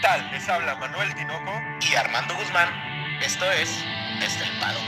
tal? 0.00 0.30
Les 0.30 0.48
habla 0.48 0.76
Manuel 0.76 1.14
Tinoco 1.14 1.52
y 1.80 1.94
Armando 1.94 2.34
Guzmán. 2.34 2.68
Esto 3.20 3.50
es 3.50 3.84
Estelpado. 4.22 4.78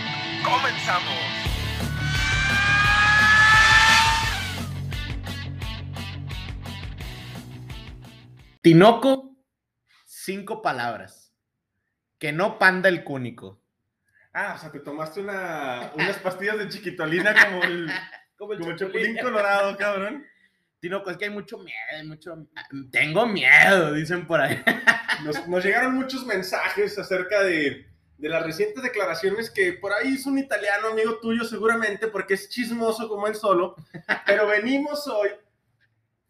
¡Comenzamos! 0.44 1.14
Tinoco, 8.62 9.36
cinco 10.04 10.62
palabras. 10.62 11.34
Que 12.18 12.32
no 12.32 12.58
panda 12.58 12.88
el 12.88 13.02
cúnico. 13.04 13.62
Ah, 14.32 14.54
o 14.56 14.58
sea, 14.58 14.70
te 14.70 14.80
tomaste 14.80 15.20
una, 15.20 15.90
unas 15.94 16.18
pastillas 16.18 16.58
de 16.58 16.68
chiquitolina 16.68 17.34
como 17.34 17.64
el, 17.64 17.90
como 18.36 18.52
el, 18.52 18.76
chapulín 18.76 19.16
colorado, 19.16 19.76
cabrón. 19.76 20.24
Tinoco, 20.80 21.10
es 21.10 21.18
que 21.18 21.26
hay 21.26 21.30
mucho 21.30 21.58
miedo, 21.58 22.06
mucho... 22.06 22.46
Tengo 22.90 23.26
miedo, 23.26 23.92
dicen 23.92 24.26
por 24.26 24.40
ahí. 24.40 24.62
Nos, 25.46 25.64
llegaron 25.64 25.94
muchos 25.94 26.24
mensajes 26.24 26.98
acerca 26.98 27.42
de, 27.42 27.86
de, 28.16 28.28
las 28.28 28.42
recientes 28.42 28.82
declaraciones 28.82 29.50
que 29.50 29.74
por 29.74 29.92
ahí 29.92 30.14
es 30.14 30.24
un 30.24 30.38
italiano 30.38 30.88
amigo 30.88 31.18
tuyo 31.20 31.44
seguramente 31.44 32.08
porque 32.08 32.34
es 32.34 32.48
chismoso 32.48 33.08
como 33.08 33.26
él 33.26 33.34
solo, 33.34 33.76
pero 34.24 34.46
venimos 34.46 35.06
hoy, 35.06 35.28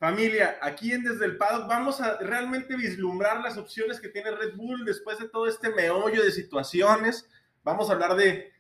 familia, 0.01 0.59
aquí 0.61 0.93
en 0.93 1.05
Desde 1.05 1.27
el 1.27 1.37
Paddock, 1.37 1.69
vamos 1.69 2.01
a 2.01 2.19
realmente 2.19 2.75
vislumbrar 2.75 3.41
las 3.41 3.57
opciones 3.57 4.01
que 4.01 4.09
tiene 4.09 4.33
Red 4.33 4.57
Bull 4.57 4.85
después 4.85 5.21
de 5.21 5.29
todo 5.29 5.47
este 5.47 5.69
meollo 5.71 6.25
de 6.25 6.33
situaciones. 6.33 7.31
Vamos 7.63 7.89
a 7.89 7.93
hablar 7.93 8.17
de, 8.17 8.51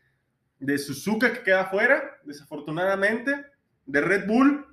de 0.60 0.78
Suzuka 0.78 1.32
que 1.32 1.42
queda 1.42 1.64
fuera, 1.64 2.20
desafortunadamente, 2.22 3.46
de 3.86 4.00
Red 4.00 4.28
Bull 4.28 4.69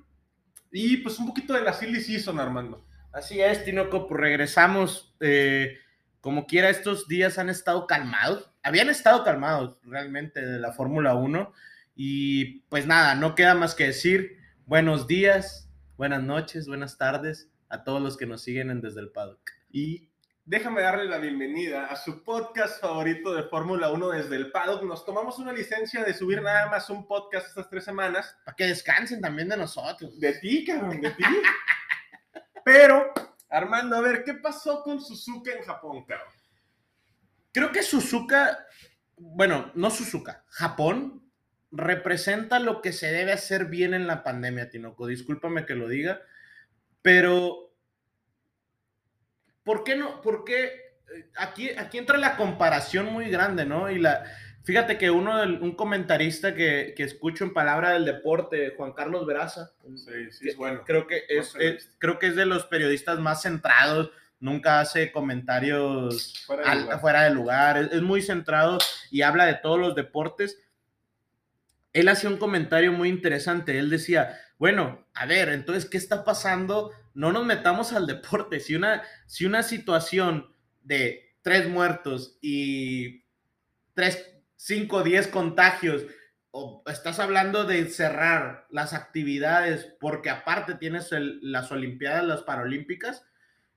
y 0.70 0.98
pues 0.98 1.18
un 1.18 1.26
poquito 1.26 1.52
de 1.54 1.62
la 1.62 1.72
silly 1.72 2.00
season, 2.00 2.40
Armando. 2.40 2.84
Así 3.12 3.40
es, 3.40 3.64
Tinoco, 3.64 4.06
pues 4.06 4.20
regresamos. 4.20 5.14
Eh, 5.20 5.78
como 6.20 6.46
quiera, 6.46 6.68
estos 6.68 7.08
días 7.08 7.38
han 7.38 7.48
estado 7.48 7.86
calmados. 7.86 8.50
Habían 8.62 8.90
estado 8.90 9.24
calmados 9.24 9.78
realmente 9.82 10.44
de 10.44 10.58
la 10.58 10.72
Fórmula 10.72 11.14
1. 11.14 11.52
Y 11.94 12.60
pues 12.68 12.86
nada, 12.86 13.14
no 13.14 13.34
queda 13.34 13.54
más 13.54 13.74
que 13.74 13.84
decir 13.84 14.38
buenos 14.68 15.06
días, 15.06 15.70
buenas 15.96 16.22
noches, 16.22 16.68
buenas 16.68 16.98
tardes 16.98 17.50
a 17.70 17.84
todos 17.84 18.02
los 18.02 18.18
que 18.18 18.26
nos 18.26 18.42
siguen 18.42 18.70
en 18.70 18.82
Desde 18.82 19.00
el 19.00 19.10
Paddock. 19.10 19.40
Y 19.70 20.07
déjame 20.48 20.80
darle 20.80 21.04
la 21.04 21.18
bienvenida 21.18 21.88
a 21.88 21.96
su 21.96 22.24
podcast 22.24 22.80
favorito 22.80 23.34
de 23.34 23.42
Fórmula 23.42 23.90
1 23.90 24.08
desde 24.08 24.36
el 24.36 24.50
paddock. 24.50 24.82
Nos 24.82 25.04
tomamos 25.04 25.38
una 25.38 25.52
licencia 25.52 26.02
de 26.02 26.14
subir 26.14 26.40
nada 26.40 26.70
más 26.70 26.88
un 26.88 27.06
podcast 27.06 27.48
estas 27.48 27.68
tres 27.68 27.84
semanas. 27.84 28.34
Para 28.46 28.56
que 28.56 28.64
descansen 28.64 29.20
también 29.20 29.50
de 29.50 29.58
nosotros. 29.58 30.18
De 30.18 30.32
ti, 30.38 30.64
cabrón, 30.64 31.02
de 31.02 31.10
ti. 31.10 31.22
Pero, 32.64 33.12
Armando, 33.50 33.96
a 33.96 34.00
ver, 34.00 34.24
¿qué 34.24 34.34
pasó 34.34 34.82
con 34.82 35.02
Suzuka 35.02 35.52
en 35.52 35.62
Japón, 35.64 36.06
cabrón? 36.06 36.32
Creo 37.52 37.70
que 37.70 37.82
Suzuka, 37.82 38.66
bueno, 39.18 39.70
no 39.74 39.90
Suzuka, 39.90 40.44
Japón 40.48 41.30
representa 41.70 42.58
lo 42.58 42.80
que 42.80 42.94
se 42.94 43.12
debe 43.12 43.32
hacer 43.32 43.66
bien 43.66 43.92
en 43.92 44.06
la 44.06 44.22
pandemia, 44.22 44.70
Tinoco. 44.70 45.06
Discúlpame 45.08 45.66
que 45.66 45.74
lo 45.74 45.88
diga, 45.88 46.22
pero 47.02 47.67
¿por 49.68 49.84
qué 49.84 49.96
no? 49.96 50.22
¿Por 50.22 50.46
qué? 50.46 50.94
Aquí, 51.36 51.68
aquí 51.68 51.98
entra 51.98 52.16
la 52.16 52.38
comparación 52.38 53.12
muy 53.12 53.28
grande, 53.28 53.66
¿no? 53.66 53.90
Y 53.90 53.98
la, 53.98 54.24
fíjate 54.64 54.96
que 54.96 55.10
uno, 55.10 55.42
un 55.42 55.76
comentarista 55.76 56.54
que, 56.54 56.94
que 56.96 57.02
escucho 57.02 57.44
en 57.44 57.52
Palabra 57.52 57.90
del 57.90 58.06
Deporte, 58.06 58.72
Juan 58.78 58.94
Carlos 58.94 59.26
Veraza, 59.26 59.72
sí, 59.94 60.30
sí, 60.30 60.48
es 60.48 60.56
bueno. 60.56 60.84
Creo 60.86 61.06
que 61.06 61.22
es, 61.28 61.54
es, 61.60 61.90
creo 61.98 62.18
que 62.18 62.28
es 62.28 62.36
de 62.36 62.46
los 62.46 62.64
periodistas 62.64 63.18
más 63.18 63.42
centrados, 63.42 64.10
nunca 64.40 64.80
hace 64.80 65.12
comentarios 65.12 66.46
fuera 66.46 66.62
de 66.62 66.68
al, 66.70 66.80
lugar. 66.80 67.00
fuera 67.00 67.22
de 67.24 67.30
lugar, 67.30 67.76
es, 67.76 67.92
es 67.92 68.00
muy 68.00 68.22
centrado 68.22 68.78
y 69.10 69.20
habla 69.20 69.44
de 69.44 69.56
todos 69.56 69.78
los 69.78 69.94
deportes. 69.94 70.58
Él 71.92 72.08
hacía 72.08 72.30
un 72.30 72.38
comentario 72.38 72.90
muy 72.90 73.10
interesante, 73.10 73.78
él 73.78 73.90
decía, 73.90 74.34
bueno, 74.58 75.06
a 75.12 75.26
ver, 75.26 75.50
entonces, 75.50 75.84
¿qué 75.84 75.98
está 75.98 76.24
pasando? 76.24 76.90
No 77.18 77.32
nos 77.32 77.44
metamos 77.44 77.92
al 77.92 78.06
deporte. 78.06 78.60
Si 78.60 78.76
una, 78.76 79.02
si 79.26 79.44
una 79.44 79.64
situación 79.64 80.54
de 80.84 81.34
tres 81.42 81.68
muertos 81.68 82.38
y 82.40 83.24
tres, 83.92 84.36
cinco, 84.54 85.02
diez 85.02 85.26
contagios, 85.26 86.04
o 86.52 86.84
estás 86.86 87.18
hablando 87.18 87.64
de 87.64 87.86
cerrar 87.86 88.68
las 88.70 88.94
actividades 88.94 89.92
porque 89.98 90.30
aparte 90.30 90.76
tienes 90.76 91.10
las 91.10 91.72
Olimpiadas, 91.72 92.24
las 92.24 92.42
Paralímpicas, 92.42 93.24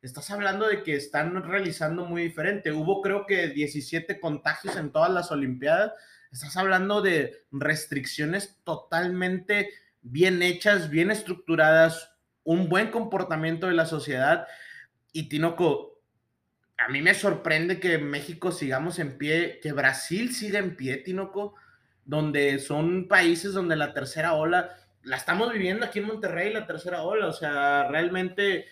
estás 0.04 0.30
hablando 0.30 0.68
de 0.68 0.84
que 0.84 0.96
están 0.96 1.42
realizando 1.42 2.06
muy 2.06 2.22
diferente. 2.22 2.72
Hubo 2.72 3.02
creo 3.02 3.26
que 3.26 3.48
17 3.48 4.20
contagios 4.20 4.76
en 4.76 4.92
todas 4.92 5.10
las 5.10 5.32
Olimpiadas. 5.32 5.94
Estás 6.32 6.58
hablando 6.58 7.02
de 7.02 7.44
restricciones 7.52 8.62
totalmente 8.64 9.72
bien 10.04 10.44
hechas, 10.44 10.92
bien 10.92 11.10
estructuradas, 11.10 12.12
un 12.44 12.70
buen 12.70 12.92
comportamiento 12.92 13.68
de 13.68 13.74
la 13.74 13.86
sociedad. 13.86 14.48
Y 15.14 15.30
Tinoco, 15.30 16.00
a 16.78 16.90
mí 16.90 17.02
me 17.02 17.14
sorprende 17.14 17.80
que 17.80 17.98
México 17.98 18.52
sigamos 18.52 19.00
en 19.00 19.18
pie, 19.18 19.60
que 19.62 19.74
Brasil 19.74 20.34
siga 20.34 20.60
en 20.60 20.76
pie, 20.76 20.98
Tinoco, 20.98 21.56
donde 22.06 22.60
son 22.60 23.08
países 23.08 23.54
donde 23.54 23.76
la 23.76 23.94
tercera 23.94 24.34
ola, 24.34 24.76
la 25.04 25.18
estamos 25.18 25.52
viviendo 25.52 25.86
aquí 25.86 26.00
en 26.00 26.08
Monterrey, 26.08 26.54
la 26.54 26.66
tercera 26.66 27.04
ola, 27.04 27.28
o 27.28 27.34
sea, 27.34 27.88
realmente 27.88 28.66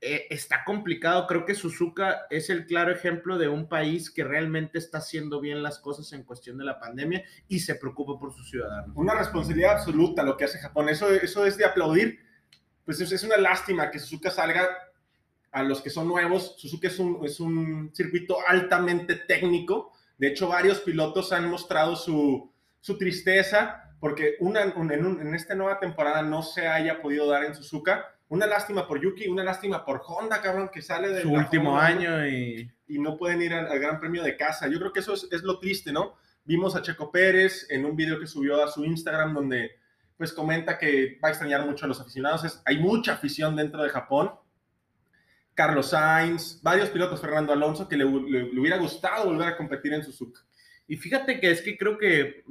eh, 0.00 0.26
está 0.30 0.62
complicado. 0.64 1.26
Creo 1.26 1.46
que 1.46 1.54
Suzuka 1.54 2.26
es 2.30 2.50
el 2.50 2.66
claro 2.66 2.92
ejemplo 2.92 3.38
de 3.38 3.48
un 3.48 3.68
país 3.68 4.10
que 4.10 4.24
realmente 4.24 4.78
está 4.78 4.98
haciendo 4.98 5.40
bien 5.40 5.62
las 5.62 5.78
cosas 5.78 6.12
en 6.12 6.24
cuestión 6.24 6.58
de 6.58 6.64
la 6.64 6.78
pandemia 6.78 7.24
y 7.48 7.60
se 7.60 7.76
preocupa 7.76 8.18
por 8.18 8.32
sus 8.32 8.50
ciudadanos. 8.50 8.94
Una 8.96 9.14
responsabilidad 9.14 9.78
absoluta 9.78 10.22
lo 10.22 10.36
que 10.36 10.44
hace 10.44 10.58
Japón. 10.58 10.88
Eso, 10.88 11.10
eso 11.10 11.46
es 11.46 11.56
de 11.56 11.64
aplaudir. 11.64 12.20
Pues 12.86 13.00
es, 13.00 13.12
es 13.12 13.22
una 13.24 13.36
lástima 13.36 13.90
que 13.90 13.98
Suzuka 13.98 14.30
salga 14.30 14.66
a 15.50 15.62
los 15.62 15.82
que 15.82 15.90
son 15.90 16.08
nuevos. 16.08 16.54
Suzuka 16.56 16.88
es 16.88 16.98
un, 16.98 17.22
es 17.24 17.40
un 17.40 17.90
circuito 17.94 18.38
altamente 18.46 19.16
técnico. 19.16 19.92
De 20.16 20.28
hecho, 20.28 20.48
varios 20.48 20.80
pilotos 20.80 21.32
han 21.32 21.50
mostrado 21.50 21.96
su, 21.96 22.50
su 22.80 22.96
tristeza 22.96 23.82
porque 24.00 24.36
una, 24.40 24.64
un, 24.76 24.92
en, 24.92 25.04
un, 25.04 25.20
en 25.20 25.34
esta 25.34 25.54
nueva 25.54 25.80
temporada 25.80 26.22
no 26.22 26.42
se 26.42 26.68
haya 26.68 27.02
podido 27.02 27.28
dar 27.28 27.44
en 27.44 27.54
Suzuka. 27.54 28.14
Una 28.28 28.46
lástima 28.46 28.86
por 28.86 29.00
Yuki, 29.00 29.28
una 29.28 29.44
lástima 29.44 29.84
por 29.84 30.02
Honda, 30.06 30.40
cabrón, 30.40 30.70
que 30.72 30.82
sale 30.82 31.08
de 31.08 31.22
su 31.22 31.32
último 31.32 31.78
año 31.78 32.26
y... 32.26 32.70
y 32.88 32.98
no 32.98 33.16
pueden 33.16 33.42
ir 33.42 33.52
al, 33.54 33.66
al, 33.66 33.78
Gran 33.78 33.98
Premio 33.98 34.22
de 34.22 34.36
casa. 34.36 34.68
Yo 34.68 34.78
creo 34.78 34.92
que 34.92 35.00
eso 35.00 35.14
es, 35.14 35.26
es, 35.30 35.42
lo 35.42 35.58
triste, 35.58 35.92
¿no? 35.92 36.16
Vimos 36.44 36.76
a 36.76 36.82
Checo 36.82 37.10
Pérez 37.10 37.66
en 37.70 37.84
un 37.84 37.96
video 37.96 38.20
que 38.20 38.26
subió 38.26 38.62
a 38.62 38.68
su 38.68 38.84
Instagram 38.84 39.34
donde 39.34 39.76
pues 40.16 40.32
comenta 40.32 40.78
que 40.78 41.18
va 41.22 41.28
a 41.28 41.30
extrañar 41.32 41.64
mucho 41.66 41.84
a 41.84 41.88
los 41.88 42.00
aficionados. 42.00 42.44
Es, 42.44 42.62
hay 42.64 42.78
mucha 42.78 43.12
afición 43.14 43.56
dentro 43.56 43.82
de 43.82 43.90
Japón. 43.90 44.32
Carlos 45.54 45.90
Sainz, 45.90 46.60
varios 46.62 46.90
pilotos, 46.90 47.20
Fernando 47.20 47.52
Alonso, 47.52 47.88
que 47.88 47.96
le, 47.96 48.04
le, 48.04 48.52
le 48.52 48.60
hubiera 48.60 48.76
gustado 48.76 49.26
volver 49.26 49.48
a 49.48 49.56
competir 49.56 49.92
en 49.92 50.04
Suzuka. 50.04 50.40
Y 50.86 50.96
fíjate 50.96 51.40
que 51.40 51.50
es 51.50 51.62
que 51.62 51.76
creo 51.76 51.98
que 51.98 52.44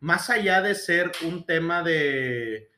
más 0.00 0.30
allá 0.30 0.62
de 0.62 0.74
ser 0.74 1.10
un 1.26 1.44
tema 1.44 1.82
de, 1.82 2.70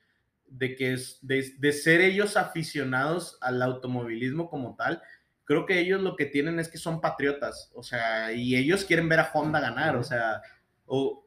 de 0.49 0.75
que 0.75 0.95
es 0.95 1.19
de, 1.23 1.53
de, 1.59 1.73
ser 1.73 2.01
ellos 2.01 2.37
aficionados 2.37 3.39
al 3.41 3.63
automovilismo 3.63 4.49
como 4.49 4.75
tal, 4.77 5.03
creo 5.45 5.67
que 5.67 5.79
ellos 5.79 6.01
lo 6.01 6.17
que 6.17 6.27
tienen 6.27 6.59
es 6.59 6.69
que 6.69 6.79
son 6.79 7.01
patriotas, 7.01 7.71
o 7.75 7.83
sea, 7.83 8.33
y 8.33 8.57
ellos 8.57 8.85
quieren 8.85 9.09
ver 9.09 9.21
a 9.21 9.31
Honda 9.33 9.61
ganar, 9.61 9.97
o 9.97 10.05
sea, 10.05 10.43
o 10.87 11.27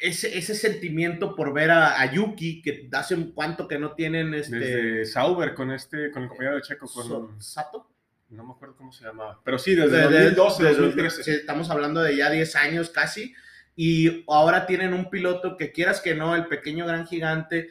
ese, 0.00 0.36
ese 0.36 0.54
sentimiento 0.54 1.34
por 1.34 1.52
ver 1.52 1.70
a, 1.70 2.00
a, 2.00 2.12
Yuki, 2.12 2.62
que 2.62 2.88
hace 2.92 3.14
un 3.14 3.32
cuanto 3.32 3.68
que 3.68 3.78
no 3.78 3.92
tienen 3.92 4.34
este... 4.34 4.56
Desde 4.56 5.04
Sauber 5.06 5.54
con 5.54 5.70
este, 5.70 6.10
con 6.10 6.24
el 6.24 6.28
compañero 6.28 6.56
de 6.56 6.62
Checo, 6.62 6.86
con... 6.88 7.40
¿Sato? 7.40 7.90
No 8.30 8.44
me 8.44 8.52
acuerdo 8.52 8.76
cómo 8.76 8.92
se 8.92 9.04
llamaba, 9.04 9.40
pero 9.42 9.58
sí, 9.58 9.74
desde, 9.74 10.08
desde 10.08 10.32
2012, 10.32 10.62
desde, 10.62 10.82
2013. 10.82 11.24
Sí, 11.24 11.30
estamos 11.30 11.70
hablando 11.70 12.02
de 12.02 12.14
ya 12.14 12.30
10 12.30 12.56
años 12.56 12.90
casi, 12.90 13.34
y 13.74 14.24
ahora 14.28 14.66
tienen 14.66 14.92
un 14.92 15.08
piloto 15.08 15.56
que 15.56 15.72
quieras 15.72 16.00
que 16.00 16.14
no, 16.14 16.34
el 16.34 16.46
pequeño 16.46 16.86
gran 16.86 17.06
gigante, 17.06 17.70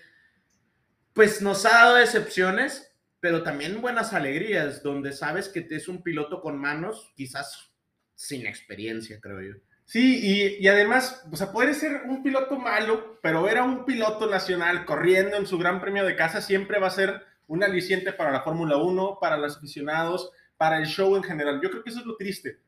pues 1.13 1.42
nos 1.42 1.65
ha 1.65 1.69
dado 1.69 1.95
decepciones, 1.95 2.92
pero 3.19 3.44
también 3.44 3.81
buenas 3.81 4.13
alegrías, 4.13 4.81
donde 4.81 5.12
sabes 5.13 5.50
que 5.50 5.68
es 5.69 5.88
un 5.88 6.01
piloto 6.01 6.42
con 6.42 6.57
manos, 6.57 7.12
quizás 7.15 7.71
sin 8.15 8.48
experiencia, 8.48 9.19
creo 9.19 9.42
yo. 9.42 9.53
Sí, 9.88 10.19
y, 10.22 10.63
y, 10.63 10.68
además, 10.68 11.25
o 11.31 11.38
sea, 11.38 11.54
puede 11.54 11.74
ser 11.74 12.04
un 12.07 12.22
piloto 12.22 12.60
malo, 12.60 13.18
pero 13.22 13.42
ver 13.42 13.57
a 13.57 13.63
un 13.63 13.86
piloto 13.86 14.30
nacional 14.30 14.84
corriendo 14.84 15.38
en 15.38 15.48
su 15.48 15.57
gran 15.57 15.80
premio 15.80 16.04
de 16.04 16.18
casa 16.18 16.42
siempre 16.42 16.78
va 16.78 16.88
a 16.88 16.92
ser 16.92 17.24
un 17.48 17.63
aliciente 17.63 18.12
para 18.12 18.31
la 18.31 18.42
Fórmula 18.42 18.75
1, 18.75 19.18
para 19.22 19.38
los 19.38 19.56
aficionados, 19.56 20.30
para 20.57 20.78
el 20.78 20.88
show 20.88 21.16
en 21.16 21.24
general. 21.24 21.62
Yo 21.62 21.69
creo 21.69 21.84
que 21.84 21.89
eso 21.89 22.01
es 22.01 22.06
lo 22.06 22.18
triste. 22.18 22.60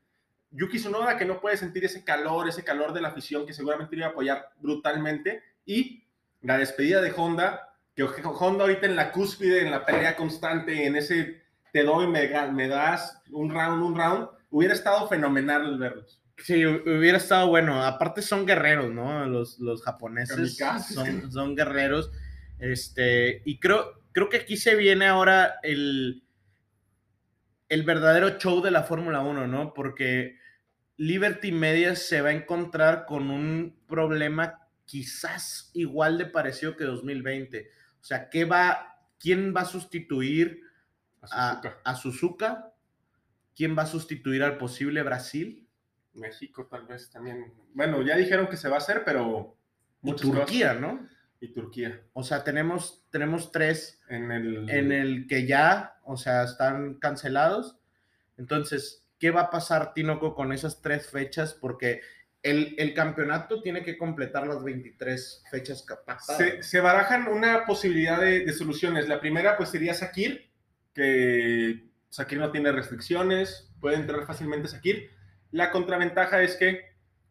Yuki 0.50 0.78
Tsunoda 0.78 1.18
que 1.18 1.26
no 1.26 1.42
puede 1.42 1.58
sentir 1.58 1.84
ese 1.84 2.04
calor, 2.04 2.48
ese 2.48 2.64
calor 2.64 2.94
de 2.94 3.02
la 3.02 3.08
afición 3.08 3.46
que 3.46 3.52
seguramente 3.52 3.96
iba 3.96 4.06
a 4.06 4.10
apoyar 4.10 4.48
brutalmente. 4.58 5.42
Y 5.66 6.04
la 6.40 6.56
despedida 6.56 7.02
de 7.02 7.12
Honda, 7.14 7.74
que 7.94 8.02
Honda 8.02 8.64
ahorita 8.64 8.86
en 8.86 8.96
la 8.96 9.12
cúspide, 9.12 9.62
en 9.62 9.70
la 9.70 9.84
pelea 9.84 10.16
constante, 10.16 10.86
en 10.86 10.96
ese 10.96 11.42
te 11.72 11.84
doy, 11.84 12.08
me, 12.08 12.26
das 12.68 13.22
un 13.30 13.50
round, 13.50 13.82
un 13.82 13.94
round, 13.94 14.28
hubiera 14.50 14.74
estado 14.74 15.06
fenomenal 15.06 15.78
verlos. 15.78 16.19
Sí, 16.42 16.54
hu- 16.62 16.82
hubiera 16.98 17.18
estado 17.18 17.48
bueno. 17.48 17.84
Aparte 17.84 18.22
son 18.22 18.46
guerreros, 18.46 18.90
¿no? 18.92 19.26
Los, 19.26 19.58
los 19.58 19.82
japoneses 19.82 20.36
son, 20.94 21.32
son 21.32 21.54
guerreros. 21.56 22.10
Este, 22.58 23.42
y 23.44 23.58
creo, 23.58 24.02
creo 24.12 24.28
que 24.28 24.38
aquí 24.38 24.56
se 24.56 24.74
viene 24.74 25.06
ahora 25.06 25.54
el, 25.62 26.24
el 27.68 27.82
verdadero 27.84 28.38
show 28.38 28.60
de 28.62 28.70
la 28.70 28.82
Fórmula 28.82 29.20
1, 29.20 29.46
¿no? 29.46 29.72
Porque 29.74 30.38
Liberty 30.96 31.52
Media 31.52 31.94
se 31.96 32.20
va 32.20 32.30
a 32.30 32.32
encontrar 32.34 33.06
con 33.06 33.30
un 33.30 33.78
problema 33.86 34.66
quizás 34.84 35.70
igual 35.74 36.18
de 36.18 36.26
parecido 36.26 36.76
que 36.76 36.84
2020. 36.84 37.70
O 38.00 38.04
sea, 38.04 38.28
¿qué 38.28 38.44
va, 38.44 38.98
¿quién 39.18 39.54
va 39.56 39.60
a 39.62 39.66
sustituir 39.66 40.62
a, 41.22 41.52
Suzuka. 41.54 41.78
a 41.84 41.94
Suzuka? 41.94 42.72
¿Quién 43.54 43.76
va 43.78 43.82
a 43.82 43.86
sustituir 43.86 44.42
al 44.42 44.58
posible 44.58 45.02
Brasil? 45.02 45.68
México 46.20 46.66
tal 46.70 46.86
vez 46.86 47.10
también. 47.10 47.52
Bueno, 47.74 48.02
ya 48.02 48.16
dijeron 48.16 48.46
que 48.48 48.56
se 48.56 48.68
va 48.68 48.76
a 48.76 48.78
hacer, 48.78 49.02
pero 49.04 49.56
Y 50.02 50.12
cosas. 50.12 50.30
Turquía, 50.30 50.74
¿no? 50.74 51.08
Y 51.40 51.52
Turquía. 51.52 52.02
O 52.12 52.22
sea, 52.22 52.44
tenemos, 52.44 53.06
tenemos 53.10 53.50
tres 53.50 54.00
En 54.08 54.30
el, 54.30 54.70
en 54.70 54.92
el 54.92 55.26
que 55.26 55.46
ya, 55.46 55.96
o 56.04 56.16
sea, 56.16 56.44
están 56.44 56.94
cancelados. 56.94 57.78
Entonces, 58.36 59.06
¿qué 59.18 59.30
va 59.30 59.42
a 59.42 59.50
pasar, 59.50 59.94
Tinoco, 59.94 60.34
con 60.34 60.52
esas 60.52 60.82
tres 60.82 61.08
fechas? 61.08 61.54
Porque 61.54 62.02
el, 62.42 62.74
el 62.78 62.94
campeonato 62.94 63.62
tiene 63.62 63.82
que 63.82 63.98
completar 63.98 64.46
las 64.46 64.62
23 64.62 65.44
fechas 65.50 65.82
capaz. 65.82 66.26
se, 66.26 66.62
se 66.62 66.80
barajan 66.80 67.28
una 67.28 67.64
posibilidad 67.66 68.20
de, 68.20 68.44
de 68.44 68.52
soluciones. 68.52 69.08
La 69.08 69.20
primera, 69.20 69.56
pues, 69.56 69.70
sería 69.70 69.94
Sakir, 69.94 70.50
que 70.94 71.90
Sakir 72.10 72.38
no 72.38 72.50
tiene 72.50 72.72
restricciones, 72.72 73.70
puede 73.80 73.96
entrar 73.96 74.26
fácilmente 74.26 74.68
Sakir. 74.68 75.10
La 75.52 75.70
contraventaja 75.70 76.42
es 76.42 76.56
que, 76.56 76.84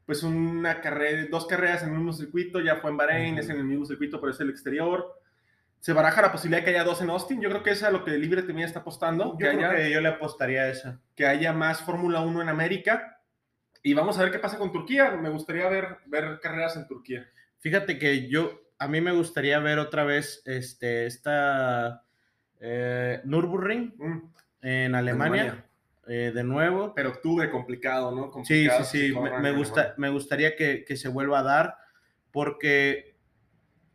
pues, 0.05 0.23
una 0.23 0.81
carrera, 0.81 1.27
dos 1.29 1.45
carreras 1.45 1.83
en 1.83 1.89
el 1.89 1.95
mismo 1.95 2.13
circuito, 2.13 2.59
ya 2.59 2.77
fue 2.77 2.91
en 2.91 2.97
Bahrein, 2.97 3.37
es 3.37 3.49
en 3.49 3.57
el 3.57 3.65
mismo 3.65 3.85
circuito, 3.85 4.19
pero 4.19 4.31
es 4.31 4.39
el 4.39 4.49
exterior. 4.49 5.19
Se 5.79 5.93
baraja 5.93 6.21
la 6.21 6.31
posibilidad 6.31 6.61
de 6.61 6.65
que 6.65 6.71
haya 6.71 6.83
dos 6.83 7.01
en 7.01 7.09
Austin. 7.09 7.39
Yo 7.41 7.49
creo 7.49 7.63
que 7.63 7.71
es 7.71 7.83
a 7.83 7.91
lo 7.91 8.03
que 8.03 8.11
Libre 8.11 8.41
Media 8.41 8.65
está 8.65 8.79
apostando. 8.79 9.37
Yo 9.37 9.37
que, 9.37 9.57
creo 9.57 9.69
haya, 9.69 9.75
que 9.77 9.91
yo 9.91 10.01
le 10.01 10.09
apostaría 10.09 10.63
a 10.63 10.69
esa. 10.69 10.99
que 11.15 11.25
haya 11.25 11.53
más 11.53 11.81
Fórmula 11.81 12.19
1 12.21 12.41
en 12.41 12.49
América. 12.49 13.21
Y 13.81 13.93
vamos 13.93 14.17
a 14.17 14.23
ver 14.23 14.31
qué 14.31 14.39
pasa 14.39 14.57
con 14.57 14.73
Turquía. 14.73 15.11
Me 15.11 15.29
gustaría 15.29 15.69
ver, 15.69 15.99
ver 16.07 16.39
carreras 16.41 16.75
en 16.75 16.85
Turquía. 16.85 17.29
Fíjate 17.59 17.97
que 17.97 18.27
yo, 18.27 18.59
a 18.77 18.89
mí 18.89 18.99
me 18.99 19.13
gustaría 19.13 19.59
ver 19.59 19.79
otra 19.79 20.03
vez 20.03 20.41
este, 20.45 21.05
esta 21.05 22.03
eh, 22.59 23.21
Nürburgring 23.23 23.93
Mm, 23.97 24.33
en 24.61 24.95
Alemania, 24.95 25.41
Alemania. 25.41 25.68
Eh, 26.09 26.31
de 26.33 26.43
nuevo. 26.43 26.93
Pero 26.95 27.09
octubre 27.11 27.49
complicado, 27.49 28.11
¿no? 28.11 28.23
Sí, 28.43 28.67
Complicado 28.67 28.83
sí, 28.83 28.91
que 28.99 29.07
sí, 29.07 29.13
se 29.13 29.39
me, 29.41 29.51
gusta, 29.51 29.93
me 29.97 30.09
gustaría 30.09 30.55
que, 30.55 30.83
que 30.83 30.97
se 30.97 31.07
vuelva 31.07 31.39
a 31.39 31.43
dar, 31.43 31.75
porque, 32.31 33.15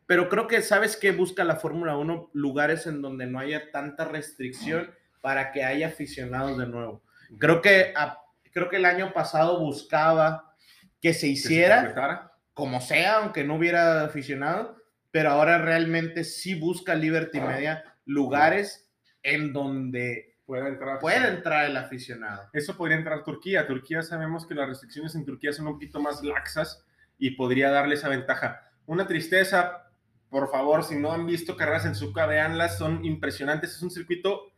pero 0.07 0.29
creo 0.29 0.47
que, 0.47 0.63
¿sabes 0.63 0.97
qué? 0.97 1.13
Busca 1.13 1.45
la 1.45 1.57
Fórmula 1.57 1.97
1 1.97 2.31
lugares 2.33 2.87
en 2.87 3.03
donde 3.03 3.27
no 3.27 3.39
haya 3.39 3.71
tanta 3.71 4.05
restricción 4.05 4.91
para 5.21 5.53
que 5.53 5.65
haya 5.65 5.89
aficionados 5.89 6.59
de 6.59 6.67
nuevo. 6.67 7.03
Creo 7.39 7.63
que, 7.63 7.93
a- 7.97 8.19
creo 8.53 8.69
que 8.69 8.77
el 8.77 8.85
año 8.85 9.13
pasado 9.13 9.59
buscaba 9.61 10.55
que 11.01 11.13
se 11.15 11.21
Que 11.21 11.21
se 11.21 11.27
hiciera 11.29 12.31
como 12.53 12.81
sea, 12.81 13.19
aunque 13.19 13.43
no 13.45 13.57
hubiera 13.57 14.05
aficionado, 14.05 14.77
pero 15.11 15.31
ahora 15.31 15.59
realmente 15.59 16.23
sí 16.25 16.55
busca 16.55 16.95
Liberty 16.95 17.41
Media 17.41 17.85
lugares 18.05 18.91
en 19.23 19.53
donde 19.53 20.34
Puede 20.47 20.69
entrar. 20.69 20.99
puede 21.01 21.27
entrar 21.29 21.65
el 21.65 21.77
aficionado. 21.77 22.51
Eso 22.53 22.77
podría 22.77 22.99
entrar 22.99 23.25
Turquía. 23.25 23.67
Turquía 23.67 24.03
sabemos 24.03 24.47
que 24.47 24.55
las 24.55 24.69
restricciones 24.69 25.15
en 25.15 25.25
Turquía 25.25 25.53
son 25.53 25.67
un 25.67 25.73
poquito 25.75 26.01
más 26.01 26.23
laxas 26.23 26.85
y 27.19 27.31
podría 27.31 27.71
darle 27.71 27.95
esa 27.95 28.09
ventaja. 28.11 28.61
Una 28.87 29.07
tristeza, 29.07 29.89
por 30.29 30.51
favor, 30.51 30.85
si 30.85 30.97
no 30.97 31.13
han 31.13 31.25
visto 31.27 31.57
carreras 31.57 31.87
en 31.87 31.95
Zucca, 31.95 32.27
véanlas, 32.27 32.77
son 32.77 33.05
impresionantes. 33.05 33.71
Es 33.77 33.83
un 33.83 33.91
circuito 33.91 34.53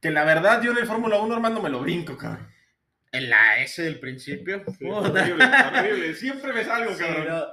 que 0.00 0.10
la 0.10 0.24
verdad 0.24 0.60
yo 0.62 0.72
en 0.72 0.78
el 0.78 0.86
Fórmula 0.86 1.18
1, 1.20 1.34
Armando, 1.34 1.62
me 1.62 1.70
lo 1.70 1.80
brinco, 1.80 2.16
cabrón. 2.16 2.48
En 3.12 3.30
la 3.30 3.58
S 3.58 3.80
del 3.80 4.00
principio. 4.00 4.64
Sí, 4.76 4.88
horrible, 4.90 5.44
horrible. 5.78 6.14
Siempre 6.14 6.52
me 6.52 6.64
salgo, 6.64 6.92
Sí, 6.94 7.04
cabrón. 7.04 7.28
no, 7.28 7.44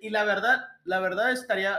Y 0.00 0.08
la 0.08 0.24
verdad, 0.24 0.60
la 0.84 1.00
verdad 1.00 1.30
estaría. 1.32 1.78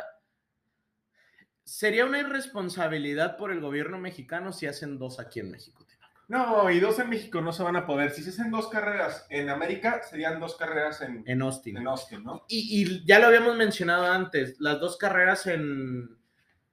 Sería 1.71 2.03
una 2.03 2.19
irresponsabilidad 2.19 3.37
por 3.37 3.49
el 3.49 3.61
gobierno 3.61 3.97
mexicano 3.97 4.51
si 4.51 4.67
hacen 4.67 4.99
dos 4.99 5.21
aquí 5.21 5.39
en 5.39 5.51
México. 5.51 5.85
No, 6.27 6.69
y 6.69 6.81
dos 6.81 6.99
en 6.99 7.09
México 7.09 7.39
no 7.39 7.53
se 7.53 7.63
van 7.63 7.77
a 7.77 7.85
poder. 7.85 8.11
Si 8.11 8.23
se 8.23 8.31
hacen 8.31 8.51
dos 8.51 8.67
carreras 8.67 9.25
en 9.29 9.49
América, 9.49 10.01
serían 10.03 10.41
dos 10.41 10.57
carreras 10.57 10.99
en, 11.01 11.23
En 11.25 11.41
Austin. 11.41 11.77
en 11.77 11.87
Austin, 11.87 12.25
¿no? 12.25 12.43
Y, 12.49 12.81
y 12.81 13.05
ya 13.05 13.19
lo 13.19 13.27
habíamos 13.27 13.55
mencionado 13.55 14.05
antes, 14.11 14.59
las 14.59 14.81
dos 14.81 14.97
carreras 14.97 15.47
en, 15.47 16.17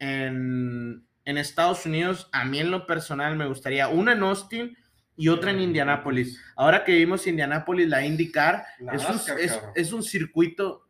en, 0.00 1.06
en 1.24 1.38
Estados 1.38 1.86
Unidos, 1.86 2.28
a 2.32 2.44
mí 2.44 2.58
en 2.58 2.72
lo 2.72 2.84
personal 2.84 3.36
me 3.36 3.46
gustaría 3.46 3.86
una 3.86 4.14
en 4.14 4.22
Austin 4.24 4.76
y 5.16 5.28
otra 5.28 5.52
en 5.52 5.60
Indianápolis. 5.60 6.40
Ahora 6.56 6.82
que 6.82 6.96
vimos 6.96 7.24
Indianápolis, 7.28 7.88
la 7.88 8.04
IndyCar, 8.04 8.64
es 8.92 9.60
es 9.76 9.92
un 9.92 10.02
circuito 10.02 10.88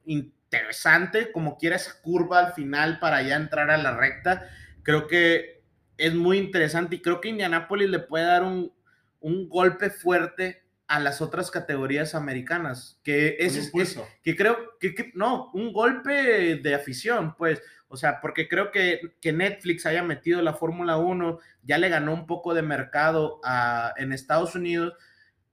interesante, 0.50 1.30
como 1.32 1.56
quiera 1.58 1.76
esa 1.76 2.00
curva 2.00 2.38
al 2.40 2.52
final 2.54 2.98
para 2.98 3.22
ya 3.22 3.36
entrar 3.36 3.70
a 3.70 3.76
la 3.76 3.96
recta. 3.96 4.48
Creo 4.82 5.06
que 5.06 5.62
es 5.98 6.14
muy 6.14 6.38
interesante 6.38 6.96
y 6.96 7.02
creo 7.02 7.20
que 7.20 7.28
Indianápolis 7.28 7.88
le 7.90 7.98
puede 7.98 8.24
dar 8.24 8.42
un, 8.44 8.72
un 9.20 9.48
golpe 9.48 9.90
fuerte 9.90 10.62
a 10.86 11.00
las 11.00 11.20
otras 11.20 11.50
categorías 11.50 12.14
americanas, 12.14 12.98
que 13.04 13.36
es, 13.40 13.56
impulso. 13.62 14.08
que 14.22 14.34
creo 14.36 14.56
que, 14.80 14.94
que- 14.94 15.12
no, 15.14 15.50
un 15.52 15.72
golpe 15.74 16.56
de 16.56 16.74
afición, 16.74 17.34
pues, 17.36 17.60
o 17.88 17.96
sea, 17.98 18.20
porque 18.22 18.48
creo 18.48 18.70
que, 18.70 19.16
que 19.20 19.32
Netflix 19.34 19.84
haya 19.84 20.02
metido 20.02 20.40
la 20.40 20.54
Fórmula 20.54 20.96
1, 20.96 21.40
ya 21.62 21.76
le 21.76 21.90
ganó 21.90 22.14
un 22.14 22.26
poco 22.26 22.54
de 22.54 22.62
mercado 22.62 23.38
a- 23.44 23.92
en 23.98 24.12
Estados 24.14 24.54
Unidos 24.54 24.94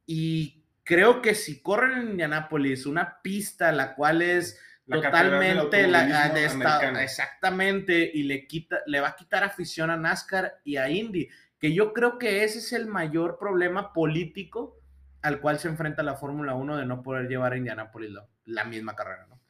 y 0.06 0.64
creo 0.86 1.22
que 1.22 1.36
si 1.36 1.62
corren 1.62 1.98
en 1.98 2.10
Indianápolis 2.12 2.86
una 2.86 3.22
pista 3.22 3.74
la 3.74 3.96
cual 3.96 4.22
es 4.22 4.58
La 4.88 4.98
totalmente 4.98 5.88
la, 5.88 6.02
automovilismo 6.02 6.34
de 6.36 6.46
esta- 6.46 7.04
exactamente 7.04 8.12
y 8.14 8.24
le 8.24 8.46
quita 8.48 8.78
le 8.86 9.00
va 9.00 9.10
a 9.10 9.16
quitar 9.16 9.44
afición 9.44 9.90
a 9.90 9.98
NASCAR 9.98 10.60
y 10.64 10.78
a 10.78 10.90
Indy 10.90 11.28
que 11.60 11.74
yo 11.74 11.92
creo 11.94 12.18
que 12.20 12.44
ese 12.44 12.60
es 12.60 12.72
el 12.74 12.86
mayor 12.88 13.38
problema 13.40 13.94
político 13.94 14.80
al 15.24 15.40
cual 15.42 15.58
se 15.58 15.70
enfrenta 15.70 16.04
la 16.04 16.16
Fórmula 16.16 16.54
1 16.54 16.78
de 16.78 16.86
no 16.86 17.02
poder 17.02 17.28
llevar 17.28 17.54
a 17.54 17.58
Indianápolis 17.58 18.12
la, 18.12 18.28
la 18.46 18.64
misma 18.66 18.96
carrera, 18.96 19.26
¿no? 19.28 19.42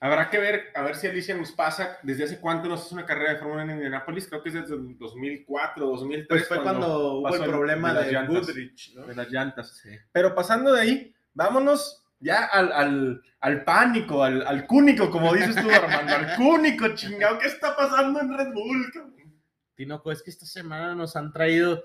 Habrá 0.00 0.28
que 0.30 0.38
ver, 0.40 0.64
a 0.74 0.82
ver 0.82 0.96
si 0.96 1.06
Alicia 1.06 1.36
nos 1.36 1.52
pasa, 1.52 1.98
desde 2.02 2.24
hace 2.24 2.40
cuánto 2.40 2.68
nos 2.68 2.84
hace 2.84 2.94
una 2.94 3.06
carrera 3.06 3.34
de 3.34 3.38
Fórmula 3.38 3.62
1 3.62 3.70
en 3.72 3.78
Indianápolis, 3.78 4.26
creo 4.26 4.42
que 4.42 4.48
es 4.48 4.56
desde 4.56 4.74
el 4.74 4.98
2004, 4.98 5.86
2003. 5.86 6.26
Pues 6.28 6.48
fue 6.48 6.60
cuando, 6.60 7.18
hubo 7.18 7.22
pasó 7.22 7.36
el 7.36 7.42
el- 7.44 7.50
problema 7.50 7.88
de 7.90 7.94
las 7.94 8.06
de, 8.06 8.12
llantas. 8.12 8.46
Goodrich, 8.48 8.94
¿no? 8.96 9.06
de 9.06 9.14
las 9.14 9.28
llantas. 9.30 9.76
Sí. 9.80 9.90
Pero 10.10 10.34
pasando 10.34 10.72
de 10.72 10.80
ahí, 10.80 11.14
vámonos 11.34 12.01
ya 12.22 12.46
al, 12.46 12.72
al, 12.72 13.22
al 13.40 13.64
pánico, 13.64 14.22
al, 14.22 14.46
al 14.46 14.66
cúnico, 14.66 15.10
como 15.10 15.34
dices 15.34 15.56
tú, 15.56 15.70
Armando, 15.70 16.14
al 16.14 16.36
cúnico, 16.36 16.94
chingado, 16.94 17.38
¿qué 17.38 17.48
está 17.48 17.76
pasando 17.76 18.20
en 18.20 18.36
Red 18.36 18.52
Bull? 18.52 18.90
cabrón? 18.92 19.42
Tinoco, 19.74 20.12
es 20.12 20.22
que 20.22 20.30
esta 20.30 20.46
semana 20.46 20.94
nos 20.94 21.16
han 21.16 21.32
traído, 21.32 21.84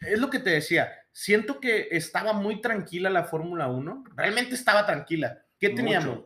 es 0.00 0.18
lo 0.18 0.30
que 0.30 0.38
te 0.38 0.50
decía, 0.50 0.90
siento 1.12 1.60
que 1.60 1.88
estaba 1.90 2.32
muy 2.32 2.60
tranquila 2.60 3.10
la 3.10 3.24
Fórmula 3.24 3.68
1, 3.68 4.04
realmente 4.16 4.54
estaba 4.54 4.86
tranquila. 4.86 5.42
¿Qué 5.58 5.70
teníamos? 5.70 6.20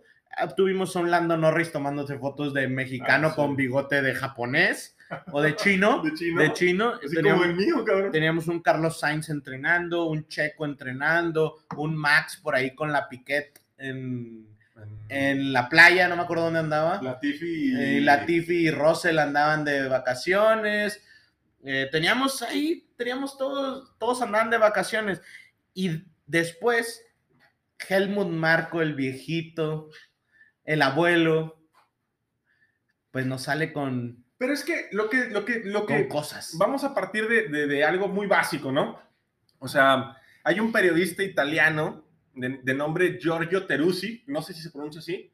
Tuvimos 0.57 0.95
a 0.97 1.01
un 1.01 1.11
Lando 1.11 1.37
Norris 1.37 1.73
tomándose 1.73 2.19
fotos 2.19 2.55
de 2.55 2.69
mexicano 2.69 3.29
Ah, 3.29 3.31
sí. 3.31 3.37
con 3.37 3.57
bigote 3.57 4.01
de 4.03 4.15
japonés 4.15 4.97
o 5.31 5.41
de 5.43 5.55
chino. 5.57 6.03
De 6.03 6.15
chino. 6.15 6.41
De 6.41 6.53
chino. 6.53 6.89
Así 7.05 7.15
Teníamos, 7.15 7.43
como 7.43 7.51
el 7.53 7.57
mío, 7.57 7.85
cabrón. 7.85 8.12
teníamos 8.12 8.49
un 8.49 8.61
Carlos 8.61 8.99
Sainz 9.01 9.29
entrenando, 9.29 10.07
un 10.07 10.27
Checo 10.29 10.65
entrenando, 10.65 11.59
un 11.77 11.95
Max 11.97 12.39
por 12.43 12.55
ahí 12.55 12.75
con 12.75 12.93
la 12.93 13.09
Piquet 13.09 13.61
en, 13.79 14.47
en 15.09 15.53
la 15.53 15.69
playa, 15.69 16.09
no 16.09 16.17
me 16.17 16.23
acuerdo 16.23 16.45
dónde 16.45 16.61
andaba. 16.61 17.01
Latifi 17.03 17.75
Eh, 17.79 18.01
Latifi 18.01 18.55
y 18.69 18.71
Russell 18.71 19.19
andaban 19.19 19.65
de 19.65 19.87
vacaciones. 19.89 21.03
Eh, 21.65 21.89
teníamos 21.93 22.43
ahí, 22.43 22.89
teníamos 22.97 23.37
todos, 23.39 23.97
todos 23.99 24.23
andaban 24.23 24.51
de 24.51 24.59
vacaciones. 24.59 25.21
Y 25.75 26.03
después, 26.27 27.05
Helmut 27.89 28.29
Marco, 28.29 28.81
el 28.83 28.95
viejito, 28.95 29.91
el 30.64 30.83
abuelo, 30.83 31.59
pues 33.11 33.26
nos 33.26 33.42
sale 33.42 33.73
con, 33.73 34.25
Pero 34.38 34.52
es 34.52 34.64
que 34.64 34.88
lo 34.92 35.09
que, 35.11 35.26
lo 35.28 35.45
que, 35.45 35.61
lo 35.64 35.87
con 35.87 35.97
que, 35.97 36.09
cosas. 36.09 36.57
vamos 36.59 36.85
a 36.85 36.95
partir 36.95 37.28
de, 37.28 37.49
de- 37.49 37.66
de 37.66 37.85
algo 37.85 38.09
muy 38.09 38.26
básico, 38.26 38.73
¿no? 38.73 38.99
O 39.59 39.69
sea, 39.69 40.16
hay 40.45 40.61
un 40.61 40.73
periodista 40.73 41.23
italiano 41.23 42.04
de, 42.35 42.61
de 42.62 42.75
nombre 42.75 43.19
Giorgio 43.21 43.66
Teruzzi, 43.66 44.25
no 44.26 44.42
sé 44.42 44.54
si 44.54 44.62
se 44.62 44.71
pronuncia 44.71 45.00
así, 45.00 45.33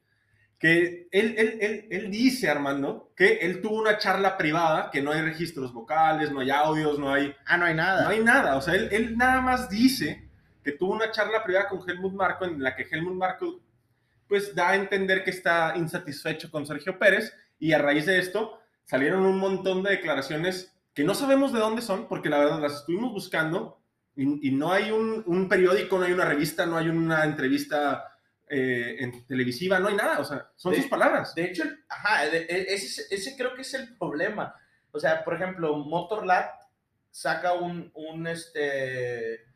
que 0.58 1.06
él, 1.12 1.34
él, 1.38 1.58
él, 1.60 1.86
él 1.88 2.10
dice, 2.10 2.50
Armando, 2.50 3.12
que 3.16 3.34
él 3.42 3.62
tuvo 3.62 3.78
una 3.80 3.96
charla 3.96 4.36
privada, 4.36 4.90
que 4.90 5.00
no 5.00 5.12
hay 5.12 5.22
registros 5.22 5.72
vocales, 5.72 6.32
no 6.32 6.40
hay 6.40 6.50
audios, 6.50 6.98
no 6.98 7.12
hay, 7.12 7.32
Ah, 7.46 7.56
no 7.56 7.64
hay 7.66 7.74
nada. 7.74 8.02
no 8.02 8.08
hay 8.08 8.24
nada. 8.24 8.56
O 8.56 8.60
sea, 8.60 8.74
él, 8.74 8.88
él 8.90 9.16
nada 9.16 9.40
más 9.40 9.70
dice 9.70 10.28
que 10.64 10.72
tuvo 10.72 10.94
una 10.94 11.12
charla 11.12 11.44
privada 11.44 11.68
con 11.68 11.88
Helmut 11.88 12.12
Marco 12.12 12.44
en 12.44 12.60
la 12.60 12.74
que 12.74 12.82
Helmut 12.90 13.14
Marco 13.14 13.60
pues 14.28 14.54
da 14.54 14.70
a 14.70 14.76
entender 14.76 15.24
que 15.24 15.30
está 15.30 15.74
insatisfecho 15.76 16.50
con 16.50 16.66
Sergio 16.66 16.98
Pérez 16.98 17.32
y 17.58 17.72
a 17.72 17.78
raíz 17.78 18.06
de 18.06 18.18
esto 18.18 18.60
salieron 18.84 19.24
un 19.26 19.38
montón 19.38 19.82
de 19.82 19.90
declaraciones 19.90 20.74
que 20.94 21.04
no 21.04 21.14
sabemos 21.14 21.52
de 21.52 21.60
dónde 21.60 21.82
son, 21.82 22.08
porque 22.08 22.28
la 22.28 22.38
verdad 22.38 22.60
las 22.60 22.74
estuvimos 22.74 23.12
buscando 23.12 23.80
y, 24.16 24.48
y 24.48 24.50
no 24.52 24.72
hay 24.72 24.90
un, 24.90 25.22
un 25.26 25.48
periódico, 25.48 25.98
no 25.98 26.04
hay 26.04 26.12
una 26.12 26.24
revista, 26.24 26.66
no 26.66 26.76
hay 26.76 26.88
una 26.88 27.24
entrevista 27.24 28.04
eh, 28.48 28.96
en 28.98 29.26
televisiva, 29.26 29.78
no 29.78 29.88
hay 29.88 29.94
nada, 29.94 30.18
o 30.18 30.24
sea, 30.24 30.50
son 30.56 30.72
De- 30.72 30.80
sus 30.80 30.90
palabras. 30.90 31.34
De 31.34 31.44
hecho, 31.44 31.64
ajá, 31.88 32.26
de- 32.26 32.46
e- 32.48 32.74
ese, 32.74 33.02
ese 33.14 33.36
creo 33.36 33.54
que 33.54 33.62
es 33.62 33.74
el 33.74 33.96
problema. 33.96 34.54
O 34.90 34.98
sea, 34.98 35.22
por 35.22 35.34
ejemplo, 35.34 35.76
Motorlab 35.76 36.46
saca 37.10 37.52
un, 37.52 37.90
un 37.94 38.26
este, 38.26 39.46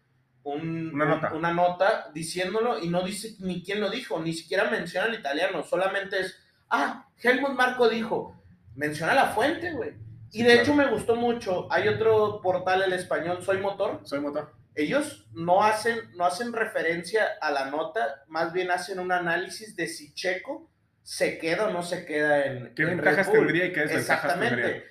un- 0.44 0.90
Una 0.94 1.04
un- 1.04 1.11
nota. 1.11 1.32
una 1.34 1.52
nota 1.52 2.11
diciéndolo 2.12 2.78
y 2.82 2.88
no 2.88 3.02
dice 3.02 3.37
ni 3.40 3.62
quién 3.62 3.80
lo 3.80 3.90
dijo, 3.90 4.20
ni 4.20 4.32
siquiera 4.32 4.70
menciona 4.70 5.06
el 5.06 5.14
italiano, 5.14 5.62
solamente 5.62 6.20
es, 6.20 6.37
ah, 6.70 7.06
Helmut 7.22 7.52
Marco 7.52 7.88
dijo, 7.88 8.37
menciona 8.75 9.14
la 9.14 9.26
fuente, 9.26 9.72
güey. 9.72 9.92
Y 10.32 10.42
de 10.42 10.46
claro. 10.49 10.62
hecho 10.62 10.75
me 10.75 10.87
gustó 10.90 11.14
mucho, 11.14 11.70
hay 11.70 11.88
otro 11.88 12.40
portal, 12.42 12.82
el 12.82 12.92
español, 12.94 13.42
Soy 13.42 13.58
Motor, 13.58 14.00
Soy 14.04 14.18
motor. 14.20 14.52
ellos 14.75 15.26
no 15.32 15.62
hacen, 15.62 15.99
no 16.16 16.25
hacen 16.25 16.52
referencia 16.52 17.25
a 17.40 17.50
la 17.50 17.66
nota, 17.66 18.25
más 18.28 18.52
bien 18.52 18.70
hacen 18.70 18.99
un 18.99 19.12
análisis 19.12 19.76
de 19.76 19.87
si 19.88 20.14
Checo 20.14 20.70
se 21.02 21.37
queda 21.38 21.66
o 21.66 21.70
no 21.70 21.82
se 21.82 22.06
queda 22.06 22.46
en. 22.46 22.75
¿Qué 22.75 22.82
en 22.82 22.88
ventajas 22.96 23.26
Red 23.26 23.34
Bull. 23.34 23.46
tendría 23.46 23.66
y 23.66 23.72
qué 23.72 23.80
desventajas 23.80 24.38
tendría? 24.40 24.82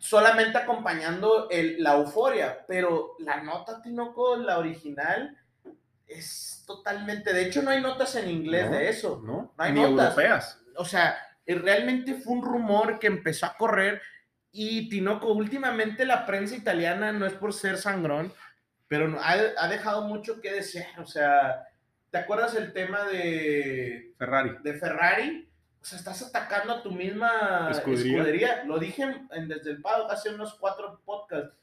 Solamente 0.00 0.56
acompañando 0.58 1.48
el- 1.50 1.80
la 1.82 1.94
euforia, 1.94 2.64
pero 2.66 3.14
la 3.18 3.42
nota 3.42 3.80
Tinoco, 3.82 4.34
la 4.36 4.58
original, 4.58 5.36
es 6.08 6.64
totalmente. 6.66 7.32
De 7.32 7.42
hecho, 7.46 7.62
no 7.62 7.70
hay 7.70 7.80
notas 7.80 8.16
en 8.16 8.28
inglés 8.30 8.66
No, 8.70 8.76
de 8.76 8.88
eso. 8.88 9.22
¿No? 9.24 9.32
No 9.56 9.64
hay 9.64 9.72
Ni 9.72 9.80
notas. 9.82 10.06
europeas. 10.16 10.60
O 10.76 10.84
sea, 10.84 11.16
eh, 11.46 11.54
realmente 11.54 12.14
fue 12.14 12.32
un 12.32 12.42
rumor 12.44 12.98
que 12.98 13.06
empezó 13.08 13.46
a 13.46 13.56
correr 13.56 14.00
y 14.50 14.88
Tinoco, 14.88 15.32
últimamente 15.32 16.04
la 16.06 16.24
prensa 16.26 16.56
italiana 16.56 17.12
no 17.12 17.26
es 17.26 17.34
por 17.34 17.52
ser 17.52 17.76
sangrón, 17.76 18.32
pero 18.88 19.16
ha, 19.20 19.32
ha 19.58 19.68
dejado 19.68 20.08
mucho 20.08 20.40
que 20.40 20.50
desear. 20.52 20.98
O 20.98 21.06
sea, 21.06 21.62
¿te 22.10 22.18
acuerdas 22.18 22.54
el 22.56 22.72
tema 22.72 23.04
de, 23.04 24.14
Ferrari. 24.18 24.56
de 24.62 24.74
Ferrari? 24.74 25.49
O 25.80 25.84
sea, 25.84 25.98
estás 25.98 26.22
atacando 26.22 26.74
a 26.74 26.82
tu 26.82 26.90
misma 26.92 27.68
Escudería. 27.70 28.16
escudería. 28.18 28.64
Lo 28.64 28.78
dije 28.78 29.02
en- 29.02 29.28
en 29.32 29.48
Desde 29.48 29.70
el 29.70 29.80
Paddock 29.80 30.12
hace 30.12 30.28
unos 30.34 30.54
cuatro 30.54 31.00
podcasts. 31.04 31.54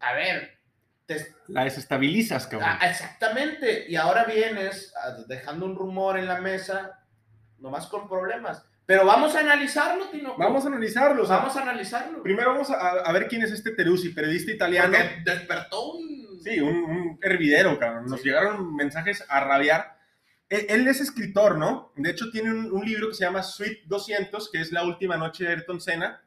A 0.00 0.12
ver, 0.14 0.58
te, 1.06 1.34
La 1.48 1.64
desestabilizas, 1.64 2.46
cabrón. 2.46 2.68
Ah, 2.72 2.88
exactamente. 2.88 3.86
Y 3.88 3.96
ahora 3.96 4.24
vienes 4.24 4.94
ah, 4.96 5.16
dejando 5.26 5.66
un 5.66 5.74
rumor 5.76 6.18
en 6.18 6.26
la 6.26 6.40
mesa, 6.40 7.00
nomás 7.58 7.86
con 7.88 8.08
problemas. 8.08 8.64
Pero 8.86 9.04
vamos 9.06 9.34
a 9.36 9.40
analizarlo, 9.40 10.06
Tino. 10.06 10.36
Vamos 10.36 10.64
a 10.64 10.68
analizarlo. 10.68 11.22
o 11.22 11.26
sea, 11.26 11.36
Vamos 11.38 11.56
a 11.56 11.62
analizarlo. 11.62 12.22
Primero 12.22 12.50
vamos 12.52 12.70
a, 12.70 12.74
a 12.76 13.12
ver 13.12 13.26
quién 13.28 13.42
es 13.42 13.52
este 13.52 13.72
Teruzzi, 13.72 14.10
periodista 14.10 14.50
italiano. 14.52 14.92
Porque 14.96 15.20
despertó 15.24 15.92
un. 15.94 16.40
Sí, 16.42 16.60
un, 16.60 16.74
un 16.76 17.18
hervidero, 17.22 17.78
cabrón. 17.78 18.06
Nos 18.06 18.20
Sí. 18.20 18.28
llegaron 18.28 18.74
mensajes 18.74 19.24
a 19.28 19.40
rabiar. 19.40 19.96
Él, 20.68 20.86
es 20.88 21.00
escritor, 21.00 21.56
¿no? 21.58 21.92
De 21.96 22.10
hecho, 22.10 22.30
tiene 22.30 22.50
un, 22.50 22.70
un 22.72 22.84
libro 22.84 23.08
que 23.08 23.14
se 23.14 23.24
llama 23.24 23.42
Sweet 23.42 23.84
200, 23.86 24.50
que 24.50 24.60
es 24.60 24.70
la 24.72 24.84
última 24.84 25.16
noche 25.16 25.44
de 25.44 25.50
Ayrton 25.50 25.80
Senna. 25.80 26.22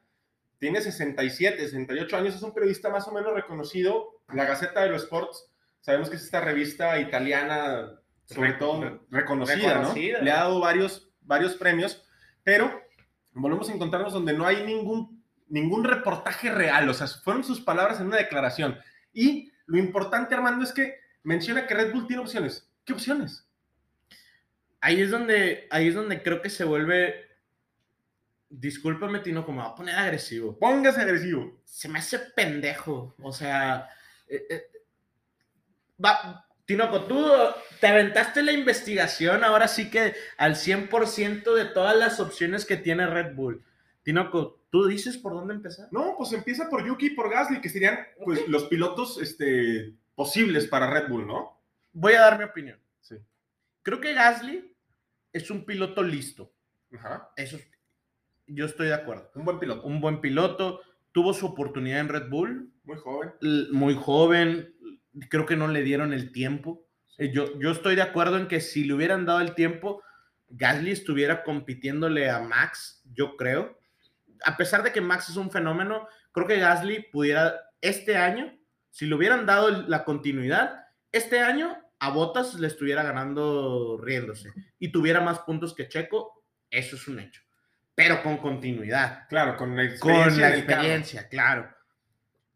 Tiene 0.57 0.81
67, 0.81 1.57
68 1.59 2.17
años. 2.17 2.35
Es 2.35 2.41
un 2.41 2.53
periodista 2.53 2.89
más 2.89 3.07
o 3.07 3.11
menos 3.11 3.33
reconocido. 3.33 4.21
La 4.33 4.45
Gaceta 4.45 4.81
de 4.81 4.89
los 4.89 5.03
Sports, 5.03 5.45
sabemos 5.81 6.09
que 6.09 6.15
es 6.15 6.23
esta 6.23 6.41
revista 6.41 6.99
italiana, 6.99 7.99
sobre 8.25 8.53
Re- 8.53 8.57
todo 8.57 8.81
re- 8.81 8.99
reconocida, 9.11 9.73
reconocida. 9.75 10.17
¿no? 10.19 10.23
Le 10.25 10.31
ha 10.31 10.35
dado 10.37 10.59
varios, 10.59 11.09
varios 11.21 11.53
premios, 11.55 12.03
pero 12.43 12.81
volvemos 13.33 13.69
a 13.69 13.73
encontrarnos 13.73 14.13
donde 14.13 14.33
no 14.33 14.45
hay 14.47 14.63
ningún, 14.65 15.23
ningún 15.47 15.83
reportaje 15.83 16.49
real. 16.51 16.89
O 16.89 16.93
sea, 16.93 17.05
fueron 17.07 17.43
sus 17.43 17.61
palabras 17.61 17.99
en 17.99 18.07
una 18.07 18.17
declaración. 18.17 18.79
Y 19.13 19.51
lo 19.67 19.77
importante, 19.77 20.33
Armando, 20.33 20.63
es 20.63 20.71
que 20.71 20.95
menciona 21.21 21.67
que 21.67 21.75
Red 21.75 21.91
Bull 21.93 22.07
tiene 22.07 22.23
opciones. 22.23 22.71
¿Qué 22.85 22.93
opciones? 22.93 23.44
Ahí 24.85 25.01
es 25.01 25.09
donde, 25.09 25.67
ahí 25.71 25.87
es 25.87 25.95
donde 25.95 26.21
creo 26.21 26.43
que 26.43 26.49
se 26.51 26.63
vuelve. 26.63 27.25
Discúlpame, 28.47 29.17
Tino, 29.17 29.43
como 29.43 29.61
va 29.61 29.69
a 29.69 29.75
poner 29.75 29.95
agresivo. 29.95 30.59
Póngase 30.59 31.01
agresivo. 31.01 31.59
Se 31.65 31.89
me 31.89 31.97
hace 31.97 32.19
pendejo. 32.19 33.15
O 33.19 33.33
sea. 33.33 33.89
eh, 34.27 34.45
eh, 34.47 34.67
va, 36.03 36.47
Tinoco, 36.67 37.01
tú 37.05 37.27
te 37.81 37.87
aventaste 37.87 38.43
la 38.43 38.51
investigación 38.51 39.43
ahora 39.43 39.67
sí 39.67 39.89
que 39.89 40.13
al 40.37 40.53
100% 40.53 41.55
de 41.55 41.65
todas 41.65 41.97
las 41.97 42.19
opciones 42.19 42.63
que 42.63 42.77
tiene 42.77 43.07
Red 43.07 43.33
Bull. 43.33 43.65
Tinoco, 44.03 44.67
¿tú 44.69 44.85
dices 44.85 45.17
por 45.17 45.33
dónde 45.33 45.55
empezar? 45.55 45.87
No, 45.91 46.13
pues 46.15 46.31
empieza 46.31 46.69
por 46.69 46.85
Yuki 46.85 47.07
y 47.07 47.15
por 47.15 47.31
Gasly, 47.31 47.59
que 47.59 47.69
serían 47.69 47.97
pues, 48.23 48.47
los 48.47 48.65
pilotos 48.65 49.19
este, 49.19 49.95
posibles 50.13 50.67
para 50.67 50.91
Red 50.91 51.09
Bull, 51.09 51.25
¿no? 51.25 51.59
Voy 51.91 52.13
a 52.13 52.21
dar 52.21 52.37
mi 52.37 52.43
opinión. 52.43 52.79
Sí. 53.01 53.15
Creo 53.81 53.99
que 53.99 54.13
Gasly 54.13 54.74
es 55.35 55.51
un 55.51 55.65
piloto 55.65 56.01
listo. 56.03 56.53
Ajá. 56.93 57.29
Eso 57.35 57.57
yo 58.47 58.65
estoy 58.65 58.87
de 58.87 58.93
acuerdo. 58.93 59.31
Un 59.35 59.43
buen 59.45 59.59
piloto. 59.59 59.83
Un 59.87 59.99
buen 59.99 60.21
piloto, 60.21 60.81
tuvo 61.11 61.33
su 61.33 61.47
oportunidad 61.47 61.99
en 61.99 62.09
Red 62.09 62.29
Bull, 62.29 62.71
Muy 62.83 62.97
joven. 62.97 63.33
muy 63.71 63.95
joven, 63.95 64.75
creo 65.29 65.45
que 65.45 65.55
no 65.55 65.67
le 65.67 65.81
dieron 65.81 66.13
el 66.13 66.31
tiempo. 66.31 66.85
Eh, 67.17 67.31
Yo, 67.33 67.57
yo 67.59 67.71
estoy 67.71 67.95
de 67.95 68.01
acuerdo 68.03 68.37
en 68.37 68.47
que 68.47 68.61
si 68.61 68.83
le 68.85 68.93
hubieran 68.93 69.25
dado 69.25 69.41
el 69.41 69.55
tiempo, 69.55 70.03
Gasly 70.49 70.91
estuviera 70.91 71.43
compitiéndole 71.43 72.29
a 72.29 72.39
Max, 72.39 73.01
yo 73.13 73.35
creo. 73.35 73.79
A 74.45 74.55
pesar 74.57 74.83
de 74.83 74.91
que 74.91 75.01
Max 75.01 75.29
es 75.29 75.37
un 75.37 75.49
fenómeno, 75.49 76.07
creo 76.31 76.45
que 76.47 76.59
Gasly 76.59 77.07
pudiera 77.11 77.55
este 77.81 78.15
año, 78.15 78.55
si 78.91 79.05
le 79.07 79.15
hubieran 79.15 79.45
dado 79.45 79.71
la 79.87 80.03
continuidad, 80.03 80.85
este 81.11 81.39
año 81.39 81.75
a 82.05 82.09
Bottas 82.09 82.53
le 82.55 82.67
estuviera 82.67 83.03
ganando 83.03 83.99
riéndose 84.01 84.51
y 84.79 84.91
tuviera 84.91 85.21
más 85.21 85.39
puntos 85.39 85.73
que 85.73 85.87
Checo, 85.87 86.43
eso 86.69 86.95
es 86.95 87.07
un 87.07 87.19
hecho. 87.19 87.41
Pero 87.95 88.21
con 88.21 88.37
continuidad 88.37 89.27
Claro, 89.29 89.55
con 89.57 89.75
la 89.75 89.83
experiencia. 89.83 90.31
con 90.31 90.41
la 90.41 90.55
experiencia, 90.57 91.29
claro. 91.29 91.69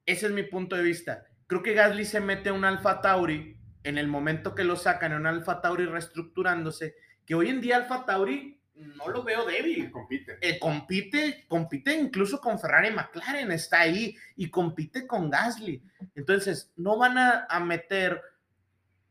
Ese 0.06 0.26
es 0.28 0.32
mi 0.32 0.44
punto 0.44 0.76
de 0.76 0.84
vista. 0.84 1.24
Creo 1.48 1.64
que 1.64 1.74
Gasly 1.74 2.06
se 2.06 2.20
mete 2.20 2.50
a 2.50 2.54
un 2.54 2.66
Alfa 2.66 3.02
Tauri 3.02 3.58
en 3.84 3.98
el 3.98 4.08
momento 4.08 4.54
que 4.54 4.64
lo 4.64 4.76
sacan 4.76 5.14
en 5.14 5.20
un 5.20 5.28
Alfa 5.28 5.62
Tauri 5.62 5.86
reestructurándose, 5.86 6.96
que 7.26 7.36
hoy 7.36 7.50
en 7.50 7.62
día 7.62 7.78
Alfa 7.78 8.06
Tauri 8.06 8.60
no 8.76 9.08
lo 9.10 9.24
veo 9.24 9.46
débil. 9.46 9.90
Compite. 9.92 10.38
Eh, 10.42 10.60
compite, 10.60 11.46
compite 11.48 11.94
incluso 11.96 12.40
con 12.40 12.60
Ferrari 12.60 12.92
McLaren, 12.92 13.52
está 13.52 13.82
ahí 13.82 14.16
y 14.36 14.50
compite 14.50 15.06
con 15.08 15.30
Gasly. 15.30 15.84
Entonces, 16.16 16.72
no 16.76 16.98
van 16.98 17.18
a, 17.18 17.46
a 17.50 17.60
meter 17.60 18.22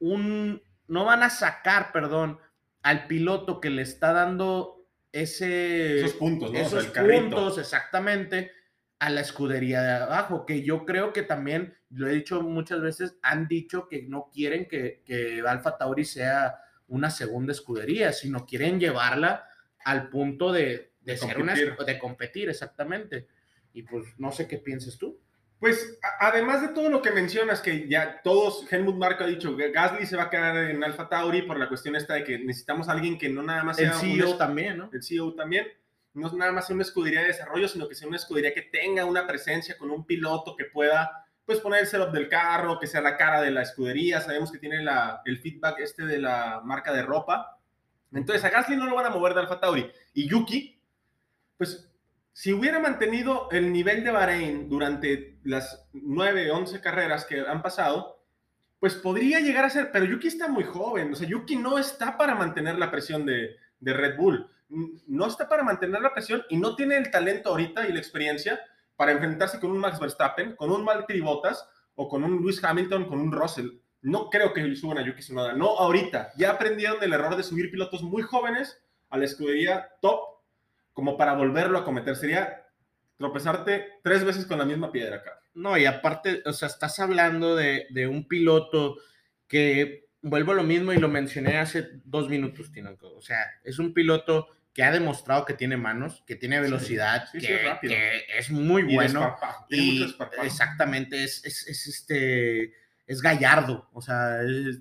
un, 0.00 0.62
no 0.87 1.05
van 1.05 1.23
a 1.23 1.31
sacar, 1.31 1.93
perdón, 1.93 2.38
al 2.83 3.07
piloto 3.07 3.61
que 3.61 3.71
le 3.71 3.83
está 3.83 4.12
dando 4.12 4.87
ese, 5.12 6.00
Esos 6.00 6.14
puntos, 6.14 6.52
¿no? 6.52 6.61
O 6.61 6.69
sea, 6.69 6.81
esos 6.81 6.97
el 6.97 7.21
puntos 7.21 7.59
exactamente 7.59 8.52
a 8.99 9.11
la 9.11 9.21
escudería 9.21 9.83
de 9.83 9.93
abajo, 9.93 10.45
que 10.45 10.62
yo 10.62 10.85
creo 10.85 11.12
que 11.12 11.23
también, 11.23 11.76
lo 11.90 12.09
he 12.09 12.12
dicho 12.12 12.43
muchas 12.43 12.81
veces, 12.81 13.17
han 13.23 13.47
dicho 13.49 13.88
que 13.88 14.02
no 14.02 14.28
quieren 14.33 14.67
que, 14.67 15.02
que 15.05 15.43
Alfa 15.47 15.78
Tauri 15.78 16.05
sea 16.05 16.59
una 16.88 17.11
segunda 17.11 17.52
escudería, 17.52 18.12
sino 18.12 18.45
quieren 18.47 18.81
llevarla 18.81 19.47
al 19.85 20.09
punto 20.09 20.52
de, 20.52 20.93
de 21.00 21.12
De 21.12 21.17
ser 21.17 21.38
una 21.38 21.52
competir. 21.55 21.75
escu- 21.76 21.85
de 21.85 21.99
competir, 21.99 22.49
exactamente. 22.49 23.28
Y 23.73 23.83
pues 23.83 24.05
no 24.19 24.33
sé 24.33 24.49
qué 24.49 24.59
pienses 24.59 24.99
tú. 24.99 25.21
Pues 25.61 25.99
además 26.21 26.62
de 26.62 26.69
todo 26.69 26.88
lo 26.88 27.03
que 27.03 27.11
mencionas, 27.11 27.61
que 27.61 27.88
ya 27.88 28.23
todos, 28.23 28.73
Helmut 28.73 28.95
Marko 28.95 29.25
ha 29.25 29.27
dicho 29.27 29.57
que 29.57 29.73
Gasly 29.73 30.07
se 30.07 30.17
va 30.17 30.25
a 30.25 30.31
quedar 30.31 30.57
en 30.57 30.85
Alfa 30.85 31.09
Tauri 31.09 31.43
por 31.43 31.59
la 31.59 31.69
cuestión 31.69 31.97
esta 31.97 32.15
de 32.15 32.23
que 32.23 32.38
necesitamos 32.38 32.88
a 32.88 32.93
alguien 32.93 33.19
que 33.19 33.29
no 33.29 33.43
nada 33.43 33.65
más 33.65 33.79
El 33.79 33.88
sea 33.91 33.99
CEO 33.99 34.33
un, 34.33 34.38
también, 34.38 34.79
¿no? 34.79 34.88
el 34.93 35.03
CEO 35.03 35.35
también, 35.35 35.67
no 36.15 36.29
es 36.29 36.33
nada 36.33 36.53
más 36.53 36.69
sea 36.69 36.75
una 36.75 36.85
escudería 36.85 37.23
de 37.23 37.29
desarrollo, 37.29 37.67
sino 37.67 37.88
que 37.88 37.97
sea 37.97 38.07
una 38.07 38.19
escudería 38.19 38.55
que 38.55 38.62
tenga 38.62 39.05
una 39.05 39.27
presencia 39.27 39.77
con 39.77 39.91
un 39.91 40.07
piloto 40.07 40.55
que 40.55 40.67
pueda 40.67 41.25
pues 41.45 41.61
poner 41.61 41.81
el 41.81 41.87
setup 41.87 42.12
del 42.12 42.29
carro, 42.29 42.79
que 42.79 42.87
sea 42.87 43.00
la 43.00 43.17
cara 43.17 43.41
de 43.41 43.50
la 43.50 43.62
escudería, 43.62 44.21
sabemos 44.21 44.53
que 44.53 44.59
tiene 44.59 44.83
la, 44.83 45.23
el 45.25 45.38
feedback 45.38 45.81
este 45.81 46.05
de 46.05 46.19
la 46.19 46.61
marca 46.62 46.93
de 46.93 47.03
ropa. 47.03 47.59
Entonces 48.12 48.45
a 48.45 48.50
Gasly 48.50 48.77
no 48.77 48.87
lo 48.87 48.95
van 48.95 49.07
a 49.07 49.11
mover 49.11 49.35
de 49.35 49.41
Alfa 49.41 49.59
Tauri. 49.59 49.91
Y 50.12 50.29
Yuki, 50.29 50.79
pues 51.57 51.88
si 52.38 52.52
hubiera 52.52 52.78
mantenido 52.78 53.49
el 53.50 53.73
nivel 53.73 54.04
de 54.04 54.12
Bahrein 54.12 54.68
durante 54.68 55.40
las 55.42 55.88
9, 55.92 56.52
11 56.52 56.80
carreras 56.80 57.25
que 57.25 57.40
han 57.40 57.62
pasado, 57.62 58.23
pues 58.78 58.95
podría 58.95 59.40
llegar 59.40 59.64
a 59.64 59.71
ser, 59.71 59.90
pero 59.90 60.04
Yuki 60.04 60.28
está 60.28 60.47
muy 60.47 60.62
joven, 60.62 61.12
o 61.12 61.16
sea, 61.16 61.26
Yuki 61.26 61.57
no 61.57 61.80
está 61.80 62.16
para 62.16 62.37
mantener 62.37 62.78
la 62.78 62.92
presión 62.92 63.26
de, 63.26 63.57
Red 63.80 64.16
Bull. 64.16 64.49
no 64.68 65.26
está 65.26 65.49
para 65.49 65.64
mantener 65.64 66.00
la 66.00 66.14
presión 66.14 66.45
y 66.49 66.59
no 66.59 66.76
tiene 66.76 66.97
el 66.97 67.11
talento 67.11 67.50
ahorita 67.50 67.88
y 67.88 67.92
la 67.92 67.99
experiencia 67.99 68.61
para 68.95 69.11
enfrentarse 69.11 69.59
con 69.59 69.73
un 69.73 69.78
Max 69.78 69.99
Verstappen, 69.99 70.54
con 70.54 70.71
un 70.71 70.85
Valtteri 70.85 71.21
Bottas 71.21 71.68
o 71.97 72.09
con 72.09 72.23
un 72.23 72.37
Lewis 72.37 72.62
Hamilton, 72.62 73.07
con 73.07 73.18
un 73.18 73.33
Russell. 73.33 73.80
No 74.02 74.30
creo 74.30 74.52
que 74.52 74.76
suban 74.76 74.99
a 74.99 75.04
Yuki 75.04 75.23
Tsunoda, 75.23 75.54
no 75.54 75.76
ahorita. 75.76 76.30
Ya 76.37 76.52
aprendieron 76.52 77.00
del 77.00 77.14
error 77.14 77.35
de 77.35 77.42
subir 77.42 77.68
pilotos 77.68 78.04
muy 78.04 78.23
jóvenes 78.23 78.80
a 79.11 79.18
la 79.18 79.25
escudería 79.25 79.88
top 80.00 80.21
como 80.99 81.17
para 81.17 81.35
volverlo 81.35 81.78
a 81.78 81.85
cometer. 81.85 82.17
Sería 82.17 82.67
tropezarte 83.19 84.00
tres 84.02 84.25
veces 84.25 84.47
con 84.47 84.59
la 84.59 84.64
misma 84.64 84.90
piedra, 84.90 85.23
cara. 85.23 85.38
No, 85.55 85.78
y 85.78 85.87
aparte, 85.87 86.43
o 86.45 86.52
sea, 86.52 86.67
estás 86.67 86.99
hablando 86.99 87.55
de, 87.55 87.87
de 87.90 88.09
un 88.09 88.26
piloto 88.26 88.97
que, 89.47 90.09
vuelvo 90.23 90.50
a 90.50 90.57
lo 90.57 90.64
mismo 90.64 90.93
y 90.93 90.99
lo 90.99 91.07
mencioné 91.07 91.59
hace 91.59 91.88
dos 92.02 92.28
minutos, 92.28 92.73
Tinoco. 92.73 93.14
O 93.14 93.21
sea, 93.21 93.38
es 93.62 93.78
un 93.78 93.95
piloto 93.95 94.49
que 94.75 94.83
ha 94.83 94.90
demostrado 94.90 95.45
que 95.45 95.55
tiene 95.55 95.76
manos, 95.76 96.25
que 96.26 96.35
tiene 96.35 96.59
velocidad, 96.61 97.28
Sí, 97.31 97.43
sí, 97.43 97.47
que, 97.47 97.69
es 97.69 97.78
que 97.81 98.25
es 98.37 98.50
muy 98.50 98.83
Y 98.93 98.97
bueno. 98.97 99.37
Y 99.69 100.17
exactamente, 100.43 101.23
es, 101.23 101.45
es, 101.45 101.64
es 101.69 101.87
este, 101.87 102.73
es 103.07 103.23
gallardo, 103.23 103.88
o 103.93 104.02
sea, 104.02 104.40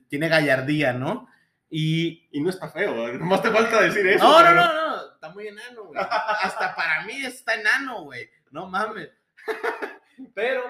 tiene 0.09 0.29
gallardía, 0.29 0.93
¿no? 0.93 1.27
Y... 1.69 2.27
Y 2.31 2.41
no 2.41 2.49
está 2.49 2.69
feo, 2.69 3.07
¿eh? 3.07 3.13
nomás 3.19 3.43
te 3.43 3.51
falta 3.51 3.81
decir 3.81 4.07
eso. 4.07 4.23
No, 4.23 4.43
no, 4.43 4.55
no, 4.55 4.73
no, 4.73 4.86
está 5.17 5.29
muy 5.29 5.47
enano, 5.47 5.85
güey. 5.85 5.99
Hasta 5.99 6.75
para 6.75 7.03
mí 7.05 7.25
está 7.25 7.55
enano, 7.55 8.03
güey. 8.03 8.29
No 8.51 8.67
mames. 8.67 9.09
Pero 10.33 10.63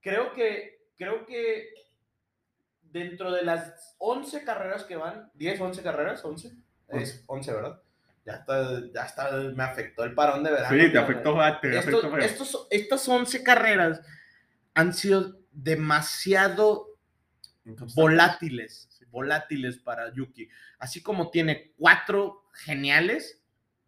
creo 0.00 0.32
que, 0.32 0.86
creo 0.96 1.24
que 1.26 1.70
dentro 2.82 3.32
de 3.32 3.42
las 3.44 3.94
11 3.98 4.44
carreras 4.44 4.84
que 4.84 4.96
van, 4.96 5.30
10, 5.34 5.60
11 5.60 5.82
carreras, 5.82 6.24
11, 6.24 6.52
es 6.88 7.22
11, 7.26 7.52
¿verdad? 7.52 7.82
Ya 8.24 8.34
está, 8.34 8.82
ya 8.92 9.04
está, 9.04 9.30
me 9.54 9.64
afectó 9.64 10.04
el 10.04 10.14
parón 10.14 10.42
de 10.44 10.50
verano. 10.50 10.76
Sí, 10.78 10.92
te 10.92 10.98
afectó, 10.98 11.40
ah, 11.40 11.58
te 11.60 11.68
estos, 11.78 11.82
afectó 11.94 12.10
feo. 12.10 12.18
estos- 12.18 12.66
estas 12.70 13.08
11 13.08 13.42
carreras 13.42 14.00
han 14.74 14.92
sido 14.92 15.38
demasiado 15.52 16.88
volátiles, 17.94 18.87
volátiles 19.10 19.78
para 19.78 20.12
Yuki. 20.12 20.48
Así 20.78 21.02
como 21.02 21.30
tiene 21.30 21.72
cuatro 21.76 22.44
geniales, 22.52 23.42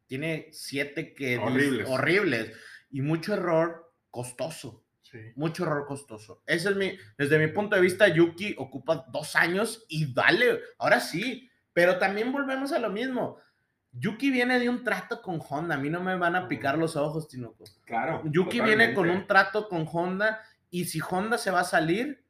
tiene 0.06 0.48
siete 0.52 1.14
que 1.14 1.38
Horribles. 1.38 1.88
horribles 1.88 2.52
y 2.90 3.00
mucho 3.02 3.34
error 3.34 3.92
costoso, 4.10 4.84
Sí. 5.02 5.18
mucho 5.36 5.64
error 5.64 5.86
costoso. 5.86 6.42
Ese 6.46 6.70
es 6.70 6.76
mi, 6.76 6.96
desde 7.18 7.38
mi 7.38 7.48
punto 7.52 7.76
de 7.76 7.82
vista, 7.82 8.06
Yuki 8.08 8.54
ocupa 8.58 9.06
dos 9.10 9.34
años 9.36 9.84
y 9.88 10.12
dale, 10.12 10.60
ahora 10.78 11.00
sí, 11.00 11.48
pero 11.72 11.98
también 11.98 12.32
volvemos 12.32 12.72
a 12.72 12.78
lo 12.78 12.90
mismo. 12.90 13.38
Yuki 13.92 14.30
viene 14.30 14.60
de 14.60 14.68
un 14.68 14.84
trato 14.84 15.20
con 15.20 15.40
Honda, 15.48 15.74
a 15.74 15.78
mí 15.78 15.90
no 15.90 16.00
me 16.00 16.16
van 16.16 16.36
a 16.36 16.46
picar 16.46 16.78
los 16.78 16.94
ojos, 16.94 17.26
Tinoco. 17.28 17.64
Claro. 17.84 18.22
Yuki 18.24 18.60
viene 18.60 18.94
con 18.94 19.10
un 19.10 19.26
trato 19.26 19.68
con 19.68 19.84
Honda 19.92 20.40
y 20.70 20.84
si 20.84 21.00
Honda 21.00 21.38
se 21.38 21.50
va 21.50 21.60
a 21.60 21.64
salir, 21.64 22.22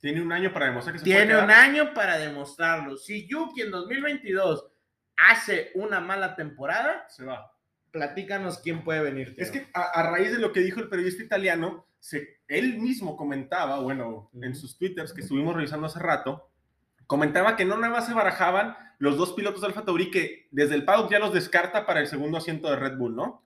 Tiene 0.00 0.22
un 0.22 0.32
año 0.32 0.52
para 0.52 0.66
demostrar 0.66 0.94
que 0.94 0.98
se 1.00 1.04
tiene 1.04 1.32
puede 1.34 1.44
un 1.44 1.50
año 1.50 1.92
para 1.94 2.18
demostrarlo. 2.18 2.96
Si 2.96 3.26
Yuki 3.28 3.62
en 3.62 3.70
2022 3.70 4.66
hace 5.16 5.70
una 5.74 6.00
mala 6.00 6.34
temporada, 6.36 7.06
Se 7.08 7.24
va. 7.24 7.52
platícanos 7.90 8.58
quién 8.58 8.82
puede 8.82 9.02
venir. 9.02 9.34
Es 9.36 9.50
tío. 9.52 9.60
que 9.62 9.68
a, 9.74 9.82
a 9.82 10.10
raíz 10.10 10.32
de 10.32 10.38
lo 10.38 10.52
que 10.52 10.60
dijo 10.60 10.80
el 10.80 10.88
periodista 10.88 11.22
italiano, 11.22 11.86
se, 11.98 12.40
él 12.48 12.78
mismo 12.78 13.16
comentaba, 13.16 13.78
bueno, 13.80 14.30
en 14.40 14.54
sus 14.54 14.78
twitters 14.78 15.12
que 15.12 15.20
estuvimos 15.20 15.54
revisando 15.54 15.86
hace 15.86 15.98
rato, 15.98 16.48
comentaba 17.06 17.56
que 17.56 17.66
no 17.66 17.76
nada 17.76 17.92
más 17.92 18.06
se 18.06 18.14
barajaban 18.14 18.76
los 18.98 19.16
dos 19.18 19.32
pilotos 19.34 19.60
de 19.60 19.66
Alfa 19.66 19.84
Tauri 19.84 20.10
que 20.10 20.48
desde 20.50 20.74
el 20.76 20.84
paddock 20.84 21.10
ya 21.10 21.18
los 21.18 21.34
descarta 21.34 21.84
para 21.84 22.00
el 22.00 22.06
segundo 22.06 22.38
asiento 22.38 22.70
de 22.70 22.76
Red 22.76 22.96
Bull, 22.96 23.14
¿no? 23.16 23.44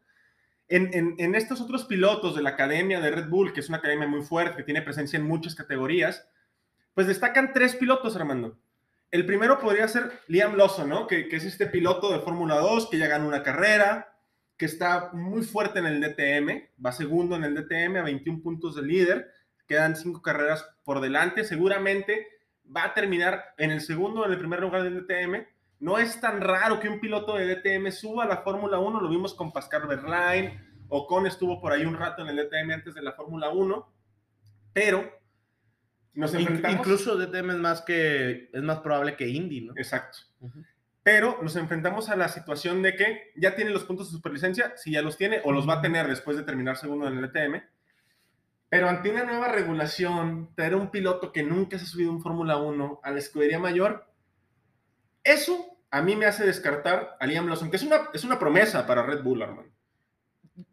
En, 0.69 0.91
en- 0.95 1.15
en 1.19 1.35
estos 1.35 1.61
otros 1.61 1.85
pilotos 1.85 2.37
de 2.37 2.43
la 2.43 2.51
academia 2.51 3.01
de 3.01 3.11
Red 3.11 3.29
Bull, 3.29 3.53
que 3.53 3.61
es 3.61 3.69
una 3.69 3.79
academia 3.79 4.07
muy 4.07 4.23
fuerte, 4.23 4.57
que 4.59 4.63
tiene 4.63 4.83
presencia 4.83 5.19
en 5.19 5.27
muchas 5.27 5.55
categorías, 5.55 6.29
pues 6.95 7.07
destacan 7.07 7.53
tres 7.53 7.77
pilotos, 7.77 8.17
Armando. 8.17 8.57
El 9.11 9.27
primero 9.27 9.61
podría 9.61 9.87
ser 9.87 10.11
Liam 10.27 10.57
Lawson, 10.57 10.89
¿no? 10.89 11.07
Que, 11.07 11.29
es 11.31 11.45
este 11.45 11.67
piloto 11.67 12.13
de 12.13 12.21
Fórmula 12.21 12.57
2 12.57 12.89
que 12.91 12.99
ya 12.99 13.07
ganó 13.07 13.29
una 13.29 13.43
carrera, 13.43 14.17
que 14.57 14.67
está 14.67 15.11
muy 15.13 15.43
fuerte 15.43 15.81
en 15.81 15.87
el 15.87 16.01
DTM, 16.01 16.85
va 16.85 16.93
segundo 16.93 17.37
en 17.37 17.45
el 17.45 17.55
DTM 17.55 17.97
a 17.97 18.03
21 18.03 18.43
puntos 18.43 18.77
de 18.77 18.83
líder, 18.83 19.31
quedan 19.67 19.97
cinco 19.97 20.23
carreras 20.23 20.69
por 20.85 21.01
delante, 21.01 21.45
seguramente 21.45 22.29
va 22.75 22.85
a 22.85 22.95
terminar 22.95 23.55
en 23.59 23.71
el 23.71 23.81
segundo 23.81 24.23
o 24.23 24.27
en 24.27 24.33
el 24.33 24.39
primer 24.39 24.61
lugar 24.61 24.83
del 24.83 25.07
DTM. 25.07 25.47
No 25.81 25.99
es 25.99 26.21
tan 26.21 26.41
raro 26.41 26.81
que 26.81 26.89
un 26.89 27.01
piloto 27.01 27.37
de 27.37 27.47
DTM 27.47 27.91
suba 27.91 28.25
a 28.25 28.29
la 28.29 28.39
Fórmula 28.39 28.79
1, 28.79 29.01
lo 29.01 29.09
vimos 29.09 29.35
con 29.35 29.53
Pascal 29.53 29.87
Verlaine, 29.87 30.61
Ocon 30.89 31.27
estuvo 31.27 31.61
por 31.61 31.73
ahí 31.73 31.85
un 31.85 31.97
rato 31.97 32.23
en 32.23 32.29
el 32.29 32.37
DTM 32.37 32.71
antes 32.73 32.95
de 32.95 33.03
la 33.03 33.13
Fórmula 33.13 33.51
1, 33.51 33.93
pero 34.73 35.11
nos 36.15 36.35
enfrentamos... 36.35 36.79
incluso 36.79 37.17
DTM 37.17 37.51
es 37.51 37.57
más 37.57 37.83
que 37.83 38.51
es 38.53 38.63
más 38.63 38.79
probable 38.79 39.17
que 39.17 39.29
Indy, 39.29 39.63
¿no? 39.63 39.73
Exacto. 39.77 40.19
Pero 41.03 41.39
nos 41.43 41.55
enfrentamos 41.57 42.09
a 42.09 42.17
la 42.17 42.29
situación 42.29 42.83
de 42.83 42.95
que 42.97 43.33
ya 43.37 43.55
tiene 43.55 43.71
los 43.71 43.85
puntos 43.85 44.11
de 44.11 44.17
superlicencia, 44.17 44.75
si 44.77 44.93
ya 44.93 45.03
los 45.03 45.19
tiene, 45.19 45.41
o 45.45 45.53
los 45.53 45.69
va 45.69 45.75
a 45.75 45.83
tener 45.83 46.09
después 46.09 46.37
de 46.37 46.45
terminar 46.45 46.77
segundo 46.77 47.07
en 47.09 47.19
el 47.19 47.25
ETM. 47.25 47.63
Pero 48.71 48.89
ante 48.89 49.11
una 49.11 49.25
nueva 49.25 49.49
regulación, 49.49 50.55
traer 50.55 50.75
un 50.75 50.91
piloto 50.91 51.31
que 51.31 51.43
nunca 51.43 51.79
se 51.79 51.85
ha 51.85 51.89
subido 51.89 52.11
en 52.11 52.23
Fórmula 52.23 52.57
1 52.57 53.01
a 53.03 53.11
la 53.11 53.19
escudería 53.19 53.59
mayor, 53.59 54.11
eso 55.23 55.79
a 55.91 56.03
mí 56.03 56.17
me 56.17 56.27
hace 56.27 56.45
descartar 56.45 57.17
a 57.21 57.27
Liam 57.27 57.47
Lawson, 57.47 57.71
que 57.71 57.77
es 57.77 57.83
una, 57.83 58.09
es 58.13 58.25
una 58.25 58.39
promesa 58.39 58.87
para 58.87 59.03
Red 59.03 59.23
Bull, 59.23 59.43
hermano. 59.43 59.69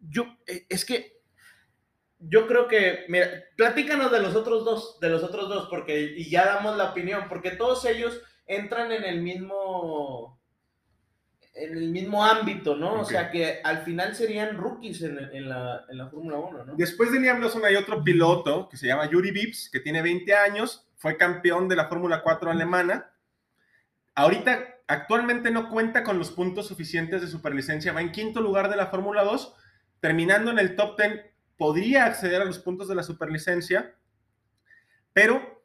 Yo 0.00 0.36
eh, 0.46 0.66
es 0.68 0.84
que 0.84 1.21
yo 2.28 2.46
creo 2.46 2.68
que 2.68 3.04
mira, 3.08 3.28
platícanos 3.56 4.10
de 4.12 4.20
los 4.20 4.34
otros 4.34 4.64
dos, 4.64 4.98
de 5.00 5.08
los 5.08 5.22
otros 5.22 5.48
dos 5.48 5.68
porque 5.68 6.14
y 6.16 6.30
ya 6.30 6.44
damos 6.46 6.76
la 6.76 6.90
opinión, 6.90 7.24
porque 7.28 7.52
todos 7.52 7.84
ellos 7.84 8.20
entran 8.46 8.92
en 8.92 9.04
el 9.04 9.22
mismo 9.22 10.40
en 11.54 11.76
el 11.76 11.90
mismo 11.90 12.24
ámbito, 12.24 12.76
¿no? 12.76 13.00
O 13.00 13.04
sea 13.04 13.30
que 13.30 13.60
al 13.62 13.82
final 13.82 14.14
serían 14.14 14.56
rookies 14.56 15.02
en, 15.02 15.18
en 15.18 15.48
la, 15.48 15.84
en 15.88 15.98
la 15.98 16.08
Fórmula 16.08 16.38
1, 16.38 16.64
¿no? 16.64 16.74
Después 16.76 17.12
de 17.12 17.20
Liam 17.20 17.40
Lawson 17.40 17.64
hay 17.64 17.76
otro 17.76 18.02
piloto 18.02 18.68
que 18.70 18.78
se 18.78 18.86
llama 18.86 19.10
Yuri 19.10 19.32
Vips, 19.32 19.68
que 19.70 19.80
tiene 19.80 20.00
20 20.00 20.34
años, 20.34 20.88
fue 20.96 21.16
campeón 21.16 21.68
de 21.68 21.76
la 21.76 21.88
Fórmula 21.88 22.22
4 22.22 22.50
alemana. 22.50 23.10
Ahorita, 24.14 24.78
actualmente 24.86 25.50
no 25.50 25.68
cuenta 25.68 26.04
con 26.04 26.18
los 26.18 26.30
puntos 26.30 26.68
suficientes 26.68 27.20
de 27.20 27.28
superlicencia, 27.28 27.92
va 27.92 28.00
en 28.00 28.12
quinto 28.12 28.40
lugar 28.40 28.70
de 28.70 28.76
la 28.76 28.86
Fórmula 28.86 29.22
2, 29.22 29.54
terminando 30.00 30.50
en 30.50 30.58
el 30.58 30.74
top 30.74 30.98
10, 30.98 31.20
podría 31.62 32.06
acceder 32.06 32.42
a 32.42 32.44
los 32.44 32.58
puntos 32.58 32.88
de 32.88 32.96
la 32.96 33.04
superlicencia, 33.04 33.94
pero 35.12 35.62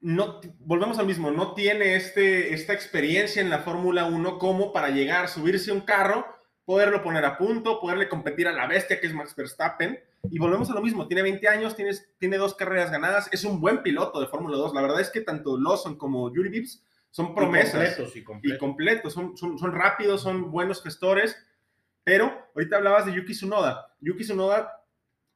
no, 0.00 0.40
volvemos 0.58 0.98
al 0.98 1.06
mismo, 1.06 1.30
no 1.30 1.54
tiene 1.54 1.94
este, 1.94 2.52
esta 2.52 2.72
experiencia 2.72 3.40
en 3.40 3.48
la 3.48 3.60
Fórmula 3.60 4.06
1 4.06 4.40
como 4.40 4.72
para 4.72 4.90
llegar, 4.90 5.28
subirse 5.28 5.70
a 5.70 5.74
un 5.74 5.82
carro, 5.82 6.26
poderlo 6.64 7.04
poner 7.04 7.24
a 7.24 7.38
punto, 7.38 7.78
poderle 7.78 8.08
competir 8.08 8.48
a 8.48 8.52
la 8.52 8.66
bestia 8.66 8.98
que 9.00 9.06
es 9.06 9.14
Max 9.14 9.36
Verstappen. 9.36 10.00
Y 10.32 10.40
volvemos 10.40 10.68
a 10.68 10.74
lo 10.74 10.82
mismo, 10.82 11.06
tiene 11.06 11.22
20 11.22 11.46
años, 11.46 11.76
tiene, 11.76 11.92
tiene 12.18 12.36
dos 12.36 12.56
carreras 12.56 12.90
ganadas, 12.90 13.28
es 13.30 13.44
un 13.44 13.60
buen 13.60 13.84
piloto 13.84 14.20
de 14.20 14.26
Fórmula 14.26 14.56
2. 14.56 14.74
La 14.74 14.82
verdad 14.82 15.00
es 15.00 15.10
que 15.10 15.20
tanto 15.20 15.60
Lawson 15.60 15.96
como 15.96 16.34
Yuri 16.34 16.48
Vips 16.48 16.82
son 17.12 17.36
promesas 17.36 17.74
Y 17.74 17.94
completos, 17.94 18.16
y 18.16 18.18
y 18.18 18.24
completos. 18.24 18.58
completos, 18.58 19.12
son, 19.12 19.36
son, 19.36 19.58
son 19.60 19.70
rápidos, 19.70 20.22
son 20.22 20.50
buenos 20.50 20.82
gestores, 20.82 21.36
pero 22.02 22.36
ahorita 22.56 22.78
hablabas 22.78 23.06
de 23.06 23.12
Yuki 23.12 23.32
Tsunoda. 23.32 23.94
Yuki 24.00 24.24
Tsunoda 24.24 24.79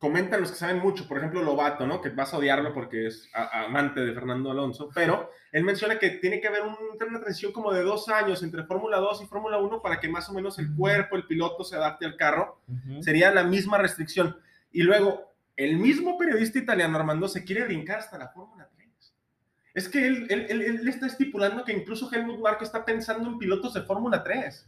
comentan 0.04 0.42
los 0.42 0.50
que 0.50 0.58
saben 0.58 0.80
mucho, 0.80 1.08
por 1.08 1.16
ejemplo 1.16 1.42
Lobato, 1.42 1.86
¿no? 1.86 2.02
Que 2.02 2.10
vas 2.10 2.34
a 2.34 2.36
odiarlo 2.36 2.74
porque 2.74 3.06
es 3.06 3.30
amante 3.32 4.00
de 4.04 4.12
Fernando 4.12 4.50
Alonso, 4.50 4.90
pero 4.94 5.30
él 5.50 5.64
menciona 5.64 5.98
que 5.98 6.10
tiene 6.10 6.42
que 6.42 6.48
haber 6.48 6.60
un- 6.60 6.76
una 7.08 7.20
transición 7.20 7.52
como 7.52 7.72
de 7.72 7.82
dos 7.82 8.10
años 8.10 8.42
entre 8.42 8.64
Fórmula 8.64 8.98
2 8.98 9.22
y 9.22 9.26
Fórmula 9.26 9.56
1 9.56 9.80
para 9.80 9.98
que 10.00 10.08
más 10.10 10.28
o 10.28 10.34
menos 10.34 10.58
el 10.58 10.74
cuerpo, 10.76 11.16
el 11.16 11.26
piloto 11.26 11.64
se 11.64 11.76
adapte 11.76 12.04
al 12.04 12.16
carro. 12.16 12.60
Ujú. 12.68 13.02
Sería 13.02 13.32
la 13.32 13.44
misma 13.44 13.78
restricción. 13.78 14.36
Y 14.70 14.82
luego, 14.82 15.32
el 15.56 15.78
mismo 15.78 16.18
periodista 16.18 16.58
italiano 16.58 16.98
Armando 16.98 17.26
se 17.26 17.42
quiere 17.44 17.64
brincar 17.64 18.00
hasta 18.00 18.18
la 18.18 18.28
Fórmula 18.28 18.68
3. 18.76 19.14
Es 19.72 19.88
que 19.88 20.06
él, 20.06 20.26
él, 20.28 20.46
él- 20.50 20.62
él 20.62 20.86
está 20.88 21.06
estipulando 21.06 21.64
que 21.64 21.72
incluso 21.72 22.12
Helmut 22.12 22.40
Marko 22.40 22.62
está 22.64 22.84
pensando 22.84 23.28
en 23.28 23.38
pilotos 23.38 23.72
de 23.72 23.80
Fórmula 23.82 24.22
3. 24.22 24.66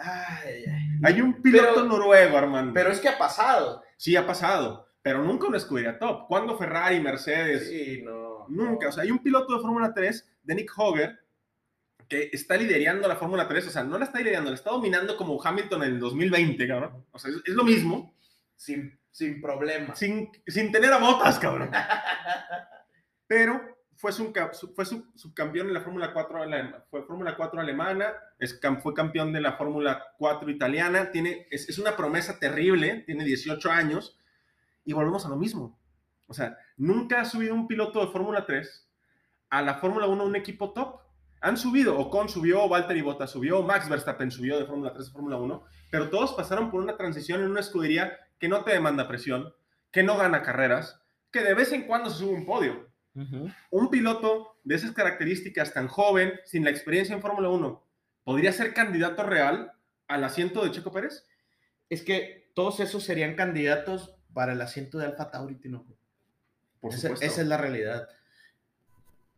Ay, 0.00 0.64
ay. 0.66 0.88
Hay 1.02 1.20
un 1.20 1.42
piloto 1.42 1.74
Pero- 1.74 1.86
noruego, 1.86 2.38
Armando. 2.38 2.72
Pero 2.72 2.90
es 2.90 3.00
que 3.00 3.08
ha 3.08 3.18
pasado. 3.18 3.82
Sí 3.98 4.16
ha 4.16 4.26
pasado, 4.26 4.88
pero 5.02 5.22
nunca 5.22 5.48
una 5.48 5.58
escudería 5.58 5.98
top. 5.98 6.26
¿Cuándo 6.28 6.56
Ferrari, 6.56 7.00
Mercedes? 7.00 7.68
Sí, 7.68 8.00
no. 8.02 8.46
Nunca. 8.48 8.88
O 8.88 8.92
sea, 8.92 9.02
hay 9.02 9.10
un 9.10 9.22
piloto 9.22 9.54
de 9.54 9.60
Fórmula 9.60 9.92
3, 9.92 10.38
de 10.42 10.54
Nick 10.54 10.72
Hogger, 10.74 11.18
que 12.08 12.30
está 12.32 12.56
liderando 12.56 13.06
la 13.06 13.16
Fórmula 13.16 13.46
3. 13.46 13.66
O 13.66 13.70
sea, 13.70 13.84
no 13.84 13.98
la 13.98 14.06
está 14.06 14.20
liderando, 14.20 14.50
la 14.50 14.56
está 14.56 14.70
dominando 14.70 15.16
como 15.16 15.42
Hamilton 15.42 15.82
en 15.82 15.92
el 15.94 16.00
2020, 16.00 16.66
cabrón. 16.66 17.04
O 17.10 17.18
sea, 17.18 17.30
es, 17.30 17.42
es 17.44 17.54
lo 17.54 17.64
mismo, 17.64 18.14
sin, 18.56 18.98
sin 19.10 19.42
problema. 19.42 19.94
sin, 19.94 20.30
sin 20.46 20.72
tener 20.72 20.92
a 20.92 20.98
botas, 20.98 21.38
cabrón. 21.38 21.70
Pero 23.26 23.77
fue, 23.98 24.12
su, 24.12 24.32
fue 24.74 24.84
su- 24.86 25.04
subcampeón 25.16 25.68
en 25.68 25.74
la 25.74 25.80
Fórmula 25.82 26.12
4, 26.12 26.42
alema- 26.42 26.84
fue 26.90 27.02
Fórmula 27.02 27.36
4 27.36 27.60
alemana, 27.60 28.14
fue 28.82 28.94
campeón 28.94 29.32
de 29.32 29.40
la 29.40 29.52
Fórmula 29.54 30.02
4 30.18 30.48
italiana, 30.50 31.10
tiene, 31.10 31.46
es, 31.50 31.68
es 31.68 31.78
una 31.78 31.96
promesa 31.96 32.38
terrible, 32.38 33.02
tiene 33.06 33.24
18 33.24 33.70
años, 33.70 34.16
y 34.84 34.92
volvemos 34.94 35.26
a 35.26 35.28
lo 35.28 35.36
mismo. 35.36 35.78
O 36.28 36.32
sea, 36.34 36.56
nunca 36.76 37.20
ha 37.20 37.24
subido 37.24 37.54
un 37.54 37.66
piloto 37.66 38.00
de 38.00 38.12
Fórmula 38.12 38.46
3 38.46 38.88
a 39.50 39.62
la 39.62 39.74
Fórmula 39.74 40.06
1 40.06 40.24
un 40.24 40.36
equipo 40.36 40.72
top. 40.72 41.00
Han 41.40 41.56
subido, 41.56 41.98
Ocon 41.98 42.28
subió, 42.28 42.68
Valtteri 42.68 43.00
Bottas 43.02 43.30
subió, 43.30 43.62
Max 43.62 43.88
Verstappen 43.88 44.30
subió 44.30 44.58
de 44.58 44.66
Fórmula 44.66 44.92
3 44.92 45.08
a 45.08 45.12
Fórmula 45.12 45.36
1, 45.36 45.64
pero 45.90 46.08
todos 46.10 46.32
pasaron 46.34 46.70
por 46.70 46.80
una 46.82 46.96
transición 46.96 47.42
en 47.42 47.50
una 47.50 47.60
escudería 47.60 48.16
que 48.38 48.48
no 48.48 48.62
te 48.64 48.72
demanda 48.72 49.08
presión, 49.08 49.52
que 49.90 50.02
no 50.02 50.16
gana 50.16 50.42
carreras, 50.42 51.00
que 51.32 51.42
de 51.42 51.54
vez 51.54 51.72
en 51.72 51.82
cuando 51.86 52.10
se 52.10 52.18
sube 52.18 52.34
un 52.34 52.46
podio. 52.46 52.88
Un 53.70 53.90
piloto 53.90 54.58
de 54.64 54.74
esas 54.74 54.92
características 54.92 55.72
tan 55.72 55.88
joven, 55.88 56.32
sin 56.44 56.64
la 56.64 56.70
experiencia 56.70 57.14
en 57.14 57.22
Fórmula 57.22 57.48
1, 57.48 57.84
¿podría 58.24 58.52
ser 58.52 58.74
candidato 58.74 59.22
real 59.22 59.72
al 60.06 60.24
asiento 60.24 60.64
de 60.64 60.70
Checo 60.70 60.92
Pérez? 60.92 61.26
Es 61.88 62.02
que 62.02 62.50
todos 62.54 62.80
esos 62.80 63.02
serían 63.04 63.34
candidatos 63.34 64.16
para 64.32 64.52
el 64.52 64.60
asiento 64.60 64.98
de 64.98 65.06
Alfa 65.06 65.30
Tauri, 65.30 65.56
Tinoco. 65.56 65.96
Por 66.80 66.92
Esa, 66.92 67.02
supuesto. 67.02 67.26
esa 67.26 67.40
es 67.42 67.46
la 67.48 67.56
realidad. 67.56 68.08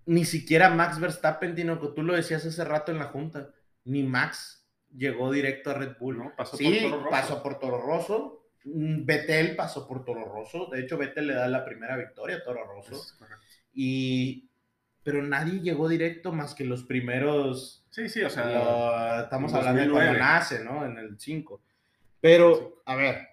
Ni 0.06 0.24
siquiera 0.24 0.70
Max 0.70 0.98
Verstappen, 0.98 1.54
Tinoco, 1.54 1.94
tú 1.94 2.02
lo 2.02 2.14
decías 2.14 2.44
hace 2.44 2.64
rato 2.64 2.90
en 2.92 2.98
la 2.98 3.06
junta, 3.06 3.50
ni 3.84 4.02
Max 4.02 4.66
llegó 4.94 5.30
directo 5.30 5.70
a 5.70 5.74
Red 5.74 5.96
Bull. 5.98 6.18
No, 6.18 6.34
pasó 6.36 6.56
sí, 6.56 6.64
por 6.64 6.90
Toro 6.90 6.96
Rosso. 7.04 7.10
pasó 7.10 7.42
por 7.42 7.58
Toro 7.58 7.80
Rosso. 7.80 8.36
Mm, 8.64 9.04
Vettel 9.06 9.56
pasó 9.56 9.86
por 9.86 10.04
Toro 10.04 10.24
Rosso. 10.24 10.66
De 10.66 10.80
hecho, 10.80 10.98
Vettel 10.98 11.28
le 11.28 11.34
da 11.34 11.48
la 11.48 11.64
primera 11.64 11.96
victoria 11.96 12.36
a 12.38 12.42
Toro 12.42 12.64
Rosso. 12.66 13.00
Y, 13.72 14.48
pero 15.02 15.22
nadie 15.22 15.60
llegó 15.60 15.88
directo 15.88 16.32
más 16.32 16.54
que 16.54 16.64
los 16.64 16.84
primeros. 16.84 17.86
Sí, 17.90 18.08
sí, 18.08 18.22
o 18.22 18.30
sea, 18.30 18.46
lo- 18.46 19.22
estamos 19.24 19.52
hablando 19.54 19.80
de 19.82 19.90
cuando 19.90 20.12
2009. 20.12 20.18
nace, 20.18 20.64
¿no? 20.64 20.84
En 20.84 20.98
el 20.98 21.18
5. 21.18 21.62
Pero, 22.20 22.82
a 22.86 22.94
ver, 22.96 23.28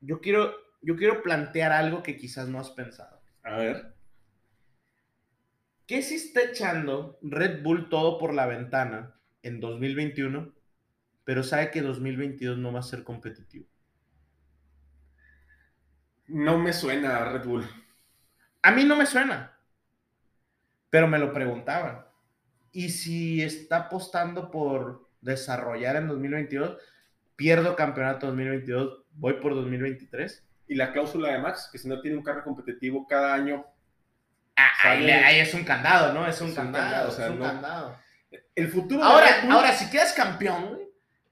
yo 0.00 0.20
quiero, 0.20 0.52
yo 0.82 0.96
quiero 0.96 1.22
plantear 1.22 1.72
algo 1.72 2.02
que 2.02 2.16
quizás 2.16 2.48
no 2.48 2.58
has 2.60 2.70
pensado. 2.70 3.20
a 3.42 3.56
ver. 3.56 3.94
¿Qué 5.86 6.02
si 6.02 6.16
está 6.16 6.42
echando 6.42 7.16
Red 7.22 7.62
Bull 7.62 7.88
todo 7.88 8.18
por 8.18 8.34
la 8.34 8.46
ventana 8.46 9.14
en 9.42 9.60
2021, 9.60 10.52
pero 11.24 11.44
sabe 11.44 11.70
que 11.70 11.80
2022 11.80 12.58
no 12.58 12.72
va 12.72 12.80
a 12.80 12.82
ser 12.82 13.04
competitivo? 13.04 13.66
No 16.26 16.58
me 16.58 16.72
suena 16.72 17.18
a 17.18 17.32
Red 17.32 17.46
Bull. 17.46 17.64
A 18.66 18.70
mí 18.72 18.84
no 18.84 18.96
me 18.96 19.06
suena, 19.06 19.56
pero 20.90 21.06
me 21.06 21.18
lo 21.18 21.32
preguntaban. 21.32 22.04
Y 22.72 22.90
si 22.90 23.42
está 23.42 23.76
apostando 23.76 24.50
por 24.50 25.08
desarrollar 25.20 25.96
en 25.96 26.08
2022, 26.08 26.76
pierdo 27.36 27.76
campeonato 27.76 28.26
2022, 28.26 29.04
voy 29.12 29.34
por 29.34 29.54
2023. 29.54 30.44
Y 30.68 30.74
la 30.74 30.92
cláusula 30.92 31.30
de 31.30 31.38
Max, 31.38 31.68
que 31.70 31.78
si 31.78 31.88
no 31.88 32.00
tiene 32.00 32.16
un 32.16 32.24
carro 32.24 32.42
competitivo 32.42 33.06
cada 33.06 33.34
año. 33.34 33.64
Ah, 34.56 34.68
ahí, 34.82 35.00
Sale- 35.00 35.12
ahí 35.14 35.38
es 35.40 35.54
un 35.54 35.64
candado, 35.64 36.12
¿no? 36.12 36.26
Es 36.26 36.40
un, 36.40 36.48
Es 36.48 36.50
un 36.52 36.56
candado, 36.56 36.84
candado, 36.84 37.08
o 37.08 37.12
sea, 37.12 37.24
es 37.26 37.30
un 37.32 37.38
no- 37.38 37.44
candado. 37.44 37.98
El 38.54 38.68
futuro 38.68 39.04
Ahora, 39.04 39.26
Red 39.26 39.44
Bull- 39.44 39.52
ahora, 39.52 39.72
si 39.74 39.88
quedas 39.90 40.12
campeón, 40.12 40.78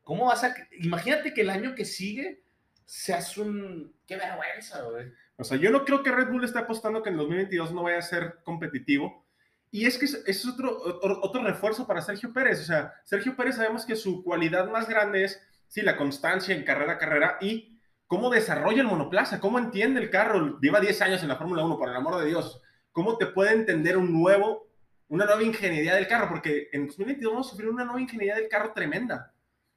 ¿cómo 0.05 0.27
vas 0.27 0.45
a...? 0.45 0.55
Imagínate 0.79 1.35
que 1.35 1.41
el 1.41 1.51
año 1.51 1.75
que 1.75 1.85
sigue 1.85 2.43
seas 2.85 3.37
un... 3.39 3.93
¡Qué 4.07 4.17
vergüenza, 4.17 4.83
güey! 4.83 5.11
O 5.37 5.45
sea, 5.45 5.57
yo 5.57 5.71
no 5.71 5.85
creo 5.85 6.03
que 6.03 6.13
Red 6.13 6.29
Bull 6.29 6.45
esté 6.45 6.59
apostando 6.61 7.03
que 7.03 7.11
en 7.11 7.17
2022 7.17 7.73
no 7.73 7.83
vaya 7.83 7.99
a 7.99 8.03
ser 8.03 8.39
competitivo. 8.45 9.27
Y 9.71 9.87
es 9.87 9.99
que 9.99 10.05
es, 10.05 10.23
es 10.27 10.47
otro, 10.47 10.81
otro, 10.81 11.19
otro 11.23 11.43
refuerzo 11.43 11.87
para 11.87 12.03
Sergio 12.03 12.33
Pérez. 12.33 12.61
O 12.61 12.65
sea, 12.65 12.95
Sergio 13.05 13.35
Pérez 13.37 13.57
sabemos 13.57 13.85
que 13.85 13.97
su 13.97 14.23
cualidad 14.23 14.71
más 14.71 14.89
grande 14.89 15.25
es, 15.25 15.41
sí, 15.67 15.83
la 15.83 15.97
constancia 15.97 16.55
en 16.55 16.63
carrera 16.63 16.93
a 16.93 16.99
carrera 16.99 17.39
y 17.41 17.81
cómo 18.07 18.31
desarrolla 18.31 18.83
el 18.83 18.87
monoplaza, 18.87 19.41
cómo 19.41 19.59
entiende 19.59 20.01
el 20.01 20.11
carro. 20.11 20.61
Lleva 20.61 20.79
10 20.79 21.03
años 21.03 21.23
en 21.23 21.29
la 21.29 21.37
Fórmula 21.37 21.65
1, 21.65 21.77
por 21.77 21.89
el 21.89 21.97
amor 21.97 22.21
de 22.21 22.27
Dios. 22.27 22.63
¿Cómo 22.93 23.19
te 23.19 23.27
puede 23.27 23.53
entender 23.53 23.97
un 23.97 24.13
nuevo, 24.13 24.69
una 25.09 25.25
nueva 25.25 25.43
ingeniería 25.43 25.97
del 25.97 26.07
carro? 26.07 26.29
Porque 26.29 26.69
en 26.73 26.87
2022 26.87 27.33
vamos 27.33 27.49
a 27.49 27.51
sufrir 27.51 27.69
una 27.69 27.85
nueva 27.85 28.01
ingeniería 28.01 28.37
del 28.37 28.49
carro 28.49 28.73
tremenda. 28.73 29.35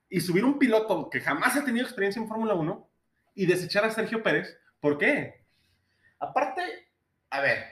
Y 0.08 0.22
subir 0.22 0.46
un 0.46 0.60
piloto 0.60 1.10
que 1.10 1.20
jamás 1.20 1.58
ha 1.58 1.65
tenido 1.65 1.84
experiencia 1.84 2.22
en 2.22 2.28
Fórmula 2.28 2.54
1 2.54 2.89
y 3.34 3.48
desechar 3.48 3.84
a 3.86 3.91
Sergio 3.91 4.22
Pérez, 4.22 4.56
¿por 4.80 5.00
qué? 5.00 5.37
Aparte, 6.20 6.62
a 7.30 7.42
ver, 7.42 7.64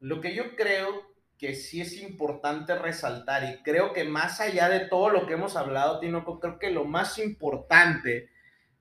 lo 0.00 0.20
que 0.20 0.34
yo 0.34 0.56
creo 0.56 1.14
que 1.38 1.54
sí 1.54 1.80
es 1.80 2.00
importante 2.00 2.74
resaltar 2.76 3.44
y 3.44 3.62
creo 3.62 3.92
que 3.92 4.04
más 4.04 4.40
allá 4.40 4.68
de 4.68 4.80
todo 4.80 5.10
lo 5.10 5.26
que 5.26 5.34
hemos 5.34 5.56
hablado, 5.56 6.00
Tinoco, 6.00 6.40
creo 6.40 6.58
que 6.58 6.70
lo 6.70 6.84
más 6.84 7.18
importante 7.18 8.30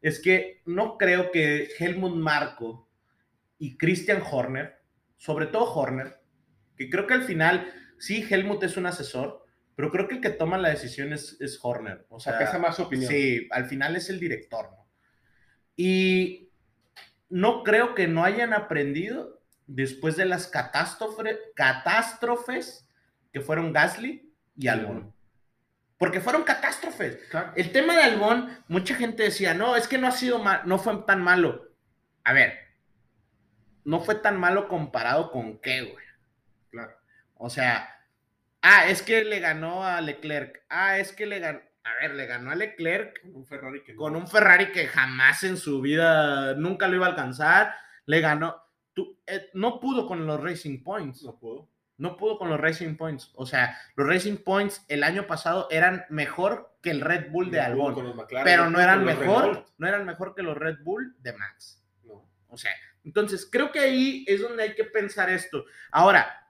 es 0.01 0.21
que 0.21 0.61
no 0.65 0.97
creo 0.97 1.31
que 1.31 1.69
Helmut 1.79 2.15
Marco 2.15 2.89
y 3.57 3.77
Christian 3.77 4.21
Horner, 4.29 4.81
sobre 5.17 5.47
todo 5.47 5.73
Horner, 5.73 6.19
que 6.75 6.89
creo 6.89 7.07
que 7.07 7.13
al 7.13 7.23
final, 7.23 7.73
sí, 7.97 8.25
Helmut 8.29 8.63
es 8.63 8.77
un 8.77 8.85
asesor, 8.85 9.45
pero 9.75 9.91
creo 9.91 10.07
que 10.07 10.15
el 10.15 10.21
que 10.21 10.29
toma 10.29 10.57
la 10.57 10.69
decisión 10.69 11.13
es, 11.13 11.39
es 11.39 11.59
Horner. 11.61 12.05
O 12.09 12.19
sea, 12.19 12.37
Acá 12.37 12.59
más 12.59 12.75
su 12.75 12.83
opinión. 12.83 13.11
Sí, 13.11 13.47
al 13.49 13.65
final 13.65 13.95
es 13.95 14.09
el 14.09 14.19
director, 14.19 14.69
¿no? 14.71 14.87
Y 15.75 16.51
no 17.33 17.63
creo 17.63 17.95
que 17.95 18.07
no 18.07 18.23
hayan 18.23 18.53
aprendido 18.53 19.41
después 19.65 20.15
de 20.15 20.25
las 20.25 20.51
catástrofe- 20.51 21.39
catástrofes 21.55 22.87
que 23.31 23.41
fueron 23.41 23.73
Gasly 23.73 24.31
y 24.55 24.67
Albon. 24.67 25.11
Porque 25.97 26.21
fueron 26.21 26.43
catástrofes. 26.43 27.17
Claro. 27.31 27.51
El 27.55 27.71
tema 27.71 27.95
de 27.95 28.03
Albon, 28.03 28.55
mucha 28.67 28.93
gente 28.93 29.23
decía, 29.23 29.55
no, 29.55 29.75
es 29.75 29.87
que 29.87 29.97
no 29.97 30.05
ha 30.07 30.11
sido 30.11 30.37
mal, 30.37 30.61
no 30.65 30.77
fue 30.77 30.95
tan 31.07 31.23
malo. 31.23 31.71
A 32.23 32.33
ver, 32.33 32.53
no 33.83 33.99
fue 33.99 34.13
tan 34.13 34.39
malo 34.39 34.67
comparado 34.67 35.31
con 35.31 35.57
qué, 35.59 35.81
güey. 35.81 36.05
Claro. 36.69 36.95
O 37.33 37.49
sea, 37.49 37.99
ah, 38.61 38.85
es 38.87 39.01
que 39.01 39.23
le 39.23 39.39
ganó 39.39 39.83
a 39.83 40.01
Leclerc. 40.01 40.61
Ah, 40.69 40.99
es 40.99 41.11
que 41.13 41.25
le 41.25 41.39
ganó. 41.39 41.61
A 41.85 41.93
ver, 42.01 42.13
le 42.15 42.25
ganó 42.25 42.51
a 42.51 42.55
Leclerc 42.55 43.19
Un 43.25 43.45
Ferrari 43.45 43.83
que 43.83 43.95
con 43.95 44.15
un 44.15 44.27
Ferrari 44.27 44.71
que 44.71 44.87
jamás 44.87 45.43
en 45.43 45.57
su 45.57 45.81
vida 45.81 46.53
nunca 46.55 46.87
lo 46.87 46.95
iba 46.95 47.05
a 47.05 47.09
alcanzar. 47.09 47.75
Le 48.05 48.19
ganó. 48.21 48.61
tú- 48.93 49.19
eh, 49.25 49.49
no 49.53 49.79
pudo 49.79 50.05
con 50.07 50.25
los 50.27 50.41
Racing 50.41 50.83
Points. 50.83 51.23
no 51.23 51.37
pudo. 51.39 51.69
No 51.97 52.15
pudo 52.17 52.37
con 52.37 52.49
los 52.49 52.59
Racing 52.59 52.95
Points. 52.95 53.31
O 53.35 53.45
sea, 53.45 53.77
los 53.95 54.07
Racing 54.07 54.37
Points 54.37 54.83
el 54.87 55.03
año 55.03 55.25
pasado 55.27 55.67
eran 55.71 56.05
mejor 56.09 56.75
que 56.81 56.91
el 56.91 57.01
Red 57.01 57.31
Bull 57.31 57.51
de 57.51 57.57
No 57.59 57.63
Albon. 57.65 58.15
McLaren, 58.15 58.43
Pero 58.45 58.69
no 58.69 58.79
eran 58.79 59.03
mejor, 59.05 59.65
no 59.77 59.87
eran 59.87 60.05
mejor 60.05 60.33
que 60.35 60.41
los 60.43 60.57
Red 60.57 60.77
Bull 60.83 61.15
de 61.19 61.33
Max. 61.33 61.83
No. 62.03 62.29
O 62.49 62.57
sea, 62.57 62.71
entonces 63.03 63.47
creo 63.51 63.71
que 63.71 63.79
ahí 63.79 64.25
es 64.27 64.41
donde 64.41 64.63
hay 64.63 64.73
que 64.75 64.85
pensar 64.85 65.29
esto. 65.29 65.65
Ahora, 65.91 66.47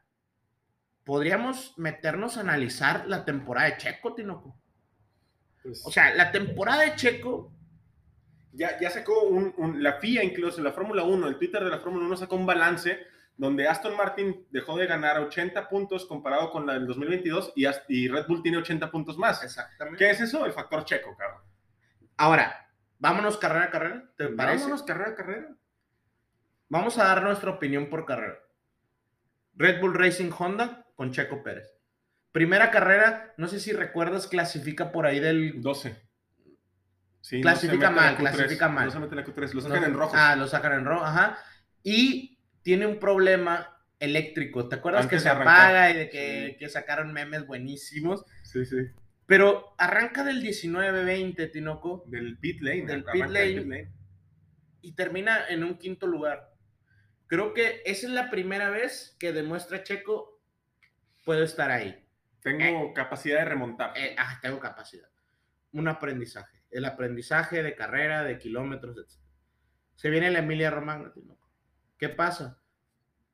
podríamos 1.03 1.77
meternos 1.77 2.37
a 2.37 2.41
analizar 2.41 3.05
la 3.07 3.25
temporada 3.25 3.67
de 3.69 3.77
Checo, 3.77 4.13
Tinoco. 4.15 4.57
Pues, 5.63 5.81
O 5.85 5.91
sea, 5.91 6.13
la 6.13 6.31
temporada 6.31 6.81
de 6.83 6.95
Checo, 6.95 7.51
ya, 8.51 8.79
ya 8.79 8.89
sacó 8.89 9.23
un, 9.23 9.53
un- 9.57 9.81
la 9.81 9.93
FIA, 9.93 10.23
incluso 10.23 10.61
la 10.61 10.71
Fórmula 10.73 11.03
1, 11.03 11.27
el 11.27 11.37
Twitter 11.37 11.63
de 11.63 11.69
la 11.69 11.79
Fórmula 11.79 12.05
1 12.05 12.17
sacó 12.17 12.35
un 12.35 12.45
balance 12.45 12.99
donde 13.35 13.67
Aston 13.67 13.97
Martin 13.97 14.45
dejó 14.51 14.77
de 14.77 14.85
ganar 14.85 15.19
80 15.19 15.67
puntos 15.69 16.05
comparado 16.05 16.51
con 16.51 16.67
la 16.67 16.73
del 16.73 16.85
2022 16.85 17.53
y, 17.55 17.65
Ast- 17.65 17.85
y 17.87 18.07
Red 18.07 18.27
Bull 18.27 18.43
tiene 18.43 18.57
80 18.59 18.91
puntos 18.91 19.17
más. 19.17 19.43
exactamente. 19.43 19.97
¿Qué 19.97 20.11
es 20.11 20.21
eso? 20.21 20.45
El 20.45 20.53
factor 20.53 20.85
checo, 20.85 21.15
cabrón. 21.17 21.41
Ahora, 22.17 22.69
vámonos 22.99 23.37
carrera 23.37 23.65
a 23.65 23.69
carrera, 23.71 24.03
¿te 24.17 24.27
parece? 24.27 24.59
Vámonos 24.65 24.83
carrera 24.83 25.09
a 25.11 25.15
carrera. 25.15 25.55
Vamos 26.69 26.97
a 26.99 27.05
dar 27.05 27.23
nuestra 27.23 27.49
opinión 27.51 27.89
por 27.89 28.05
carrera. 28.05 28.37
Red 29.55 29.81
Bull 29.81 29.93
Racing 29.95 30.31
Honda 30.37 30.85
con 30.95 31.11
Checo 31.11 31.41
Pérez. 31.43 31.67
Primera 32.33 32.71
carrera, 32.71 33.33
no 33.37 33.47
sé 33.47 33.59
si 33.61 33.71
recuerdas, 33.71 34.27
clasifica 34.27 34.91
por 34.91 35.05
ahí 35.05 35.19
del 35.21 35.61
12. 35.61 35.95
Sí, 37.21 37.39
Clasifica 37.41 37.89
no 37.89 37.95
mal, 37.95 38.13
la 38.15 38.19
Q3, 38.19 38.35
clasifica 38.35 38.67
mal. 38.67 38.85
No 38.87 38.91
se 38.91 38.99
mete 38.99 39.15
la 39.15 39.23
Q3, 39.23 39.53
lo 39.53 39.61
sacan 39.61 39.81
No, 39.81 39.87
en 39.87 39.93
rojo. 39.93 40.13
Ah, 40.17 40.35
lo 40.35 40.47
sacan 40.47 40.73
en 40.73 40.83
rojo, 40.85 41.05
ajá. 41.05 41.37
Y 41.83 42.39
tiene 42.63 42.85
un 42.85 42.99
problema 42.99 43.77
eléctrico. 43.99 44.67
¿Te 44.67 44.75
acuerdas 44.75 45.03
Antes 45.03 45.19
que 45.19 45.23
se 45.23 45.29
apaga 45.29 45.91
y 45.91 45.93
de 45.95 46.09
que, 46.09 46.47
Sí. 46.51 46.57
que 46.57 46.69
sacaron 46.69 47.13
memes 47.13 47.45
buenísimos? 47.47 48.25
Sí, 48.41 48.65
sí. 48.65 48.77
Pero 49.25 49.73
arranca 49.77 50.23
del 50.25 50.41
19-20, 50.41 51.47
Tinoco, 51.51 52.03
Del 52.07 52.37
pit 52.39 52.61
lane. 52.61 52.85
Del 52.85 53.05
pit 53.05 53.23
el 53.23 53.33
lane. 53.69 53.91
y 54.81 54.91
termina 54.95 55.47
en 55.47 55.63
un 55.63 55.77
quinto 55.77 56.07
lugar. 56.07 56.51
Creo 57.27 57.53
que 57.53 57.81
esa 57.85 58.07
es 58.07 58.11
la 58.13 58.29
primera 58.29 58.69
vez 58.69 59.15
que 59.17 59.31
demuestra 59.31 59.83
Checo 59.83 60.41
puedo 61.23 61.43
estar 61.43 61.71
ahí. 61.71 62.02
Tengo 62.43 62.93
capacidad 62.93 63.39
de 63.39 63.45
remontar. 63.45 63.93
Eh, 63.95 64.15
ah, 64.17 64.37
tengo 64.41 64.59
capacidad. 64.59 65.07
Un 65.71 65.87
aprendizaje. 65.87 66.61
El 66.69 66.85
aprendizaje 66.85 67.63
de 67.63 67.75
carrera, 67.75 68.23
de 68.23 68.37
kilómetros, 68.37 68.97
etc. 68.97 69.21
Se 69.95 70.09
viene 70.09 70.29
la 70.29 70.39
Emilia 70.39 70.69
Romagna. 70.69 71.13
¿Qué 71.97 72.09
pasa? 72.09 72.59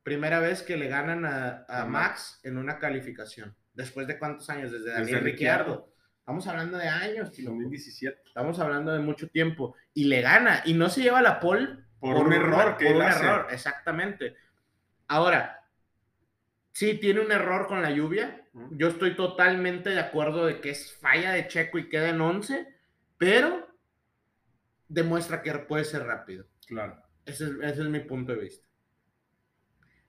Primera 0.03 0.39
vez 0.39 0.61
que 0.61 0.77
le 0.77 0.87
ganan 0.87 1.25
a, 1.25 1.85
Max 1.85 2.39
en 2.43 2.57
una 2.57 2.77
calificación. 2.77 3.55
¿Después 3.73 4.07
de 4.07 4.19
cuántos 4.19 4.49
años? 4.49 4.71
Desde 4.71 4.91
Daniel 4.91 5.05
Desde 5.05 5.19
Ricciardo. 5.19 5.65
Ricciardo. 5.65 5.95
Estamos 6.19 6.47
hablando 6.47 6.77
de 6.77 6.87
años, 6.87 7.31
tío. 7.31 7.49
2017. 7.49 8.21
Estamos 8.25 8.59
hablando 8.59 8.93
de 8.93 8.99
mucho 8.99 9.29
tiempo. 9.29 9.75
Y 9.93 10.05
le 10.05 10.21
gana. 10.21 10.61
Y 10.65 10.75
no 10.75 10.89
se 10.89 11.01
lleva 11.01 11.21
la 11.21 11.39
pole 11.39 11.67
Por, 11.99 12.15
un 12.17 12.31
error 12.31 12.77
que 12.77 12.85
por 12.85 12.97
un 12.97 13.01
hace. 13.01 13.25
error, 13.25 13.47
exactamente. 13.49 14.35
Ahora, 15.07 15.65
sí, 16.71 16.99
tiene 16.99 17.21
un 17.21 17.31
error 17.31 17.67
con 17.67 17.81
la 17.81 17.89
lluvia. 17.89 18.47
Yo 18.71 18.87
estoy 18.87 19.15
totalmente 19.15 19.89
de 19.89 19.99
acuerdo 19.99 20.45
de 20.45 20.59
que 20.61 20.71
es 20.71 20.95
falla 20.97 21.31
de 21.31 21.47
Checo 21.47 21.77
y 21.77 21.89
queda 21.89 22.09
en 22.09 22.21
11, 22.21 22.67
pero 23.17 23.67
demuestra 24.87 25.41
que 25.41 25.53
puede 25.59 25.83
ser 25.83 26.03
rápido. 26.03 26.45
Claro. 26.67 27.01
Ese 27.25 27.45
es, 27.45 27.51
ese 27.61 27.81
es 27.81 27.87
mi 27.89 27.99
punto 27.99 28.33
de 28.33 28.39
vista. 28.41 28.67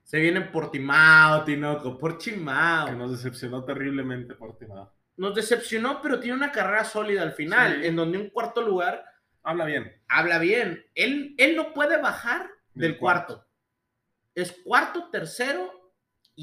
Se 0.03 0.19
viene 0.19 0.41
Portimao, 0.41 1.43
Tinoco, 1.43 1.97
Portimao. 1.97 2.87
Que 2.87 2.91
nos 2.93 3.11
decepcionó 3.11 3.63
terriblemente 3.63 4.35
Portimao. 4.35 4.93
Nos 5.17 5.35
decepcionó, 5.35 6.01
pero 6.01 6.19
tiene 6.19 6.35
una 6.35 6.51
carrera 6.51 6.83
sólida 6.83 7.21
al 7.21 7.33
final, 7.33 7.81
Sí. 7.81 7.87
en 7.87 7.95
donde 7.95 8.17
un 8.17 8.29
cuarto 8.29 8.61
lugar 8.61 9.05
Habla 9.43 9.65
bien. 9.65 10.01
habla 10.07 10.39
bien. 10.39 10.85
Él, 10.95 11.35
él 11.37 11.55
no 11.55 11.73
puede 11.73 11.97
bajar 12.01 12.49
del, 12.73 12.91
Del 12.91 12.97
cuarto. 12.99 13.45
Es 14.33 14.51
cuarto, 14.63 15.09
tercero 15.09 15.80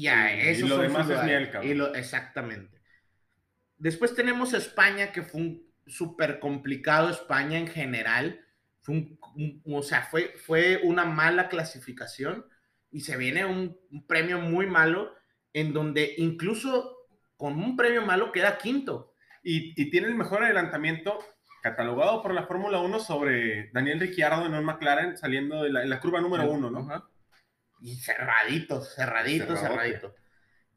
y 0.03 0.07
a 0.07 0.35
Y- 0.35 0.47
y 0.47 0.49
eso 0.51 0.67
lo 0.67 0.77
demás 0.79 1.09
es 1.09 1.23
miel, 1.23 1.49
cabrón. 1.51 1.71
Y 1.71 1.73
lo- 1.75 1.93
Exactamente. 1.95 2.79
Después 3.77 4.13
tenemos 4.15 4.53
España, 4.53 5.11
que 5.11 5.23
fue 5.23 5.41
un 5.41 5.69
súper 5.87 6.39
complicado 6.39 7.09
España 7.09 7.57
en 7.57 7.67
general. 7.67 8.45
Fue 8.81 8.95
un- 8.95 9.19
un- 9.35 9.61
o 9.77 9.81
sea, 9.83 10.03
fue, 10.03 10.33
fue 10.37 10.81
una 10.83 11.05
mala 11.05 11.49
clasificación 11.49 12.45
y 12.91 13.01
se 13.01 13.17
viene 13.17 13.45
un, 13.45 13.77
un 13.91 14.07
premio 14.07 14.39
muy 14.39 14.65
malo 14.67 15.13
en 15.53 15.73
donde 15.73 16.13
incluso 16.17 16.95
con 17.37 17.53
un 17.57 17.75
premio 17.75 18.05
malo 18.05 18.31
queda 18.31 18.57
quinto. 18.57 19.13
Y, 19.43 19.73
y 19.81 19.89
tiene 19.89 20.07
el 20.07 20.15
mejor 20.15 20.43
adelantamiento 20.43 21.17
catalogado 21.61 22.21
por 22.21 22.33
la 22.33 22.43
Fórmula 22.45 22.79
1 22.79 22.99
sobre 22.99 23.69
Daniel 23.71 23.99
Ricciardo 23.99 24.45
en 24.45 24.53
un 24.53 24.65
McLaren 24.65 25.17
saliendo 25.17 25.63
de 25.63 25.69
la, 25.71 25.83
en 25.83 25.89
la 25.89 25.99
curva 25.99 26.19
número 26.21 26.49
uno, 26.51 26.69
¿no? 26.69 26.79
Ajá. 26.79 27.07
Y 27.81 27.95
cerradito, 27.95 28.81
cerradito, 28.81 29.55
Cerradote. 29.55 29.67
cerradito. 29.69 30.15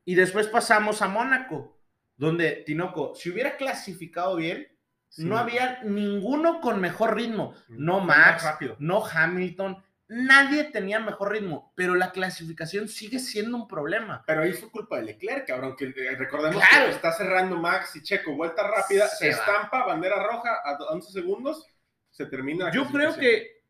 Y 0.04 0.14
después 0.14 0.46
pasamos 0.48 1.02
a 1.02 1.08
Mónaco, 1.08 1.78
donde 2.16 2.62
Tinoco, 2.66 3.14
si 3.14 3.30
hubiera 3.30 3.56
clasificado 3.56 4.36
bien, 4.36 4.68
Sí. 5.08 5.24
no 5.26 5.36
había 5.36 5.80
ninguno 5.82 6.60
con 6.60 6.80
mejor 6.80 7.14
ritmo. 7.16 7.54
No 7.68 7.98
Fue 7.98 8.06
más 8.06 8.42
Max, 8.42 8.60
no 8.78 9.04
Hamilton, 9.04 9.82
nadie 10.08 10.64
tenía 10.64 11.00
mejor 11.00 11.32
ritmo, 11.32 11.72
pero 11.76 11.94
la 11.94 12.12
clasificación 12.12 12.88
sigue 12.88 13.18
siendo 13.18 13.56
un 13.58 13.68
problema. 13.68 14.24
Pero 14.26 14.42
ahí 14.42 14.52
fue 14.54 14.70
culpa 14.70 14.96
de 14.96 15.02
Leclerc, 15.04 15.46
cabrón, 15.46 15.76
que 15.76 15.84
eh, 15.86 16.16
recordemos 16.16 16.62
Claro. 16.66 16.86
que 16.86 16.92
está 16.92 17.12
cerrando 17.12 17.56
Max 17.56 17.94
y 17.96 18.02
Checo, 18.02 18.34
vuelta 18.34 18.66
rápida, 18.66 19.06
Se 19.08 19.28
estampa, 19.28 19.84
bandera 19.84 20.16
roja 20.22 20.50
a 20.64 20.76
11 20.92 21.12
segundos, 21.12 21.66
se 22.10 22.24
termina. 22.26 22.66
la 22.66 22.72
Yo 22.72 22.86
creo 22.86 23.14
que 23.14 23.61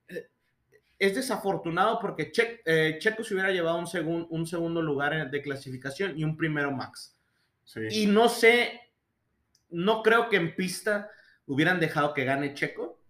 es 1.05 1.17
desafortunado 1.17 1.99
porque 2.01 2.31
Che- 2.31 2.63
eh, 2.65 2.97
Checo 3.01 3.25
se 3.25 3.35
hubiera 3.35 3.51
llevado 3.51 3.77
un, 3.79 3.87
segun- 3.87 4.27
un 4.31 4.47
segundo 4.47 4.81
lugar 4.81 5.31
de 5.31 5.43
clasificación 5.43 6.17
y 6.17 6.23
un 6.23 6.37
primero 6.37 6.71
Max. 6.71 7.17
Sí. 7.65 7.81
Y 7.91 8.07
no 8.07 8.29
sé, 8.29 8.81
no 9.71 10.03
creo 10.03 10.29
que 10.29 10.37
en 10.37 10.55
pista 10.55 11.11
hubieran 11.47 11.81
dejado 11.81 12.15
que 12.15 12.25
gane 12.25 12.55
Checo 12.55 13.01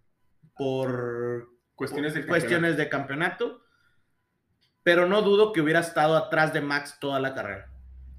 por 0.57 1.49
cuestiones 2.29 2.77
de 2.77 2.89
campeonato, 2.89 3.63
pero 4.81 5.07
no 5.07 5.21
dudo 5.21 5.53
que 5.53 5.61
hubiera 5.61 5.79
estado 5.81 6.15
atrás 6.17 6.51
de 6.53 6.61
Max 6.61 6.97
toda 6.99 7.19
la 7.19 7.33
carrera. 7.35 7.69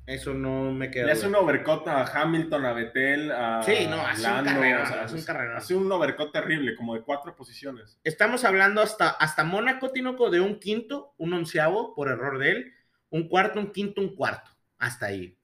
Eso 0.06 0.34
no 0.34 0.70
me 0.70 0.90
queda. 0.90 1.06
Le 1.06 1.12
hace 1.12 1.26
un 1.26 1.34
overcut 1.34 1.88
a 1.88 2.02
Hamilton, 2.04 2.66
a 2.66 2.72
Vettel, 2.74 3.32
a 3.32 3.62
Sí, 3.62 3.86
no, 3.88 4.06
hace 4.06 4.26
un 4.28 4.44
carrerón, 4.44 4.82
o 4.82 4.86
sea, 4.86 5.02
hace 5.04 5.14
un 5.16 5.22
carrerón. 5.24 5.56
hace 5.56 5.74
un 5.74 5.90
overcut 5.90 6.30
terrible, 6.32 6.76
como 6.76 6.94
de 6.94 7.00
cuatro 7.02 7.34
posiciones. 7.34 7.98
Estamos 8.04 8.44
hablando 8.44 8.82
hasta, 8.82 9.08
hasta 9.10 9.44
Mónaco, 9.44 9.90
Tinoco, 9.92 10.28
de 10.30 10.40
un 10.40 10.58
quinto, 10.60 11.14
un 11.16 11.32
onceavo 11.32 11.94
por 11.94 12.08
error 12.08 12.38
de 12.38 12.50
él, 12.50 12.74
un 13.08 13.28
cuarto, 13.28 13.58
un 13.60 13.72
quinto, 13.72 14.02
un 14.02 14.14
cuarto. 14.14 14.50
Hasta 14.78 15.06
ahí. 15.06 15.38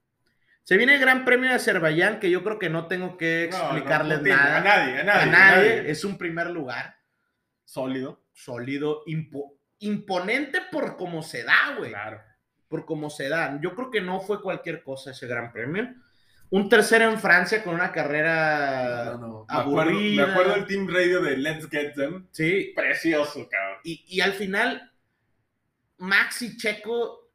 Se 0.62 0.76
viene 0.76 0.94
el 0.94 1.00
Gran 1.00 1.24
Premio 1.24 1.48
de 1.48 1.56
Azerbaiyán, 1.56 2.20
que 2.20 2.30
yo 2.30 2.44
creo 2.44 2.58
que 2.58 2.68
no 2.68 2.86
tengo 2.86 3.16
que 3.16 3.48
No, 3.50 3.58
no, 3.58 3.64
explicarles 3.64 4.20
no 4.22 4.28
nada. 4.28 4.56
A 4.58 4.60
nadie, 4.60 5.00
a 5.00 5.04
nadie. 5.04 5.20
a 5.20 5.22
a 5.22 5.26
nadie. 5.26 5.68
nadie. 5.76 5.90
Es 5.90 6.04
un 6.04 6.18
primer 6.18 6.50
lugar. 6.50 6.96
Sólido. 7.64 8.22
sólido, 8.32 9.02
impo- 9.06 9.56
imponente 9.78 10.60
por 10.70 10.96
cómo 10.96 11.22
se 11.22 11.44
da, 11.44 11.74
güey. 11.78 11.90
Claro. 11.90 12.20
Por 12.70 12.86
cómo 12.86 13.10
se 13.10 13.28
da. 13.28 13.58
Yo 13.60 13.74
creo 13.74 13.90
que 13.90 14.00
no 14.00 14.20
fue 14.20 14.40
cualquier 14.40 14.82
cosa 14.82 15.10
ese 15.10 15.26
gran 15.26 15.52
premio. 15.52 15.92
Un 16.50 16.68
tercero 16.68 17.10
en 17.10 17.18
Francia 17.20 17.62
con 17.62 17.74
una 17.74 17.92
carrera 17.92 19.16
No, 19.20 19.46
no. 19.46 19.46
Me 19.48 19.58
acuerdo, 19.58 19.92
me 19.92 20.22
aburrida. 20.22 20.30
acuerdo 20.32 20.54
el 20.54 20.66
team 20.66 20.88
radio 20.88 21.20
de 21.20 21.36
Let's 21.36 21.68
Get 21.68 21.94
Them. 21.94 22.28
Sí. 22.30 22.72
Precioso, 22.74 23.46
cabrón. 23.50 23.78
Y, 23.84 24.04
y 24.08 24.20
al 24.20 24.32
final, 24.32 24.92
Max 25.98 26.42
y 26.42 26.56
Checo 26.56 27.30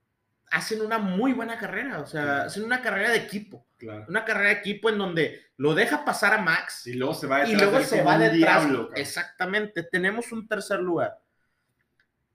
hacen 0.52 0.82
una 0.82 0.98
muy 1.00 1.34
buena 1.34 1.58
carrera. 1.58 2.00
O 2.00 2.06
sea, 2.08 2.44
hacen 2.44 2.64
una 2.64 2.82
carrera 2.82 3.10
de 3.12 3.18
equipo. 3.18 3.68
Claro. 3.78 4.06
Una 4.08 4.24
carrera 4.26 4.50
de 4.50 4.56
equipo 4.56 4.90
en 4.90 4.98
donde 4.98 5.42
lo 5.58 5.74
deja 5.76 6.06
pasar 6.06 6.34
a 6.34 6.38
Max 6.42 6.88
Y 6.88 6.94
luego 6.94 7.14
se 7.14 7.28
va 7.28 7.40
detrás 7.40 7.54
y 7.54 7.56
luego 7.62 7.82
se 7.84 8.02
va 8.04 8.18
detrás. 8.18 8.38
diablo. 8.38 8.90
Exactamente, 8.96 9.84
tenemos 9.84 10.32
un 10.32 10.48
tercer 10.48 10.80
lugar. 10.80 11.18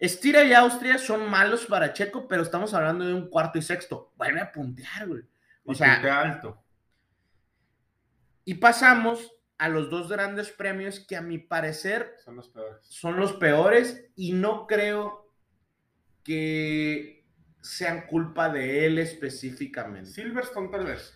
Estira 0.01 0.45
y 0.45 0.53
Austria 0.55 0.99
son 0.99 1.31
malos 1.31 1.67
para 1.67 1.93
Checo, 1.93 2.27
pero 2.27 2.43
estamos 2.43 2.75
hablando 2.75 3.07
de 3.07 3.15
un 3.15 3.29
cuarto 3.31 3.59
y 3.59 3.63
sexto. 3.63 4.13
Vuelve 4.17 4.41
a 4.41 4.51
puntear, 4.53 5.07
güey. 5.09 5.23
O 5.65 5.73
Y 5.73 5.77
sea, 5.77 5.97
puntea 5.97 6.21
alto. 6.23 6.65
y 8.45 8.55
pasamos 8.55 9.33
a 9.59 9.69
los 9.69 9.91
dos 9.91 10.09
grandes 10.09 10.51
premios 10.51 11.01
que 11.01 11.17
a 11.17 11.23
mi 11.23 11.39
parecer 11.39 12.15
Son 12.25 12.37
los 12.37 12.49
peores. 12.49 12.87
son 12.89 13.17
los 13.19 13.35
peores 13.35 14.07
y 14.17 14.33
no 14.33 14.67
creo 14.67 15.33
que 16.25 17.27
sean 17.61 18.07
culpa 18.07 18.49
de 18.51 18.87
él 18.87 18.99
específicamente. 18.99 20.11
Silverstone 20.11 20.71
tal 20.71 20.87
vez. 20.87 21.15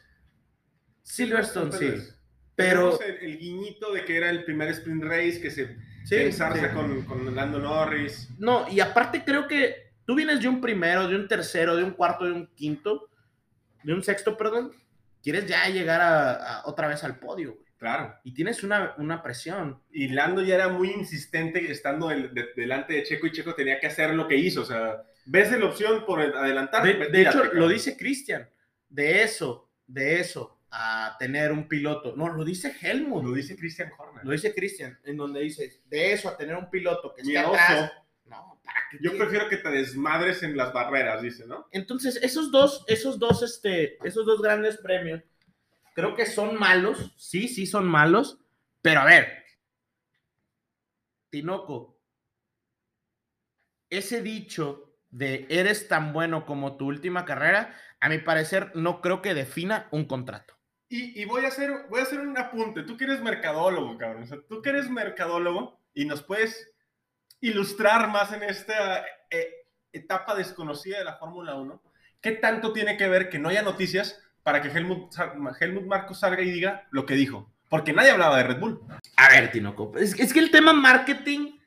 Silverstone 1.03 1.73
sí, 1.73 1.85
vez. 1.91 2.19
pero 2.55 3.01
el, 3.01 3.17
el 3.17 3.39
guiñito 3.39 3.93
de 3.93 4.05
que 4.05 4.17
era 4.17 4.31
el 4.31 4.45
primer 4.45 4.69
sprint 4.71 5.05
race 5.05 5.41
que 5.41 5.51
se 5.51 5.77
sí, 6.05 6.17
con, 6.75 7.03
con 7.03 7.35
Lando 7.35 7.59
Norris. 7.59 8.29
No, 8.39 8.67
y 8.71 8.81
aparte 8.81 9.25
creo 9.25 9.49
que 9.49 9.93
tú 10.05 10.15
vienes 10.15 10.41
de 10.41 10.49
un 10.49 10.61
primero, 10.61 11.09
de 11.09 11.17
un 11.17 11.27
tercero, 11.29 11.77
de 11.77 11.85
un 11.85 11.93
cuarto, 11.93 12.25
de 12.25 12.33
un 12.33 12.47
quinto, 12.55 13.09
de 13.83 13.93
un 13.93 14.03
sexto, 14.03 14.37
perdón. 14.37 14.73
Quieres 15.23 15.47
ya 15.47 15.67
llegar 15.69 16.01
a, 16.01 16.33
a- 16.35 16.63
otra 16.67 16.87
vez 16.89 17.03
al 17.05 17.19
podio, 17.19 17.55
güey. 17.55 17.65
Claro. 17.79 18.15
Y 18.25 18.33
tienes 18.33 18.63
una, 18.63 18.95
una 18.99 19.23
presión. 19.23 19.83
Y 19.91 20.09
Lando 20.09 20.43
ya 20.43 20.55
era 20.55 20.69
muy 20.69 20.91
insistente 20.91 21.71
estando 21.71 22.09
del- 22.09 22.33
de- 22.33 22.49
delante 22.57 22.95
de 22.95 23.03
Checo 23.03 23.27
y 23.27 23.33
Checo 23.33 23.55
tenía 23.55 23.79
que 23.81 23.87
hacer 23.89 24.15
lo 24.15 24.27
que 24.29 24.37
hizo. 24.37 24.63
O 24.63 24.65
sea, 24.65 25.03
ves 25.27 25.51
la 25.59 25.67
opción 25.67 26.05
por 26.07 26.21
adelantar. 26.21 26.83
De, 26.83 27.09
de 27.09 27.23
hecho, 27.23 27.45
lo 27.53 27.69
dice 27.69 27.97
Cristian. 27.97 28.49
De 28.89 29.23
eso, 29.23 29.71
de 29.87 30.21
eso, 30.21 30.54
a 30.77 31.17
tener 31.21 31.53
un 31.53 31.69
piloto. 31.69 32.17
No, 32.17 32.29
lo 32.29 32.45
dice 32.45 32.75
Helmut. 32.81 33.23
Lo 33.23 33.33
dice 33.33 33.57
Christian 33.57 33.93
Horner. 33.97 34.25
Lo 34.25 34.33
dice 34.33 34.53
Cristian, 34.53 34.99
en 35.05 35.17
donde 35.17 35.41
dice, 35.41 35.81
de 35.87 36.13
eso 36.13 36.29
a 36.29 36.37
tener 36.37 36.57
un 36.57 36.69
piloto 36.69 37.15
que 37.15 37.23
esté 37.23 37.39
atrás. 37.39 37.93
No, 38.25 38.61
¿para 38.65 38.81
qué 38.91 38.97
Yo 38.97 39.11
quieres? 39.11 39.21
prefiero 39.21 39.49
que 39.49 39.59
te 39.59 39.69
desmadres 39.71 40.43
en 40.43 40.57
las 40.57 40.73
barreras, 40.73 41.23
dice, 41.23 41.47
¿no? 41.47 41.69
Entonces, 41.71 42.17
esos 42.23 42.51
dos, 42.51 42.85
esos 42.89 43.21
dos, 43.21 43.45
este, 43.45 44.05
esos 44.05 44.27
dos 44.27 44.43
grandes 44.43 44.77
premios, 44.79 45.23
creo 45.95 46.17
que 46.17 46.27
son 46.27 46.59
malos, 46.59 47.15
sí, 47.17 47.47
sí 47.47 47.67
son 47.67 47.87
malos, 47.87 48.41
pero 48.83 49.01
a 49.01 49.05
ver, 49.05 49.45
Tinoco, 51.31 52.01
ese 53.91 54.23
dicho 54.23 54.97
de 55.11 55.47
eres 55.51 55.87
tan 55.87 56.13
bueno 56.13 56.47
como 56.47 56.77
tu 56.77 56.87
última 56.87 57.25
carrera, 57.25 57.77
a 58.01 58.09
mi 58.09 58.19
parecer 58.19 58.73
no 58.75 59.01
creo 59.01 59.23
que 59.23 59.35
defina 59.35 59.87
un 59.93 60.07
contrato. 60.07 60.55
Y, 60.97 61.21
y 61.21 61.25
voy, 61.25 61.45
a 61.45 61.49
hacer, 61.49 61.87
voy 61.91 61.99
a 61.99 62.05
hacer 62.05 62.21
un 62.21 62.39
apunte. 62.39 62.85
Tú 62.85 62.97
que 62.97 63.03
eres 63.03 63.21
mercadólogo, 63.21 63.99
cabrón. 63.99 64.23
O 64.23 64.27
sea, 64.29 64.39
tú 64.49 64.63
que 64.63 64.71
eres 64.71 64.89
mercadólogo 64.89 65.81
y 65.93 66.05
nos 66.05 66.23
puedes 66.23 66.71
ilustrar 67.41 68.09
más 68.11 68.33
en 68.33 68.45
esta 68.45 69.05
eh, 69.29 69.67
etapa 69.93 70.37
desconocida 70.37 70.99
de 70.99 71.05
la 71.05 71.17
Fórmula 71.17 71.57
1. 71.57 71.83
¿Qué 72.21 72.31
tanto 72.31 72.73
tiene 72.73 72.97
que 72.97 73.09
ver 73.09 73.29
que 73.29 73.41
no 73.41 73.49
haya 73.49 73.63
noticias 73.63 74.23
para 74.45 74.63
que 74.63 74.69
Helmut, 74.69 75.13
Helmut 75.59 75.85
Marco 75.85 76.15
salga 76.15 76.43
y 76.43 76.53
diga 76.53 76.87
lo 76.93 77.05
que 77.05 77.15
dijo? 77.15 77.53
Porque 77.69 77.93
nadie 77.93 78.13
hablaba 78.13 78.39
de 78.39 78.45
Red 78.45 78.61
Bull. 78.61 78.81
A 79.17 79.29
ver, 79.31 79.51
Tinoco, 79.51 79.99
es, 79.99 80.17
es 80.17 80.33
que 80.33 80.39
el 80.39 80.53
tema 80.53 80.73
marketing, 80.73 81.59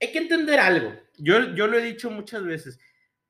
hay 0.00 0.10
que 0.10 0.20
entender 0.20 0.58
algo. 0.58 0.94
Yo, 1.18 1.54
yo 1.54 1.66
lo 1.66 1.76
he 1.76 1.82
dicho 1.82 2.10
muchas 2.10 2.44
veces. 2.44 2.80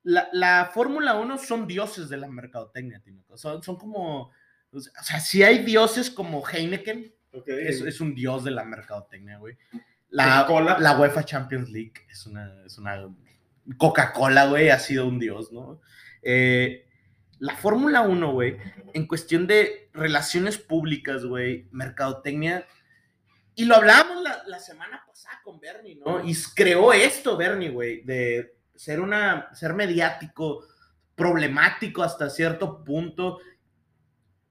La, 0.03 0.29
la 0.31 0.71
Fórmula 0.73 1.15
1 1.15 1.39
son 1.39 1.67
dioses 1.67 2.07
de 2.07 2.15
la 2.15 2.29
mercadotecnia, 2.29 3.01
Tinoco. 3.01 3.37
Son, 3.37 3.61
son 3.61 3.75
como, 3.75 4.31
o 4.73 5.03
sea, 5.03 5.19
si 5.19 5.43
hay 5.43 5.59
dioses 5.59 6.09
como 6.09 6.43
Heineken, 6.47 7.13
es, 7.45 7.81
es 7.81 8.01
un 8.01 8.15
dios 8.15 8.43
de 8.43 8.51
la 8.51 8.63
mercadotecnia, 8.63 9.37
güey. 9.37 9.57
La, 10.09 10.45
Coca-Cola. 10.45 10.77
la 10.79 10.99
UEFA 10.99 11.23
Champions 11.23 11.69
League 11.69 11.93
es 12.09 12.25
una, 12.25 12.65
es 12.65 12.77
una 12.77 13.07
Coca-Cola, 13.77 14.47
güey, 14.47 14.69
ha 14.69 14.79
sido 14.79 15.07
un 15.07 15.19
dios, 15.19 15.51
¿no? 15.51 15.79
Eh, 16.21 16.85
la 17.39 17.55
Fórmula 17.55 18.01
1, 18.01 18.31
güey, 18.33 18.57
en 18.93 19.07
cuestión 19.07 19.47
de 19.47 19.89
relaciones 19.93 20.57
públicas, 20.57 21.25
güey, 21.25 21.67
mercadotecnia, 21.71 22.67
y 23.55 23.65
lo 23.65 23.75
hablábamos 23.75 24.23
la, 24.23 24.43
la 24.47 24.59
semana 24.59 25.03
pasada 25.05 25.39
con 25.43 25.59
Bernie, 25.59 25.95
¿no? 25.95 26.23
Y 26.23 26.35
creó 26.55 26.93
esto, 26.93 27.37
Bernie, 27.37 27.69
güey, 27.69 28.01
de 28.03 28.55
ser 28.75 28.99
una, 28.99 29.49
ser 29.53 29.73
mediático, 29.73 30.65
problemático 31.15 32.03
hasta 32.03 32.29
cierto 32.29 32.83
punto, 32.83 33.39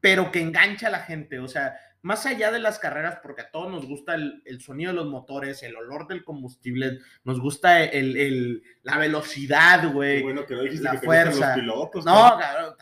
pero 0.01 0.31
que 0.33 0.41
engancha 0.41 0.87
a 0.89 0.91
la 0.91 1.01
gente, 1.01 1.39
o 1.39 1.49
sea, 1.49 1.79
más 2.03 2.25
allá 2.25 2.51
de 2.51 2.59
las 2.61 2.79
carreras, 2.79 3.19
porque 3.23 3.43
a 3.43 3.51
todos 3.51 3.71
nos 3.71 3.87
gusta 3.87 4.15
el, 4.15 4.43
el 4.47 4.61
sonido 4.63 4.91
de 4.93 4.97
los 4.97 5.07
motores, 5.07 5.63
el 5.63 5.77
olor 5.77 6.07
del 6.09 6.25
combustible, 6.25 6.99
nos 7.25 7.39
gusta 7.41 7.83
el, 7.83 8.17
el- 8.17 8.63
la 8.83 8.97
velocidad, 8.97 9.93
güey. 9.93 10.23
bueno 10.23 10.47
que 10.47 10.55
no 10.55 10.63
dijiste 10.63 10.85
la 10.85 10.93
que 10.93 10.99
te 11.01 11.05
fuerza. 11.07 11.49
los 11.49 11.55
pilotos. 11.59 12.05
No, 12.07 12.39
cabrón. 12.39 12.75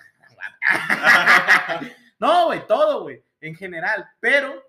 no, 2.20 2.46
güey, 2.46 2.66
todo, 2.66 3.02
güey, 3.02 3.22
en 3.40 3.54
general, 3.56 4.06
pero 4.20 4.62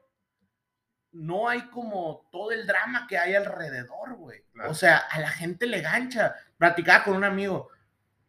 no 1.11 1.47
hay 1.49 1.61
como 1.69 2.27
todo 2.31 2.51
el 2.51 2.65
drama 2.67 3.05
que 3.07 3.17
hay 3.17 3.35
alrededor, 3.35 4.15
güey. 4.15 4.43
Claro. 4.53 4.71
O 4.71 4.73
sea, 4.73 4.97
a 4.97 5.19
la 5.19 5.29
gente 5.29 5.65
le 5.65 5.81
gancha. 5.81 6.35
Platicaba 6.57 7.03
con 7.03 7.15
un 7.15 7.23
amigo, 7.23 7.69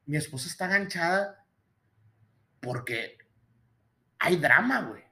mi 0.07 0.17
esposa 0.17 0.49
está 0.49 0.67
ganchada 0.67 1.45
porque 2.61 3.19
hay 4.21 4.37
drama, 4.37 4.83
güey. 4.83 5.03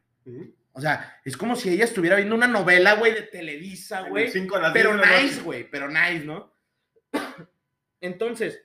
O 0.72 0.80
sea, 0.80 1.20
es 1.24 1.36
como 1.36 1.56
si 1.56 1.70
ella 1.70 1.84
estuviera 1.84 2.14
viendo 2.16 2.36
una 2.36 2.46
novela, 2.46 2.94
güey, 2.94 3.12
de 3.14 3.22
Televisa, 3.22 4.02
güey. 4.02 4.26
Pero 4.72 4.90
10 4.92 5.00
de 5.02 5.06
la 5.12 5.20
nice, 5.22 5.40
güey, 5.42 5.68
pero 5.68 5.88
nice, 5.88 6.24
¿no? 6.24 6.54
Entonces, 8.00 8.62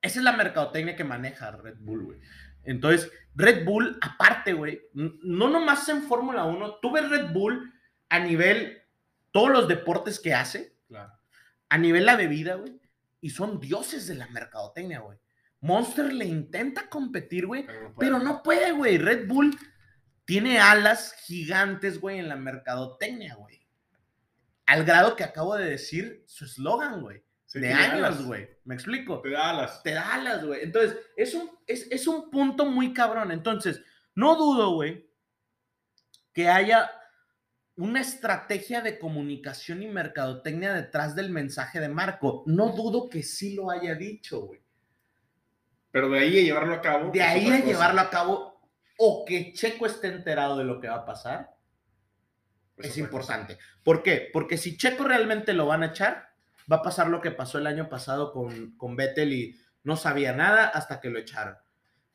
esa 0.00 0.18
es 0.20 0.24
la 0.24 0.36
mercadotecnia 0.36 0.94
que 0.94 1.04
maneja 1.04 1.50
Red 1.50 1.76
Bull, 1.80 2.04
güey. 2.04 2.20
Entonces, 2.64 3.10
Red 3.34 3.64
Bull, 3.64 3.98
aparte, 4.00 4.52
güey, 4.52 4.82
no 4.92 5.48
nomás 5.48 5.88
en 5.88 6.02
Fórmula 6.02 6.44
1, 6.44 6.76
tú 6.80 6.92
ves 6.92 7.08
Red 7.08 7.32
Bull 7.32 7.72
a 8.10 8.18
nivel, 8.20 8.82
todos 9.32 9.50
los 9.50 9.68
deportes 9.68 10.20
que 10.20 10.34
hace, 10.34 10.74
Claro. 10.88 11.12
a 11.68 11.78
nivel 11.78 12.06
la 12.06 12.16
bebida, 12.16 12.54
güey, 12.54 12.78
y 13.20 13.30
son 13.30 13.58
dioses 13.58 14.06
de 14.06 14.14
la 14.14 14.28
mercadotecnia, 14.28 15.00
güey. 15.00 15.18
Monster 15.60 16.12
le 16.12 16.24
intenta 16.24 16.88
competir, 16.88 17.46
güey, 17.46 17.66
Pero 17.66 17.80
no 17.82 17.94
puede. 17.94 17.98
pero 17.98 18.18
no 18.20 18.42
puede, 18.42 18.72
güey. 18.72 18.98
Red 18.98 19.26
Bull 19.26 19.56
tiene 20.24 20.58
alas 20.60 21.14
gigantes, 21.24 22.00
güey, 22.00 22.18
en 22.18 22.28
la 22.28 22.36
mercadotecnia, 22.36 23.34
güey. 23.34 23.66
Al 24.66 24.84
grado 24.84 25.16
que 25.16 25.24
acabo 25.24 25.56
de 25.56 25.70
decir 25.70 26.22
su 26.26 26.44
eslogan, 26.44 27.00
güey. 27.00 27.24
Sí, 27.46 27.60
de 27.60 27.72
años, 27.72 28.24
güey. 28.26 28.46
¿Me 28.64 28.74
explico? 28.74 29.22
Te 29.22 29.30
da 29.30 29.50
alas. 29.50 29.82
Te 29.82 29.92
da 29.92 30.14
alas, 30.14 30.44
güey. 30.44 30.62
Entonces, 30.62 30.98
es 31.16 31.32
un, 31.34 31.50
es, 31.66 31.88
es 31.90 32.06
un 32.06 32.30
punto 32.30 32.66
muy 32.66 32.92
cabrón. 32.92 33.32
Entonces, 33.32 33.82
no 34.14 34.36
dudo, 34.36 34.74
güey, 34.74 35.10
que 36.34 36.48
haya 36.48 36.90
una 37.76 38.00
estrategia 38.02 38.82
de 38.82 38.98
comunicación 38.98 39.82
y 39.82 39.86
mercadotecnia 39.86 40.74
detrás 40.74 41.14
del 41.16 41.30
mensaje 41.30 41.80
de 41.80 41.88
Marco. 41.88 42.42
No 42.46 42.68
dudo 42.72 43.08
que 43.08 43.22
sí 43.22 43.54
lo 43.54 43.70
haya 43.70 43.94
dicho, 43.94 44.42
güey. 44.42 44.60
Pero 45.98 46.10
de 46.10 46.20
ahí 46.20 46.38
a 46.38 46.42
llevarlo 46.42 46.74
a 46.74 46.80
cabo. 46.80 47.10
De 47.10 47.18
es 47.18 47.26
ahí 47.26 47.48
a 47.48 47.56
cosa. 47.56 47.66
llevarlo 47.66 48.00
a 48.00 48.08
cabo 48.08 48.60
o 48.98 49.24
que 49.24 49.52
Checo 49.52 49.84
esté 49.84 50.06
enterado 50.06 50.56
de 50.56 50.62
lo 50.62 50.78
que 50.80 50.86
va 50.86 50.98
a 50.98 51.04
pasar 51.04 51.56
es 52.76 52.92
otra 52.92 53.02
importante. 53.02 53.58
¿Por 53.82 54.04
qué? 54.04 54.30
Porque 54.32 54.58
si 54.58 54.76
Checo 54.76 55.02
realmente 55.02 55.52
lo 55.54 55.66
van 55.66 55.82
a 55.82 55.86
echar, 55.86 56.28
va 56.70 56.76
a 56.76 56.82
pasar 56.82 57.08
lo 57.08 57.20
que 57.20 57.32
pasó 57.32 57.58
el 57.58 57.66
año 57.66 57.88
pasado 57.88 58.30
con, 58.30 58.76
con 58.76 58.94
Vettel 58.94 59.32
y 59.32 59.60
no 59.82 59.96
sabía 59.96 60.32
nada 60.32 60.68
hasta 60.68 61.00
que 61.00 61.10
lo 61.10 61.18
echaron. 61.18 61.56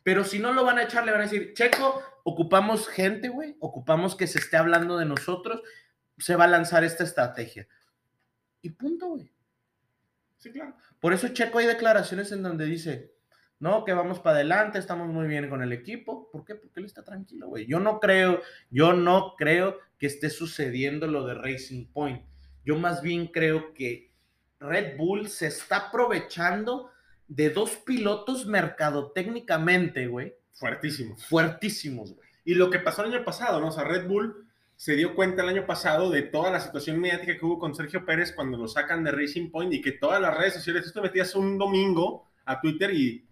Pero 0.02 0.24
si 0.24 0.40
no 0.40 0.54
lo 0.54 0.64
van 0.64 0.78
a 0.78 0.84
echar, 0.84 1.04
le 1.04 1.12
van 1.12 1.20
a 1.20 1.26
decir, 1.26 1.52
Checo, 1.54 2.02
ocupamos 2.24 2.88
gente, 2.88 3.28
güey, 3.28 3.58
ocupamos 3.60 4.16
que 4.16 4.28
se 4.28 4.40
esté 4.40 4.56
hablando 4.56 4.98
de 4.98 5.06
nosotros, 5.06 5.62
se 6.18 6.38
va 6.38 6.46
a 6.46 6.48
lanzar 6.48 6.86
esta 6.86 7.04
estrategia. 7.04 7.68
Y 8.62 8.70
punto, 8.70 9.08
güey. 9.08 9.30
Sí, 10.38 10.54
claro. 10.54 10.78
Por 11.02 11.12
eso 11.12 11.28
Checo 11.28 11.60
hay 11.60 11.66
declaraciones 11.66 12.32
en 12.32 12.44
donde 12.44 12.64
dice, 12.64 13.14
no, 13.60 13.86
que 13.86 13.94
vamos 13.94 14.20
para 14.20 14.38
adelante, 14.38 14.78
estamos 14.80 15.08
muy 15.08 15.28
bien 15.28 15.50
con 15.50 15.62
el 15.62 15.72
equipo. 15.72 16.30
¿Por 16.32 16.44
qué? 16.44 16.56
Porque 16.56 16.80
él 16.80 16.86
está 16.86 17.04
tranquilo, 17.04 17.48
güey. 17.48 17.66
Yo 17.66 17.80
no 17.80 18.00
creo, 18.00 18.42
yo 18.70 18.94
no 18.94 19.36
creo 19.38 19.78
que 19.98 20.08
esté 20.08 20.30
sucediendo 20.30 21.08
lo 21.08 21.26
de 21.26 21.36
Racing 21.36 21.86
Point. 21.88 22.22
Yo 22.66 22.78
más 22.78 23.02
bien 23.02 23.28
creo 23.28 23.74
que 23.74 24.12
Red 24.60 24.98
Bull 24.98 25.30
se 25.30 25.48
está 25.48 25.88
aprovechando 25.88 26.90
de 27.28 27.50
dos 27.50 27.72
pilotos 27.78 28.46
mercadotécnicamente, 28.46 30.08
güey, 30.08 30.36
Fuertísimo. 30.52 31.18
fuertísimos, 31.18 32.14
güey. 32.14 32.28
Y 32.46 32.56
lo 32.56 32.70
que 32.70 32.80
pasó 32.80 33.04
el 33.04 33.14
año 33.14 33.24
pasado, 33.24 33.60
¿no? 33.60 33.70
O 33.70 33.72
sea, 33.72 33.86
Red 33.86 34.08
Bull 34.08 34.46
se 34.76 34.96
dio 34.96 35.16
cuenta 35.16 35.44
el 35.44 35.50
año 35.50 35.66
pasado 35.66 36.10
de 36.10 36.24
toda 36.24 36.52
la 36.52 36.60
situación 36.60 37.00
mediática 37.00 37.38
que 37.38 37.46
hubo 37.46 37.60
con 37.60 37.74
Sergio 37.74 38.06
Pérez 38.06 38.34
cuando 38.34 38.58
lo 38.58 38.68
sacan 38.68 39.04
de 39.04 39.12
Racing 39.12 39.50
Point 39.50 39.74
y 39.74 39.82
que 39.82 39.94
todas 39.94 40.22
las 40.22 40.38
redes 40.38 40.56
sociales, 40.56 40.84
tú 40.86 40.92
te 40.92 41.02
metías 41.02 41.36
un 41.36 41.58
domingo 41.58 42.26
a 42.46 42.60
Twitter 42.60 42.94
y 42.94 43.26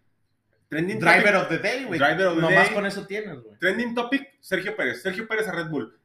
trending 0.72 1.00
Driver 1.00 1.34
topic, 1.34 1.42
of 1.42 1.50
the 1.50 1.58
day, 1.60 1.84
güey. 1.84 2.00
Driver 2.00 2.28
of 2.28 2.36
the 2.36 2.42
Nomás 2.42 2.66
day. 2.68 2.74
con 2.74 2.86
eso 2.86 3.06
tienes, 3.06 3.40
güey. 3.44 3.58
trending 3.60 3.94
topic, 3.94 4.38
Sergio 4.40 4.76
Pérez, 4.76 5.02
Sergio 5.02 5.28
Pérez 5.28 5.48
a 5.48 5.52
Red 5.52 5.68
Bull. 5.70 6.00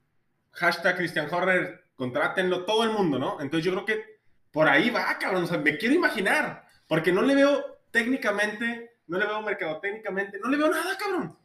Hashtag 0.50 0.96
Christian 0.96 1.28
Horner, 1.32 1.84
contrátenlo, 1.94 2.64
todo 2.64 2.82
el 2.82 2.90
mundo, 2.90 3.18
¿no? 3.18 3.40
Entonces 3.40 3.64
yo 3.64 3.72
creo 3.72 3.84
que 3.84 4.18
por 4.50 4.66
ahí 4.68 4.90
va, 4.90 5.16
cabrón, 5.18 5.44
o 5.44 5.46
sea, 5.46 5.58
me 5.58 5.76
quiero 5.78 5.94
imaginar, 5.94 6.64
porque 6.88 7.12
no 7.12 7.22
le 7.22 7.34
veo 7.34 7.78
técnicamente, 7.90 8.98
no 9.06 9.18
le 9.18 9.26
veo 9.26 9.40
mercadotécnicamente, 9.42 10.38
no 10.42 10.48
le 10.50 10.56
veo 10.56 10.68
nada, 10.70 10.96
cabrón. 10.98 11.36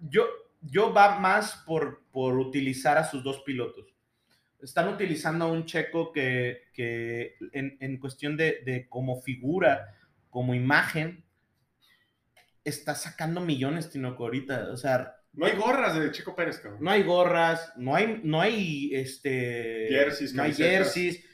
yo, 0.00 0.26
yo 0.62 0.92
va 0.92 1.18
más 1.20 1.62
por, 1.66 2.02
por 2.10 2.38
utilizar 2.38 2.98
a 2.98 3.04
sus 3.04 3.22
dos 3.22 3.42
pilotos. 3.42 3.94
Están 4.60 4.88
utilizando 4.88 5.44
a 5.44 5.48
un 5.48 5.64
checo 5.66 6.12
que, 6.12 6.62
que 6.72 7.34
en, 7.52 7.76
en 7.80 7.98
cuestión 7.98 8.36
de, 8.36 8.62
de 8.64 8.88
como 8.88 9.20
figura, 9.20 9.94
como 10.30 10.54
imagen, 10.54 11.24
está 12.64 12.94
sacando 12.94 13.40
millones, 13.40 13.90
Tinoco, 13.90 14.24
ahorita. 14.24 14.70
O 14.72 14.76
sea, 14.76 15.16
No 15.32 15.46
hay 15.46 15.56
gorras 15.56 15.98
de 15.98 16.10
Checo 16.10 16.34
Pérez, 16.34 16.58
cabrón. 16.58 16.82
no 16.82 16.90
hay 16.90 17.02
gorras, 17.02 17.72
no 17.76 17.94
hay, 17.94 18.20
no 18.22 18.40
hay 18.40 18.90
este, 18.94 19.86
Jerseys, 19.88 20.34
no 20.34 20.42
hay 20.42 20.54
jerseys. 20.54 21.24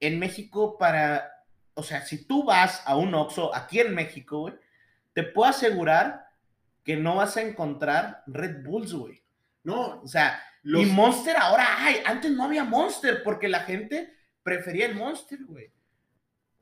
En 0.00 0.18
México, 0.18 0.78
para, 0.78 1.30
o 1.74 1.82
sea, 1.82 2.04
si 2.04 2.26
tú 2.26 2.44
vas 2.44 2.82
a 2.86 2.96
un 2.96 3.14
Oxxo 3.14 3.54
aquí 3.54 3.80
en 3.80 3.94
México, 3.94 4.40
güey, 4.40 4.54
te 5.12 5.22
puedo 5.22 5.48
asegurar 5.50 6.26
que 6.84 6.96
no 6.96 7.16
vas 7.16 7.36
a 7.36 7.42
encontrar 7.42 8.22
Red 8.26 8.64
Bulls, 8.64 8.92
güey. 8.92 9.22
No, 9.64 10.00
O 10.02 10.08
sea, 10.08 10.42
los, 10.62 10.82
y 10.82 10.86
Monster 10.86 11.36
ahora 11.36 11.84
hay. 11.84 12.02
Antes 12.04 12.32
no 12.32 12.44
había 12.44 12.64
Monster 12.64 13.22
porque 13.22 13.48
la 13.48 13.60
gente 13.60 14.12
prefería 14.42 14.86
el 14.86 14.94
Monster, 14.94 15.38
güey. 15.44 15.70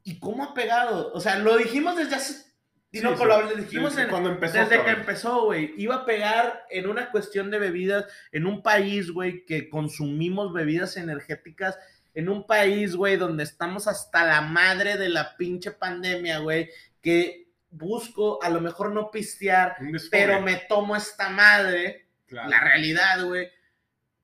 ¿Y 0.02 0.18
cómo 0.18 0.44
ha 0.44 0.54
pegado? 0.54 1.12
O 1.12 1.20
sea, 1.20 1.38
lo 1.38 1.56
dijimos 1.56 1.96
desde 1.96 2.16
hace. 2.16 2.49
Sí, 2.92 3.00
no, 3.00 3.16
sí. 3.16 3.24
lo 3.24 3.54
dijimos 3.54 3.90
Desde 3.90 4.02
en- 4.04 4.10
cuando 4.10 4.30
empezó, 4.30 4.58
desde 4.58 4.82
que 4.82 4.90
empezó, 4.90 5.44
güey. 5.44 5.74
Iba 5.76 5.96
a 5.96 6.04
pegar 6.04 6.64
en 6.70 6.88
una 6.88 7.10
cuestión 7.10 7.50
de 7.50 7.58
bebidas, 7.58 8.06
en 8.32 8.46
un 8.46 8.62
país, 8.62 9.10
güey, 9.12 9.44
que 9.44 9.68
consumimos 9.70 10.52
bebidas 10.52 10.96
energéticas, 10.96 11.78
en 12.14 12.28
un 12.28 12.46
país, 12.46 12.96
güey, 12.96 13.16
donde 13.16 13.44
estamos 13.44 13.86
hasta 13.86 14.24
la 14.26 14.40
madre 14.40 14.96
de 14.96 15.08
la 15.08 15.36
pinche 15.36 15.70
pandemia, 15.70 16.38
güey, 16.38 16.68
que 17.00 17.46
busco 17.70 18.42
a 18.42 18.48
lo 18.48 18.60
mejor 18.60 18.90
no 18.92 19.12
pistear, 19.12 19.76
pero 20.10 20.40
me 20.40 20.56
tomo 20.56 20.96
esta 20.96 21.28
madre, 21.28 22.08
claro. 22.26 22.50
la 22.50 22.60
realidad, 22.60 23.24
güey. 23.24 23.48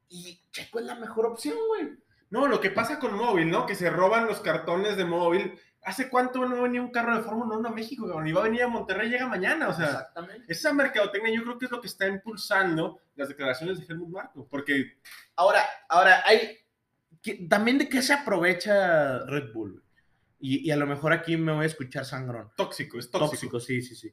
Y 0.09 0.41
Checo 0.51 0.81
es 0.81 0.87
la 0.87 0.97
mejor 0.97 1.27
opción, 1.27 1.57
güey. 1.69 1.97
No, 2.31 2.49
lo 2.49 2.61
que 2.61 2.71
pasa 2.71 2.99
con 2.99 3.15
móvil, 3.15 3.49
¿no? 3.49 3.67
Que 3.67 3.77
se 3.77 3.89
roban 3.91 4.27
los 4.27 4.41
cartones 4.41 4.97
de 4.97 5.05
móvil. 5.05 5.57
¿Hace 5.87 6.11
cuánto 6.11 6.45
no 6.49 6.63
venía 6.63 6.83
un 6.83 6.91
carro 6.91 7.17
de 7.17 7.23
Fórmula 7.23 7.57
1 7.57 7.69
a 7.69 7.73
México, 7.73 8.09
cabrón? 8.09 8.27
Y 8.27 8.33
va 8.33 8.41
a 8.41 8.45
venir 8.45 8.63
a 8.65 8.69
Monterrey, 8.69 9.09
llega 9.09 9.29
mañana, 9.29 9.69
o 9.69 9.73
sea. 9.73 9.87
Exactamente. 9.87 10.53
Esa 10.53 10.73
mercadotecnia 10.73 11.33
yo 11.33 11.45
creo 11.45 11.59
que 11.59 11.67
es 11.67 11.71
lo 11.71 11.81
que 11.81 11.87
está 11.87 12.09
impulsando 12.09 13.01
las 13.15 13.29
declaraciones 13.29 13.79
de 13.79 13.87
Helmut 13.87 14.09
Marco, 14.11 14.49
porque 14.51 14.99
Ahora, 15.37 15.63
ahora, 15.89 16.23
hay. 16.27 16.59
también 17.49 17.79
de 17.79 17.89
qué 17.89 18.03
se 18.03 18.13
aprovecha 18.13 19.21
Red 19.27 19.53
Bull. 19.53 19.81
Y, 20.41 20.69
y 20.69 20.71
a 20.73 20.77
lo 20.77 20.87
mejor 20.87 21.13
aquí 21.13 21.37
me 21.37 21.53
voy 21.53 21.63
a 21.63 21.67
escuchar 21.69 22.05
sangrón. 22.05 22.51
tóxico, 22.57 22.99
es 22.99 23.09
tóxico. 23.09 23.31
Tóxico, 23.31 23.61
sí, 23.61 23.81
sí, 23.81 23.95
sí. 23.95 24.13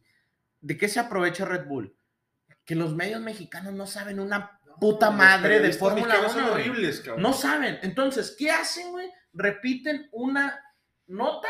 ¿De 0.62 0.78
qué 0.78 0.88
se 0.88 1.00
aprovecha 1.00 1.44
Red 1.44 1.66
Bull? 1.66 1.96
Que 2.64 2.76
los 2.76 2.96
medios 2.96 3.20
mexicanos 3.20 3.74
no 3.74 3.88
saben 3.88 4.20
una 4.20 4.60
puta 4.80 5.12
madre 5.12 5.60
de 5.60 5.74
Fórmula 5.74 6.06
mexicanos 6.06 6.36
1. 6.36 6.44
son 6.46 6.54
horribles, 6.54 7.02
cabrón. 7.02 7.24
No 7.24 7.34
saben. 7.34 7.80
Entonces, 7.82 8.36
¿qué 8.38 8.52
hacen, 8.52 8.92
güey? 8.92 9.10
Repiten 9.34 10.08
una 10.12 10.63
nota 11.08 11.48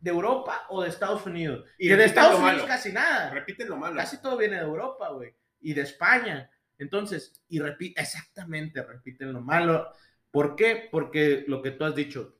de 0.00 0.10
Europa 0.10 0.66
o 0.68 0.82
de 0.82 0.88
Estados 0.88 1.24
Unidos. 1.26 1.64
Y 1.78 1.88
que 1.88 1.96
de 1.96 2.04
Estados 2.04 2.38
Unidos 2.38 2.54
malo. 2.56 2.66
casi 2.66 2.92
nada. 2.92 3.30
Repiten 3.30 3.68
lo 3.68 3.76
malo. 3.76 3.96
Casi 3.96 4.20
todo 4.20 4.36
viene 4.36 4.56
de 4.56 4.62
Europa, 4.62 5.08
güey. 5.10 5.34
Y 5.60 5.72
de 5.74 5.82
España. 5.82 6.50
Entonces, 6.78 7.42
y 7.48 7.58
repite, 7.58 8.00
exactamente, 8.00 8.82
repiten 8.82 9.32
lo 9.32 9.40
malo. 9.40 9.88
¿Por 10.30 10.54
qué? 10.54 10.88
Porque 10.90 11.44
lo 11.48 11.62
que 11.62 11.70
tú 11.70 11.84
has 11.84 11.94
dicho. 11.94 12.36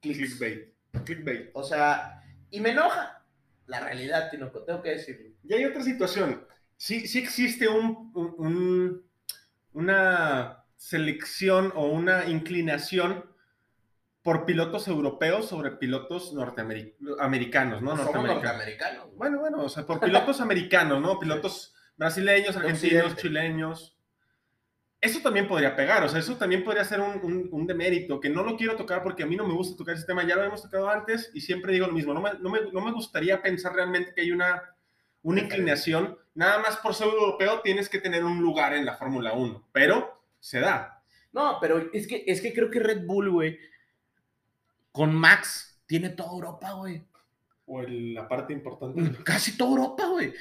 Clickbait. 0.00 0.72
Clickbait. 1.04 1.50
O 1.54 1.62
sea, 1.64 2.22
Y 2.50 2.60
me 2.60 2.70
enoja. 2.70 3.24
La 3.66 3.80
realidad, 3.80 4.30
Tinoco, 4.30 4.62
tengo 4.62 4.80
que 4.80 4.90
decirlo. 4.90 5.34
Y 5.42 5.52
hay 5.52 5.64
otra 5.64 5.82
situación. 5.82 6.46
Sí, 6.76 7.08
sí 7.08 7.18
existe 7.18 7.66
un, 7.66 8.12
un- 8.14 8.34
un- 8.38 9.10
una 9.72 10.64
selección 10.76 11.72
o 11.74 11.86
una 11.88 12.26
inclinación 12.26 13.24
por 14.26 14.44
pilotos 14.44 14.88
europeos 14.88 15.46
sobre 15.46 15.70
pilotos 15.70 16.32
norteamericanos, 16.32 17.80
¿no? 17.80 17.96
Somos 17.96 18.24
Norteamericanos. 18.24 19.06
Bueno, 19.16 19.38
bueno, 19.38 19.62
o 19.62 19.68
sea, 19.68 19.86
por 19.86 20.00
pilotos 20.04 20.40
americanos, 20.40 21.00
¿no? 21.00 21.18
Pilotos 21.20 21.74
brasileños, 21.96 22.56
argentinos, 22.56 23.16
chileños. 23.16 23.96
Eso 25.00 25.20
también 25.20 25.46
podría 25.46 25.76
pegar, 25.76 26.02
o 26.02 26.08
sea, 26.08 26.18
eso 26.18 26.36
también 26.36 26.64
podría 26.64 26.84
ser 26.84 27.00
un, 27.00 27.20
un- 27.22 27.48
un 27.52 27.66
demérito, 27.66 28.18
que 28.18 28.28
no 28.30 28.42
lo 28.42 28.56
quiero 28.56 28.74
tocar 28.76 29.02
porque 29.02 29.22
a 29.22 29.26
mí 29.26 29.36
no 29.36 29.46
me 29.46 29.54
gusta 29.54 29.76
tocar 29.76 29.94
ese 29.94 30.06
tema, 30.06 30.26
ya 30.26 30.34
lo 30.36 30.42
hemos 30.42 30.62
tocado 30.62 30.88
antes 30.88 31.30
y 31.34 31.40
siempre 31.42 31.72
digo 31.72 31.86
lo 31.86 31.92
mismo, 31.92 32.12
no 32.14 32.20
me, 32.20 32.30
no 32.40 32.48
me- 32.50 32.72
no 32.72 32.80
me 32.80 32.90
gustaría 32.92 33.40
pensar 33.42 33.74
realmente 33.74 34.12
que 34.14 34.22
hay 34.22 34.32
una, 34.32 34.60
una 35.22 35.40
inclinación, 35.42 36.18
nada 36.34 36.58
más 36.58 36.78
por 36.78 36.94
ser 36.94 37.06
europeo 37.08 37.60
tienes 37.60 37.88
que 37.88 38.00
tener 38.00 38.24
un 38.24 38.40
lugar 38.40 38.72
en 38.74 38.84
la 38.86 38.94
Fórmula 38.96 39.34
1, 39.34 39.68
pero 39.70 40.20
se 40.40 40.60
da. 40.60 41.02
No, 41.32 41.58
pero 41.60 41.90
es 41.92 42.08
que, 42.08 42.24
es 42.26 42.40
que 42.40 42.52
creo 42.52 42.70
que 42.70 42.80
Red 42.80 43.04
Bull, 43.06 43.30
güey, 43.30 43.58
con 44.96 45.14
Max, 45.14 45.78
tiene 45.86 46.08
toda 46.08 46.30
Europa, 46.32 46.72
güey. 46.72 47.04
O 47.66 47.82
el- 47.82 48.14
la 48.14 48.26
parte 48.26 48.54
importante. 48.54 49.22
Casi 49.24 49.56
toda 49.58 49.72
Europa, 49.72 50.06
güey. 50.06 50.32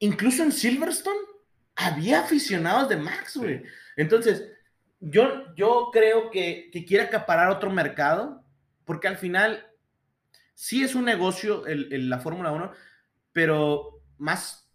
Incluso 0.00 0.42
en 0.42 0.50
Silverstone 0.50 1.18
había 1.76 2.20
aficionados 2.20 2.88
de 2.88 2.96
Max, 2.96 3.36
güey. 3.36 3.62
Entonces, 3.96 4.50
yo, 4.98 5.54
yo 5.54 5.90
creo 5.92 6.30
que, 6.32 6.70
que 6.72 6.84
quiere 6.84 7.04
acaparar 7.04 7.50
otro 7.50 7.70
mercado, 7.70 8.44
porque 8.84 9.06
al 9.06 9.16
final 9.16 9.64
sí 10.54 10.82
es 10.82 10.96
un 10.96 11.04
negocio 11.04 11.64
el, 11.66 11.92
el- 11.92 12.10
la 12.10 12.18
Fórmula 12.18 12.50
1, 12.50 12.72
pero 13.32 14.02
más 14.18 14.68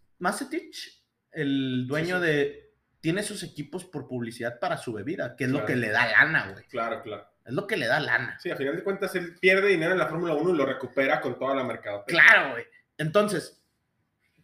el 1.32 1.86
dueño 1.88 2.20
Sí, 2.22 2.26
sí. 2.26 2.32
de, 2.32 2.74
tiene 3.01 3.24
sus 3.24 3.43
equipos 3.43 3.84
por 3.84 4.08
publicidad 4.08 4.60
para 4.60 4.78
su 4.78 4.93
bebida, 4.93 5.36
que 5.36 5.43
es 5.43 5.49
lo 5.49 5.66
que 5.66 5.76
le 5.76 5.89
da 5.89 6.08
lana, 6.10 6.51
güey. 6.54 6.64
Claro, 6.68 7.01
claro. 7.01 7.28
Es 7.46 7.54
lo 7.54 7.68
que 7.68 7.76
le 7.76 7.88
da 7.88 8.00
lana. 8.00 8.39
Sí, 8.39 8.50
a 8.50 8.56
final 8.56 8.76
de 8.76 8.84
cuentas 8.84 9.14
él 9.16 9.36
pierde 9.39 9.68
dinero 9.68 9.91
en 9.91 10.00
la 10.00 10.08
Fórmula 10.08 10.34
1 10.34 10.52
y 10.52 10.58
lo 10.58 10.66
recupera 10.66 11.20
con 11.20 11.38
toda 11.38 11.56
la 11.56 11.64
mercadotecnia. 11.64 12.24
Claro, 12.24 12.52
güey. 12.52 12.66
Entonces, 12.98 13.62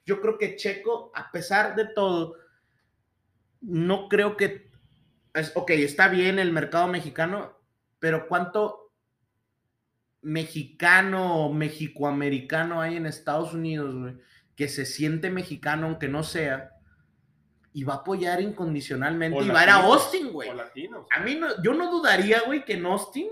yo 0.05 0.19
creo 0.19 0.37
que 0.37 0.55
Checo, 0.55 1.11
a 1.15 1.31
pesar 1.31 1.75
de 1.75 1.85
todo, 1.85 2.35
no 3.61 4.09
creo 4.09 4.35
que. 4.35 4.69
Es, 5.33 5.51
ok, 5.55 5.69
está 5.71 6.09
bien 6.09 6.39
el 6.39 6.51
mercado 6.51 6.87
mexicano, 6.87 7.57
pero 7.99 8.27
¿cuánto 8.27 8.91
mexicano 10.21 11.45
o 11.45 11.53
mexicoamericano 11.53 12.81
hay 12.81 12.97
en 12.97 13.05
Estados 13.05 13.53
Unidos, 13.53 13.95
güey? 13.95 14.17
Que 14.55 14.67
se 14.67 14.85
siente 14.85 15.29
mexicano, 15.29 15.87
aunque 15.87 16.09
no 16.09 16.23
sea, 16.23 16.78
y 17.73 17.83
va 17.83 17.93
a 17.93 17.97
apoyar 17.97 18.41
incondicionalmente 18.41 19.37
O 19.37 19.43
y 19.43 19.49
va 19.49 19.61
a 19.61 19.63
ir 19.63 19.69
a 19.69 19.75
Austin, 19.75 20.31
güey. 20.31 20.49
A 20.49 21.19
mí 21.21 21.35
no, 21.35 21.61
yo 21.61 21.73
no 21.73 21.91
dudaría, 21.91 22.41
güey, 22.41 22.65
que 22.65 22.73
en 22.73 22.85
Austin 22.85 23.27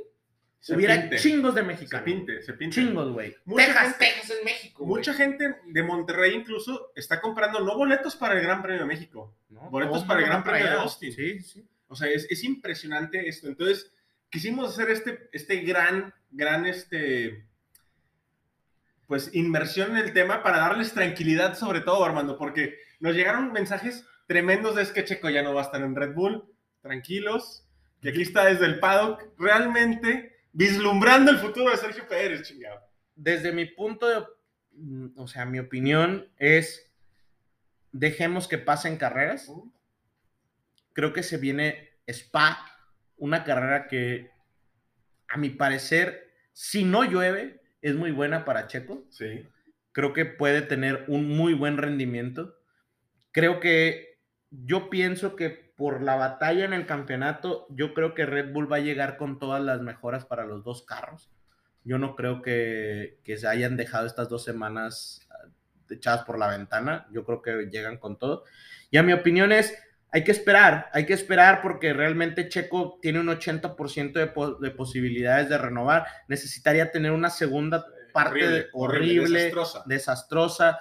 Se 0.60 0.76
hubiera 0.76 0.96
pinte, 1.00 1.18
chingos 1.18 1.56
de 1.56 1.62
Se 1.62 1.68
mexicanos. 1.68 2.04
pinte, 2.06 2.42
se 2.44 2.54
pinte. 2.54 2.76
Chingos, 2.76 3.12
güey. 3.14 3.36
Mucha 3.46 3.66
Texas, 3.66 3.84
gente- 3.84 4.06
Texas 4.06 4.30
es 4.38 4.46
México. 4.46 4.86
Mucha 4.86 5.14
gente 5.14 5.56
de 5.66 5.84
Monterrey 5.84 6.36
incluso 6.36 6.92
está 6.96 7.20
comprando 7.22 7.60
no 7.62 7.76
boletos 7.76 8.16
para 8.16 8.34
el 8.36 8.42
Gran 8.42 8.62
Premio 8.62 8.82
de 8.82 8.88
México. 8.88 9.36
¿no? 9.50 9.70
Boletos 9.70 10.04
para 10.04 10.20
el 10.20 10.26
Gran 10.28 10.44
Premio 10.44 10.66
de. 10.66 10.74
Austin. 10.74 11.12
Sí, 11.14 11.40
sí. 11.42 11.68
O 11.88 11.96
sea, 11.96 12.10
es, 12.10 12.28
es 12.30 12.44
impresionante 12.44 13.28
esto. 13.30 13.48
Entonces, 13.48 13.92
quisimos 14.30 14.70
hacer 14.74 14.90
este, 14.92 15.30
este 15.32 15.62
gran, 15.62 16.14
gran, 16.32 16.66
este, 16.66 17.46
pues, 19.08 19.34
inmersión 19.34 19.92
en 19.92 19.98
el 20.04 20.14
tema 20.14 20.44
para 20.44 20.58
darles 20.58 20.94
tranquilidad 20.94 21.58
sobre 21.58 21.80
todo, 21.82 22.04
Armando, 22.04 22.38
porque 22.38 22.78
nos 23.00 23.16
llegaron 23.16 23.54
mensajes 23.54 24.06
tremendos 24.28 24.76
de 24.76 24.84
es 24.84 24.92
que 24.92 25.06
Checo 25.06 25.30
ya 25.30 25.42
no 25.42 25.54
va 25.54 25.62
a 25.62 25.66
estar 25.66 25.82
en 25.82 25.96
Red 25.96 26.14
Bull. 26.14 26.44
Tranquilos, 26.82 27.68
que 28.02 28.10
aquí 28.10 28.22
está 28.22 28.46
desde 28.46 28.66
el 28.66 28.80
paddock, 28.80 29.24
realmente 29.38 30.38
vislumbrando 30.54 31.32
el 31.32 31.38
futuro 31.38 31.72
de 31.72 31.78
Sergio 31.78 32.08
Pérez, 32.08 32.44
chingado. 32.44 32.80
Desde 33.16 33.52
mi 33.52 33.66
punto 33.66 34.08
de, 34.08 34.26
mm, 34.72 35.20
o 35.20 35.28
sea, 35.28 35.46
mi 35.46 35.60
opinión 35.60 36.32
es, 36.38 36.92
dejemos 37.92 38.48
que 38.48 38.58
pasen 38.58 38.98
carreras. 38.98 39.52
Creo 40.94 41.14
que 41.14 41.24
se 41.24 41.38
viene 41.38 41.90
Spa, 42.08 42.58
una 43.18 43.44
carrera 43.44 43.88
que, 43.88 44.32
a 45.28 45.38
mi 45.38 45.50
parecer, 45.50 46.32
si 46.54 46.84
no 46.84 47.04
llueve, 47.04 47.62
es 47.82 47.96
muy 47.96 48.12
buena 48.12 48.46
para 48.46 48.68
Checo. 48.68 49.06
Sí. 49.10 49.48
creo 49.92 50.14
que 50.14 50.26
puede 50.26 50.62
tener 50.62 51.06
un 51.08 51.28
muy 51.28 51.56
buen 51.56 51.78
rendimiento. 51.78 52.56
Creo 53.32 53.60
que 53.60 54.07
yo 54.52 54.90
pienso 54.90 55.36
que 55.36 55.50
por 55.50 56.02
la 56.02 56.16
batalla 56.16 56.66
en 56.66 56.74
el 56.74 56.86
campeonato, 56.88 57.68
yo 57.70 57.94
creo 57.94 58.14
que 58.14 58.26
Red 58.26 58.52
Bull 58.54 58.72
va 58.72 58.78
a 58.78 58.82
llegar 58.82 59.18
con 59.18 59.40
todas 59.40 59.62
las 59.62 59.82
mejoras 59.82 60.26
para 60.26 60.46
los 60.46 60.64
dos 60.64 60.84
carros. 60.84 61.30
Yo 61.84 61.98
no 61.98 62.16
creo 62.16 62.42
que, 62.42 63.20
que 63.24 63.38
se 63.38 63.48
hayan 63.48 63.78
dejado 63.78 64.08
estas 64.08 64.28
dos 64.30 64.44
semanas 64.44 65.28
ah, 65.32 65.48
echadas 65.90 66.24
por 66.26 66.38
la 66.40 66.48
ventana. 66.50 67.08
Yo 67.12 67.24
creo 67.26 67.42
que 67.42 67.70
llegan 67.72 67.98
con 67.98 68.18
todo. 68.18 68.44
Y 68.90 68.98
a 68.98 69.04
mi 69.04 69.14
opinión 69.14 69.52
es, 69.52 69.78
hay 70.12 70.24
que 70.24 70.32
esperar, 70.32 70.90
hay 70.94 71.06
que 71.06 71.14
esperar 71.14 71.62
porque 71.62 71.94
realmente 71.94 72.50
Checo 72.50 72.98
tiene 73.02 73.20
un 73.20 73.28
80% 73.28 74.14
de, 74.14 74.28
po- 74.28 74.56
de 74.56 74.72
posibilidades 74.72 75.48
de 75.50 75.58
renovar. 75.58 76.08
Necesitaría 76.28 76.92
tener 76.92 77.12
una 77.12 77.30
segunda 77.30 77.86
parte 78.14 78.50
de- 78.50 78.68
horrible, 78.74 79.40
desastrosa. 79.44 79.84
desastrosa 79.86 80.80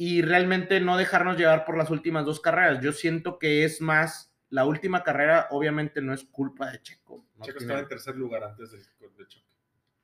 y 0.00 0.22
realmente 0.22 0.78
no 0.80 0.96
dejarnos 0.96 1.36
llevar 1.36 1.64
por 1.66 1.76
las 1.76 1.90
últimas 1.90 2.24
dos 2.24 2.40
carreras. 2.40 2.80
Yo 2.80 2.92
siento 2.92 3.38
que 3.38 3.64
es 3.64 3.80
más, 3.80 4.32
la 4.48 4.64
última 4.64 5.02
carrera 5.02 5.48
obviamente 5.50 6.00
no 6.00 6.14
es 6.14 6.22
culpa 6.24 6.70
de 6.70 6.80
Checo. 6.80 7.26
no 7.36 7.44
Checo 7.44 7.58
tiene- 7.58 7.72
estaba 7.74 7.80
en 7.80 7.88
tercer 7.88 8.14
lugar 8.16 8.44
antes 8.44 8.70
del, 8.70 8.80
choque. 9.26 9.44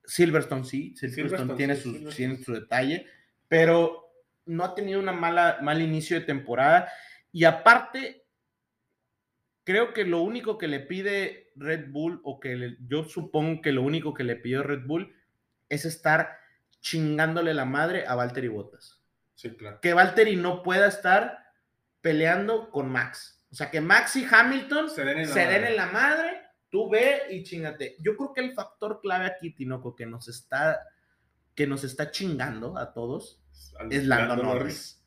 Silverstone 0.05 0.65
sí, 0.65 0.95
Silverstone, 0.97 1.15
Silverstone, 1.29 1.57
tiene, 1.57 1.77
sí, 1.77 1.83
su, 1.83 1.89
Silverstone. 1.93 2.17
tiene 2.17 2.37
su 2.45 2.53
detalle, 2.53 3.07
pero 3.49 4.11
no 4.47 4.65
ha 4.65 4.75
tenido 4.75 4.99
una 5.01 5.13
mala, 5.13 5.59
mal 5.63 5.81
inicio 5.81 6.19
de 6.19 6.27
temporada. 6.27 6.91
Y 7.33 7.45
aparte, 7.45 8.27
creo 9.65 9.95
que 9.95 10.05
lo 10.05 10.21
único 10.23 10.59
que 10.59 10.69
le 10.69 10.81
pide 10.81 11.53
Red 11.57 11.91
Bull, 11.91 12.21
o 12.25 12.41
que 12.41 12.57
le- 12.57 12.77
yo 12.89 13.05
supongo 13.05 13.63
que 13.63 13.73
lo 13.73 13.83
único 13.83 14.13
que 14.13 14.25
le 14.25 14.37
pidió 14.37 14.63
Red 14.65 14.85
Bull, 14.87 15.15
es 15.69 15.85
estar 15.85 16.37
chingándole 16.81 17.55
la 17.55 17.65
madre 17.65 18.07
a 18.07 18.15
Valtteri 18.17 18.49
Bottas. 18.49 19.01
Sí, 19.35 19.51
claro. 19.57 19.81
Que 19.81 19.93
Valtteri 19.95 20.37
no 20.37 20.63
pueda 20.63 20.87
estar 20.89 21.39
peleando 22.01 22.71
con 22.71 22.91
Max. 22.91 23.43
O 23.51 23.55
sea, 23.55 23.71
que 23.71 23.81
Max 23.81 24.17
y 24.17 24.27
Hamilton 24.31 24.91
Se 24.91 25.05
den 25.05 25.19
en 25.19 25.29
la 25.29 25.35
madre. 25.35 25.69
en 25.71 25.77
la 25.77 25.87
madre, 25.87 26.41
tú 26.71 26.91
ve 26.91 27.23
y 27.31 27.43
chingate. 27.45 27.97
Yo 28.01 28.17
creo 28.17 28.33
que 28.35 28.41
el 28.41 28.55
factor 28.55 29.01
clave 29.01 29.27
aquí, 29.27 29.51
Tinoco, 29.55 29.95
que 29.95 30.07
nos 30.07 30.29
está, 30.29 30.81
que 31.55 31.67
nos 31.67 31.85
está 31.85 32.11
chingando 32.11 32.77
a 32.77 32.93
todos, 32.93 33.41
es 33.91 34.05
Lando 34.07 34.37
Norris. 34.37 35.01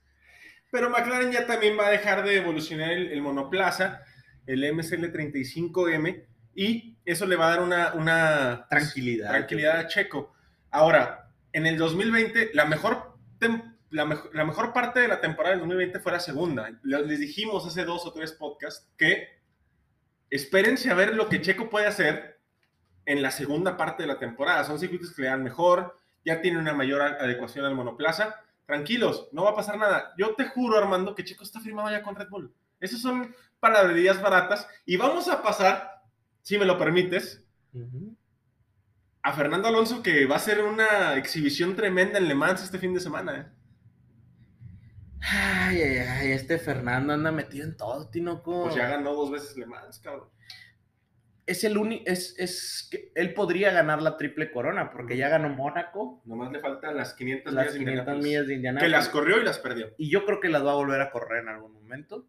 Pero 0.72 0.90
McLaren 0.90 1.32
ya 1.32 1.46
también 1.46 1.78
va 1.78 1.88
a 1.88 1.92
dejar 1.92 2.24
de 2.24 2.38
evolucionar 2.38 2.92
el, 2.92 3.08
el 3.12 3.22
monoplaza, 3.22 4.02
el 4.46 4.64
MSL35M, 4.64 6.26
y 6.56 6.98
eso 7.06 7.26
le 7.26 7.36
va 7.36 7.48
a 7.48 7.50
dar 7.52 7.62
una, 7.62 7.94
una 7.94 8.66
Tranquilidad. 8.70 9.30
tranquilidad 9.30 9.78
a 9.80 9.88
Checo. 9.88 10.34
Ahora, 10.72 11.30
en 11.54 11.66
el 11.68 11.78
2020, 11.78 12.52
la 12.54 12.66
mejor, 12.66 13.18
tem- 13.40 13.77
la, 13.90 14.22
la 14.34 14.46
mejor 14.46 14.74
parte 14.74 15.00
de 15.00 15.08
la 15.08 15.22
temporada 15.22 15.52
del 15.52 15.60
2020 15.62 16.00
fue 16.00 16.12
la 16.12 16.20
segunda. 16.20 16.70
Le- 16.84 17.06
Les 17.06 17.20
dijimos 17.20 17.66
hace 17.66 17.86
dos 17.86 18.06
o 18.06 18.12
tres 18.14 18.34
podcasts 18.34 18.90
que 18.98 19.28
espérense 20.30 20.90
a 20.92 20.96
ver 20.96 21.16
lo 21.16 21.30
que 21.30 21.42
Checo 21.42 21.70
puede 21.70 21.88
hacer 21.88 22.40
en 23.06 23.22
la 23.22 23.32
segunda 23.32 23.78
parte 23.78 24.04
de 24.04 24.08
la 24.08 24.20
temporada. 24.20 24.64
Son 24.66 24.80
circuitos 24.80 25.14
que 25.14 25.22
le 25.22 25.30
dan 25.30 25.44
mejor, 25.44 25.98
ya 26.26 26.42
tiene 26.42 26.58
una 26.60 26.74
mayor 26.74 27.02
adecuación 27.02 27.64
al 27.66 27.76
monoplaza. 27.76 28.36
Tranquilos, 28.66 29.30
no 29.32 29.44
va 29.46 29.52
a 29.52 29.56
pasar 29.56 29.78
nada. 29.78 30.14
Yo 30.18 30.36
te 30.36 30.46
juro, 30.46 30.78
Armando, 30.78 31.16
que 31.16 31.24
Checo 31.24 31.44
está 31.44 31.62
firmado 31.62 31.90
ya 31.90 32.04
con 32.04 32.16
Red 32.16 32.28
Bull. 32.30 32.54
Esas 32.82 33.00
son 33.00 33.34
palabrerías 33.62 34.22
baratas. 34.22 34.68
Y 34.86 34.98
vamos 34.98 35.30
a 35.30 35.42
pasar, 35.42 36.02
si 36.42 36.58
me 36.60 36.66
lo 36.66 36.78
permites, 36.78 37.42
a 39.24 39.34
Fernando 39.34 39.68
Alonso 39.68 40.04
que 40.04 40.26
va 40.26 40.36
a 40.36 40.40
ser 40.40 40.64
una 40.64 41.16
exhibición 41.16 41.76
tremenda 41.76 42.18
en 42.18 42.28
Le 42.28 42.36
Mans 42.36 42.64
este 42.64 42.78
fin 42.80 42.94
de 42.94 43.00
semana. 43.00 43.36
¿eh? 43.38 43.46
Ay, 45.22 45.82
ay, 45.82 45.98
ay, 45.98 46.32
este 46.32 46.58
Fernando 46.60 47.14
anda 47.14 47.32
metido 47.32 47.66
en 47.66 47.76
todo, 47.76 48.10
Tinoco. 48.10 48.64
Pues 48.64 48.76
ya 48.76 48.88
ganó 48.88 49.14
dos 49.14 49.32
veces 49.32 49.58
Le 49.58 49.66
Mans, 49.66 50.00
cabrón. 50.00 50.30
es 51.46 51.64
el 51.64 51.78
único, 51.78 52.04
es, 52.06 52.36
es 52.38 52.88
que 52.92 53.12
él 53.16 53.34
podría 53.34 53.72
ganar 53.72 54.02
la 54.02 54.18
triple 54.18 54.52
corona, 54.52 54.92
porque 54.92 55.18
ya 55.18 55.30
ganó 55.30 55.50
Mónaco, 55.50 56.22
Nomás 56.26 56.52
le 56.52 56.60
faltan 56.60 56.96
las 56.96 57.14
500 57.14 57.54
las 57.54 57.66
millas 57.66 57.74
de 57.74 57.80
500 57.80 58.06
Indianápolis, 58.10 58.48
millas 58.48 58.76
de 58.76 58.86
Que 58.86 58.90
las 58.90 59.10
corrió 59.10 59.42
y 59.42 59.44
las 59.44 59.60
perdió. 59.60 59.94
y 59.98 60.10
yo 60.10 60.26
creo 60.26 60.40
que 60.40 60.50
las 60.50 60.66
va 60.66 60.72
a 60.72 60.76
volver 60.76 61.02
a 61.02 61.12
correr 61.12 61.44
en 61.44 61.50
algún 61.50 61.74
momento. 61.74 62.28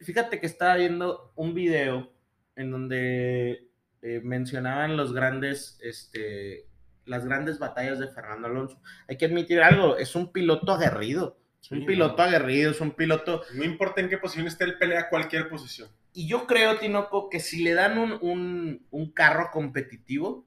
Fíjate 0.00 0.40
que 0.40 0.46
estaba 0.46 0.76
viendo 0.76 1.32
un 1.36 1.54
video 1.54 2.12
en 2.56 2.70
donde 2.70 3.68
eh, 4.02 4.20
mencionaban 4.24 4.96
los 4.96 5.12
grandes 5.12 5.78
este, 5.82 6.66
las 7.04 7.24
grandes 7.24 7.58
batallas 7.58 7.98
de 7.98 8.08
Fernando 8.08 8.48
Alonso. 8.48 8.80
Hay 9.08 9.16
que 9.16 9.26
admitir 9.26 9.60
algo, 9.60 9.96
es 9.96 10.14
un 10.14 10.32
piloto 10.32 10.72
aguerrido. 10.72 11.38
Es 11.62 11.70
un 11.70 11.80
Sí, 11.80 11.86
piloto 11.86 12.16
no. 12.18 12.22
aguerrido, 12.24 12.72
es 12.72 12.80
un 12.80 12.90
piloto 12.92 13.42
No 13.54 13.64
importa 13.64 14.00
en 14.00 14.08
qué 14.08 14.18
posición 14.18 14.46
esté, 14.48 14.64
él 14.64 14.78
pelea 14.78 15.08
cualquier 15.08 15.48
posición. 15.48 15.88
Y 16.12 16.26
yo 16.28 16.46
creo, 16.46 16.78
Tinoco, 16.78 17.30
que 17.30 17.40
si 17.40 17.62
le 17.62 17.72
dan 17.74 17.98
un, 17.98 18.18
un- 18.20 18.86
un 18.90 19.12
carro 19.12 19.50
competitivo, 19.52 20.46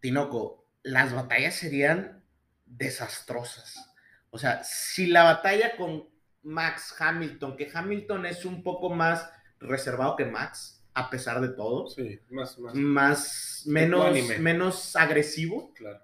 Tinoco, 0.00 0.66
las 0.82 1.12
batallas 1.14 1.54
serían 1.54 2.24
desastrosas. 2.66 3.92
O 4.30 4.38
sea, 4.38 4.64
si 4.64 5.06
la 5.06 5.24
batalla 5.24 5.76
con 5.76 6.08
Max 6.42 6.94
Hamilton, 6.98 7.56
que 7.56 7.70
Hamilton 7.72 8.26
es 8.26 8.44
un 8.44 8.62
poco 8.62 8.90
más 8.90 9.30
reservado 9.60 10.16
que 10.16 10.24
Max, 10.24 10.82
a 10.94 11.08
pesar 11.08 11.40
de 11.40 11.50
todo, 11.50 11.88
Sí, 11.88 12.18
más, 12.30 12.58
más. 12.58 12.74
más, 12.74 13.62
menos, 13.66 14.16
menos 14.40 14.96
agresivo, 14.96 15.72
Claro. 15.74 16.00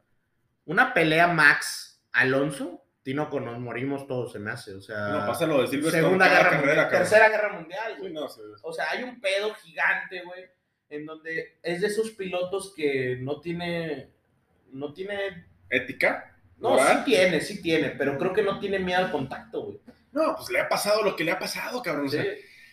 una 0.67 0.95
pelea 0.95 1.27
Max 1.29 2.01
Alonso, 2.13 2.85
Tinoco, 3.09 3.41
nos 3.41 3.59
morimos 3.59 4.07
todos, 4.07 4.33
se 4.33 4.39
me 4.39 4.51
hace. 4.51 4.75
O 4.75 4.83
sea, 4.83 5.09
No, 5.09 5.27
pasa 5.27 5.47
lo 5.47 5.63
de 5.63 5.69
Silverstone 5.69 6.03
Segunda 6.03 6.29
guerra 6.29 6.43
carrera, 6.43 6.59
mundial, 6.59 6.77
cabrón. 6.77 7.01
tercera 7.01 7.29
guerra 7.31 7.53
mundial, 7.55 7.97
güey. 7.99 8.13
No, 8.13 8.27
O 8.63 8.73
sea, 8.75 8.91
hay 8.91 9.03
un 9.03 9.19
pedo 9.19 9.55
gigante, 9.55 10.21
güey, 10.27 10.45
en 10.91 11.07
donde 11.07 11.59
es 11.63 11.81
de 11.81 11.87
esos 11.87 12.11
pilotos 12.11 12.75
que 12.77 13.17
no 13.23 13.41
tiene, 13.41 14.11
no 14.73 14.93
tiene, 14.93 15.47
¿Ética? 15.71 16.37
no, 16.59 16.79
sí 16.79 16.97
tiene, 17.07 17.41
sí 17.41 17.63
tiene, 17.63 17.93
pero 17.93 18.19
creo 18.19 18.35
que 18.35 18.43
no 18.43 18.61
tiene 18.61 18.79
miedo 18.79 18.99
al 18.99 19.11
contacto, 19.11 19.63
güey. 19.63 19.81
No, 20.13 20.35
pues 20.37 20.51
le 20.51 20.61
ha 20.61 20.69
pasado 20.69 21.03
lo 21.03 21.17
que 21.17 21.25
le 21.25 21.33
ha 21.33 21.39
pasado, 21.39 21.83
cabrón. 21.83 22.09
O 22.09 22.11
sea. 22.11 22.27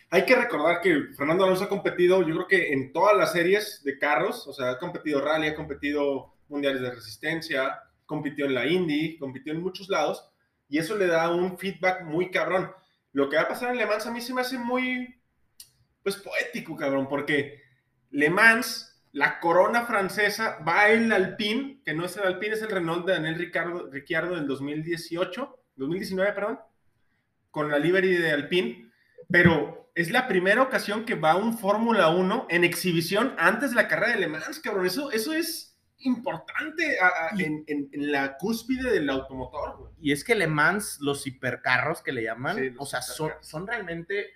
Hay 0.09 0.25
que 0.25 0.36
recordar 0.36 0.81
que 0.81 1.13
Fernando 1.15 1.45
Alonso 1.45 1.63
ha 1.63 1.69
competido, 1.69 2.27
yo 2.27 2.36
creo 2.36 2.47
que 2.49 2.73
en 2.73 2.91
todas 2.91 3.15
las 3.15 3.31
series 3.31 3.81
de 3.86 3.97
carros, 3.97 4.45
o 4.47 4.51
sea, 4.53 4.71
ha 4.71 4.79
competido 4.79 5.21
rally, 5.21 5.47
ha 5.47 5.55
competido 5.55 6.36
mundiales 6.49 6.81
de 6.81 6.91
resistencia, 6.91 7.79
compitió 8.05 8.45
en 8.45 8.53
la 8.53 8.65
Indy, 8.65 9.17
compitió 9.17 9.53
en 9.53 9.61
muchos 9.61 9.89
lados, 9.89 10.29
y 10.67 10.77
eso 10.77 10.95
le 10.95 11.07
da 11.07 11.29
un 11.29 11.57
feedback 11.57 12.03
muy 12.03 12.31
cabrón. 12.31 12.71
Lo 13.11 13.29
que 13.29 13.37
va 13.37 13.43
a 13.43 13.47
pasar 13.47 13.71
en 13.71 13.77
Le 13.77 13.85
Mans 13.85 14.05
a 14.05 14.11
mí 14.11 14.21
se 14.21 14.33
me 14.33 14.41
hace 14.41 14.57
muy, 14.57 15.15
pues, 16.03 16.17
poético, 16.17 16.75
cabrón, 16.75 17.07
porque 17.07 17.61
Le 18.11 18.29
Mans, 18.29 19.01
la 19.11 19.39
corona 19.39 19.85
francesa, 19.85 20.59
va 20.67 20.89
el 20.89 21.11
Alpine, 21.11 21.81
que 21.85 21.93
no 21.93 22.05
es 22.05 22.17
el 22.17 22.23
Alpine, 22.23 22.55
es 22.55 22.61
el 22.61 22.69
Renault 22.69 23.05
de 23.05 23.13
Daniel 23.13 23.35
Ricciardo, 23.35 23.89
Ricciardo 23.89 24.35
del 24.35 24.47
2018, 24.47 25.59
2019, 25.75 26.33
perdón, 26.33 26.59
con 27.51 27.69
la 27.69 27.79
livery 27.79 28.13
de 28.15 28.31
Alpine, 28.31 28.91
pero 29.29 29.89
es 29.95 30.11
la 30.11 30.27
primera 30.27 30.61
ocasión 30.61 31.05
que 31.05 31.15
va 31.15 31.37
un 31.37 31.57
Fórmula 31.57 32.09
1 32.09 32.47
en 32.49 32.65
exhibición 32.65 33.33
antes 33.37 33.69
de 33.69 33.77
la 33.77 33.87
carrera 33.87 34.13
de 34.13 34.19
Le 34.19 34.27
Mans, 34.27 34.59
cabrón. 34.59 34.85
Eso, 34.85 35.11
eso 35.11 35.33
es 35.33 35.74
importante 36.05 36.99
a- 36.99 37.07
a- 37.07 37.35
Y- 37.35 37.43
en, 37.43 37.63
en- 37.67 37.89
en 37.91 38.11
la 38.11 38.37
cúspide 38.37 38.91
del 38.91 39.09
automotor, 39.09 39.77
güey. 39.77 39.93
Y 39.99 40.11
es 40.11 40.23
que 40.23 40.35
Le 40.35 40.47
Mans, 40.47 40.99
los 41.01 41.25
hipercarros 41.27 42.01
que 42.01 42.11
le 42.11 42.23
llaman, 42.23 42.57
Sí, 42.57 42.73
o 42.77 42.85
sea, 42.85 43.01
son, 43.01 43.31
son 43.41 43.67
realmente 43.67 44.27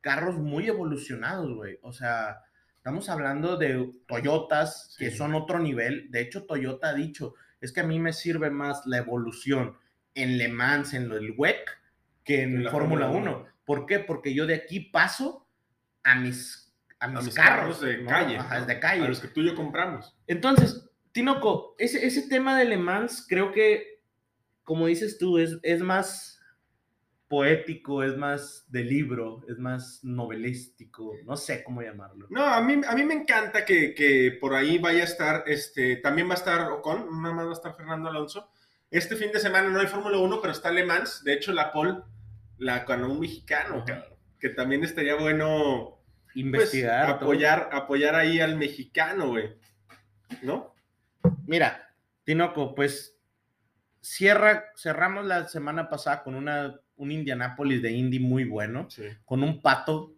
carros 0.00 0.36
muy 0.36 0.66
evolucionados, 0.68 1.54
güey. 1.54 1.78
O 1.82 1.92
sea, 1.92 2.42
estamos 2.76 3.08
hablando 3.08 3.56
de 3.56 3.90
Toyotas, 4.06 4.94
que 4.98 5.10
Sí. 5.10 5.16
son 5.16 5.34
otro 5.34 5.58
nivel. 5.58 6.10
De 6.10 6.20
hecho, 6.20 6.44
Toyota 6.46 6.90
ha 6.90 6.94
dicho, 6.94 7.34
es 7.60 7.72
que 7.72 7.80
a 7.80 7.84
mí 7.84 7.98
me 7.98 8.12
sirve 8.12 8.50
más 8.50 8.86
la 8.86 8.98
evolución 8.98 9.76
en 10.14 10.38
Le 10.38 10.48
Mans, 10.48 10.94
en 10.94 11.10
el 11.10 11.34
WEC, 11.36 11.68
que 12.24 12.42
en 12.42 12.56
En 12.56 12.64
la 12.64 12.70
Fórmula 12.70 13.06
Fórmula 13.08 13.30
1. 13.32 13.46
¿Por 13.64 13.86
qué? 13.86 13.98
Porque 13.98 14.32
yo 14.34 14.46
de 14.46 14.54
aquí 14.54 14.80
paso 14.80 15.46
a 16.04 16.14
mis, 16.14 16.72
a 17.00 17.08
mis, 17.08 17.18
A 17.18 17.22
mis 17.22 17.34
carros, 17.34 17.58
carros 17.58 17.80
de 17.80 17.98
¿no? 18.02 18.08
calle. 18.08 18.36
Ajá, 18.38 18.60
¿no? 18.60 18.66
de 18.66 18.78
calle. 18.80 19.04
A 19.04 19.08
los 19.08 19.20
que 19.20 19.28
tú 19.28 19.40
y 19.40 19.46
yo 19.46 19.54
compramos. 19.56 20.16
Entonces, 20.26 20.85
Tinoco, 21.16 21.74
ese, 21.78 22.06
ese 22.06 22.28
tema 22.28 22.58
de 22.58 22.66
Le 22.66 22.76
Mans 22.76 23.24
creo 23.26 23.50
que, 23.50 24.02
como 24.64 24.86
dices 24.86 25.16
tú, 25.16 25.38
es, 25.38 25.58
es 25.62 25.80
más 25.80 26.38
poético, 27.26 28.02
es 28.02 28.18
más 28.18 28.70
de 28.70 28.84
libro, 28.84 29.42
es 29.48 29.58
más 29.58 30.04
novelístico, 30.04 31.14
no 31.24 31.38
sé 31.38 31.64
cómo 31.64 31.80
llamarlo. 31.80 32.26
No, 32.28 32.44
a 32.44 32.60
mí, 32.60 32.82
a 32.86 32.94
mí 32.94 33.04
me 33.04 33.14
encanta 33.14 33.64
que, 33.64 33.94
que 33.94 34.36
por 34.38 34.54
ahí 34.54 34.76
vaya 34.76 35.00
a 35.00 35.04
estar, 35.04 35.44
este, 35.46 35.96
también 35.96 36.28
va 36.28 36.32
a 36.32 36.36
estar 36.36 36.70
Ocon, 36.70 37.22
nada 37.22 37.34
más 37.34 37.46
va 37.46 37.50
a 37.50 37.54
estar 37.54 37.74
Fernando 37.74 38.10
Alonso. 38.10 38.50
Este 38.90 39.16
fin 39.16 39.32
de 39.32 39.40
semana 39.40 39.70
no 39.70 39.80
hay 39.80 39.86
Fórmula 39.86 40.18
1, 40.18 40.40
pero 40.42 40.52
está 40.52 40.70
Le 40.70 40.84
Mans. 40.84 41.24
De 41.24 41.32
hecho, 41.32 41.54
la 41.54 41.72
pole 41.72 41.94
la 42.58 42.80
ganó 42.80 43.10
un 43.10 43.20
mexicano, 43.20 43.82
cabrón. 43.86 44.18
Que 44.38 44.50
también 44.50 44.84
estaría 44.84 45.14
bueno 45.14 45.98
pues, 46.24 46.36
Investigar. 46.36 47.06
todo. 47.06 47.14
apoyar, 47.16 47.70
apoyar 47.72 48.16
ahí 48.16 48.38
al 48.38 48.56
mexicano, 48.56 49.28
güey. 49.28 49.56
¿No? 50.42 50.75
Mira, 51.46 51.88
Tinoco, 52.24 52.74
pues 52.74 53.18
cierra, 54.00 54.64
cerramos 54.76 55.26
la 55.26 55.48
semana 55.48 55.88
pasada 55.88 56.22
con 56.22 56.34
una, 56.34 56.80
un 56.96 57.12
Indianápolis 57.12 57.82
de 57.82 57.92
Indy 57.92 58.18
muy 58.20 58.44
bueno, 58.44 58.88
Sí. 58.90 59.04
con 59.24 59.42
un 59.42 59.60
pato 59.60 60.14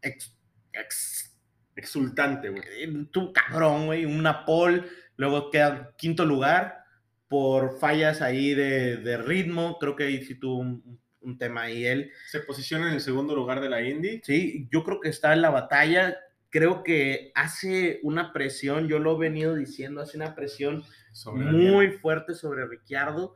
ex, 0.00 0.36
ex- 0.72 1.28
Exultante, 1.74 2.50
güey. 2.50 2.62
eh, 2.66 3.06
tú 3.10 3.32
cabrón, 3.32 3.86
güey, 3.86 4.04
una 4.04 4.44
pole, 4.44 4.84
luego 5.16 5.50
queda 5.50 5.94
quinto 5.96 6.26
lugar 6.26 6.84
por 7.28 7.78
fallas 7.78 8.20
ahí 8.20 8.52
de, 8.52 8.98
de 8.98 9.16
ritmo, 9.16 9.78
creo 9.78 9.96
que 9.96 10.04
ahí 10.04 10.22
sí 10.22 10.34
tuvo 10.34 10.58
un, 10.58 11.00
un 11.22 11.38
tema 11.38 11.62
ahí 11.62 11.86
él. 11.86 12.10
Se 12.28 12.40
posiciona 12.40 12.88
en 12.88 12.94
el 12.94 13.00
segundo 13.00 13.34
lugar 13.34 13.62
de 13.62 13.70
la 13.70 13.80
Indy. 13.80 14.20
Sí, 14.22 14.68
yo 14.70 14.84
creo 14.84 15.00
que 15.00 15.08
está 15.08 15.32
en 15.32 15.40
la 15.40 15.48
batalla, 15.48 16.14
creo 16.52 16.84
que 16.84 17.32
hace 17.34 17.98
una 18.04 18.32
presión, 18.32 18.86
yo 18.86 18.98
lo 19.00 19.16
he 19.16 19.18
venido 19.18 19.56
diciendo, 19.56 20.02
hace 20.02 20.18
una 20.18 20.36
presión 20.36 20.84
Sobre 21.12 21.46
muy 21.46 21.92
fuerte 21.92 22.34
sobre 22.34 22.66
Ricciardo 22.66 23.34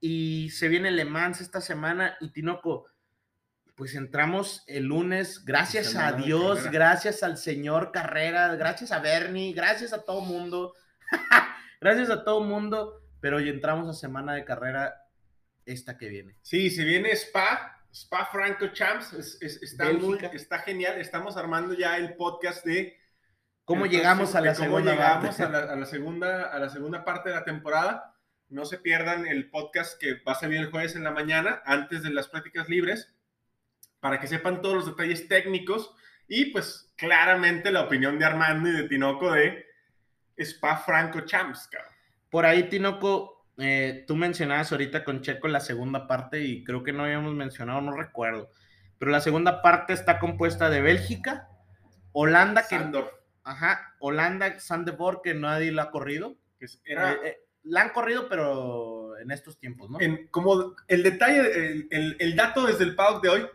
y 0.00 0.50
se 0.50 0.68
viene 0.68 0.90
Le 0.90 1.04
Mans 1.04 1.40
esta 1.40 1.60
semana 1.60 2.16
y 2.20 2.30
Tinoco, 2.30 2.86
pues 3.74 3.94
entramos 3.94 4.62
el 4.68 4.84
lunes, 4.84 5.44
gracias 5.44 5.96
a 5.96 6.12
Dios, 6.12 6.70
gracias 6.70 7.22
al 7.22 7.36
señor 7.36 7.92
Carrera, 7.92 8.54
gracias 8.56 8.92
a 8.92 9.00
Bernie, 9.00 9.52
gracias 9.52 9.92
a 9.92 10.04
todo 10.04 10.20
mundo, 10.20 10.74
gracias 11.80 12.10
a 12.10 12.24
todo 12.24 12.40
mundo, 12.40 13.02
pero 13.20 13.38
hoy 13.38 13.48
entramos 13.48 13.88
a 13.88 13.92
semana 13.92 14.34
de 14.34 14.44
carrera 14.44 14.94
esta 15.64 15.98
que 15.98 16.08
viene. 16.08 16.36
Sí, 16.42 16.70
se 16.70 16.84
viene 16.84 17.10
Spa, 17.12 17.75
Spa 17.96 18.26
Franco 18.26 18.68
Champs, 18.74 19.14
es- 19.14 19.38
es- 19.40 19.62
está, 19.62 19.90
muy- 19.90 20.18
está 20.34 20.58
genial. 20.58 21.00
Estamos 21.00 21.38
armando 21.38 21.72
ya 21.72 21.96
el 21.96 22.14
podcast 22.14 22.62
de 22.66 22.94
¿Cómo 23.64 23.86
llegamos 23.86 24.34
a 24.34 24.42
la 24.42 24.52
cómo 24.52 24.64
segunda 24.66 24.92
llegamos 24.92 25.26
parte? 25.36 25.42
a 25.42 25.48
la, 25.48 25.72
a 25.72 25.76
la 25.76 25.86
segunda 25.86 26.42
a 26.52 26.58
la 26.58 26.68
segunda 26.68 27.04
parte 27.06 27.30
de 27.30 27.36
la 27.36 27.44
temporada. 27.44 28.14
No 28.48 28.66
se 28.66 28.76
pierdan 28.78 29.26
el 29.26 29.48
podcast 29.50 29.98
que 29.98 30.20
va 30.22 30.32
a 30.32 30.34
salir 30.34 30.58
el 30.60 30.70
jueves 30.70 30.94
en 30.94 31.04
la 31.04 31.10
mañana, 31.10 31.62
antes 31.64 32.02
de 32.02 32.10
las 32.10 32.28
prácticas 32.28 32.68
libres, 32.68 33.12
para 33.98 34.20
que 34.20 34.26
sepan 34.28 34.60
todos 34.60 34.74
los 34.76 34.86
detalles 34.86 35.26
técnicos 35.26 35.94
y 36.28 36.46
pues 36.52 36.92
claramente 36.96 37.72
la 37.72 37.80
opinión 37.80 38.18
de 38.18 38.26
Armando 38.26 38.68
y 38.68 38.72
de 38.72 38.88
Tinoco 38.88 39.32
de 39.32 39.64
Spa 40.36 40.76
Franco 40.76 41.20
Champs, 41.22 41.66
cabrón. 41.68 41.92
Por 42.30 42.44
ahí, 42.44 42.64
Tinoco, 42.68 43.35
eh, 43.58 44.04
tú 44.06 44.16
mencionabas 44.16 44.70
ahorita 44.72 45.04
con 45.04 45.22
Checo 45.22 45.48
la 45.48 45.60
segunda 45.60 46.06
parte 46.06 46.40
y 46.42 46.62
creo 46.64 46.82
que 46.82 46.92
no 46.92 47.04
habíamos 47.04 47.34
mencionado, 47.34 47.80
no 47.80 47.92
recuerdo. 47.92 48.50
Pero 48.98 49.10
la 49.10 49.20
segunda 49.20 49.62
parte 49.62 49.92
está 49.92 50.18
compuesta 50.18 50.70
de 50.70 50.80
Bélgica, 50.82 51.48
Holanda, 52.12 52.62
que, 52.62 52.76
Sandor, 52.76 53.24
ajá, 53.44 53.94
Holanda, 53.98 54.58
Sandborg, 54.58 55.22
que 55.22 55.34
nadie 55.34 55.72
la 55.72 55.84
ha 55.84 55.90
corrido. 55.90 56.36
que 56.58 56.66
era 56.84 57.12
Eh, 57.12 57.18
eh, 57.24 57.36
la 57.64 57.82
han 57.82 57.90
corrido, 57.90 58.28
pero 58.28 59.18
en 59.18 59.30
estos 59.30 59.58
tiempos, 59.58 59.90
¿no? 59.90 60.00
en- 60.00 60.26
como 60.28 60.74
el 60.88 61.02
detalle, 61.02 61.40
el, 61.72 61.88
el- 61.90 62.16
el 62.18 62.36
dato 62.36 62.66
desde 62.66 62.84
el 62.84 62.94
paddock 62.94 63.22
de 63.22 63.28
hoy, 63.28 63.46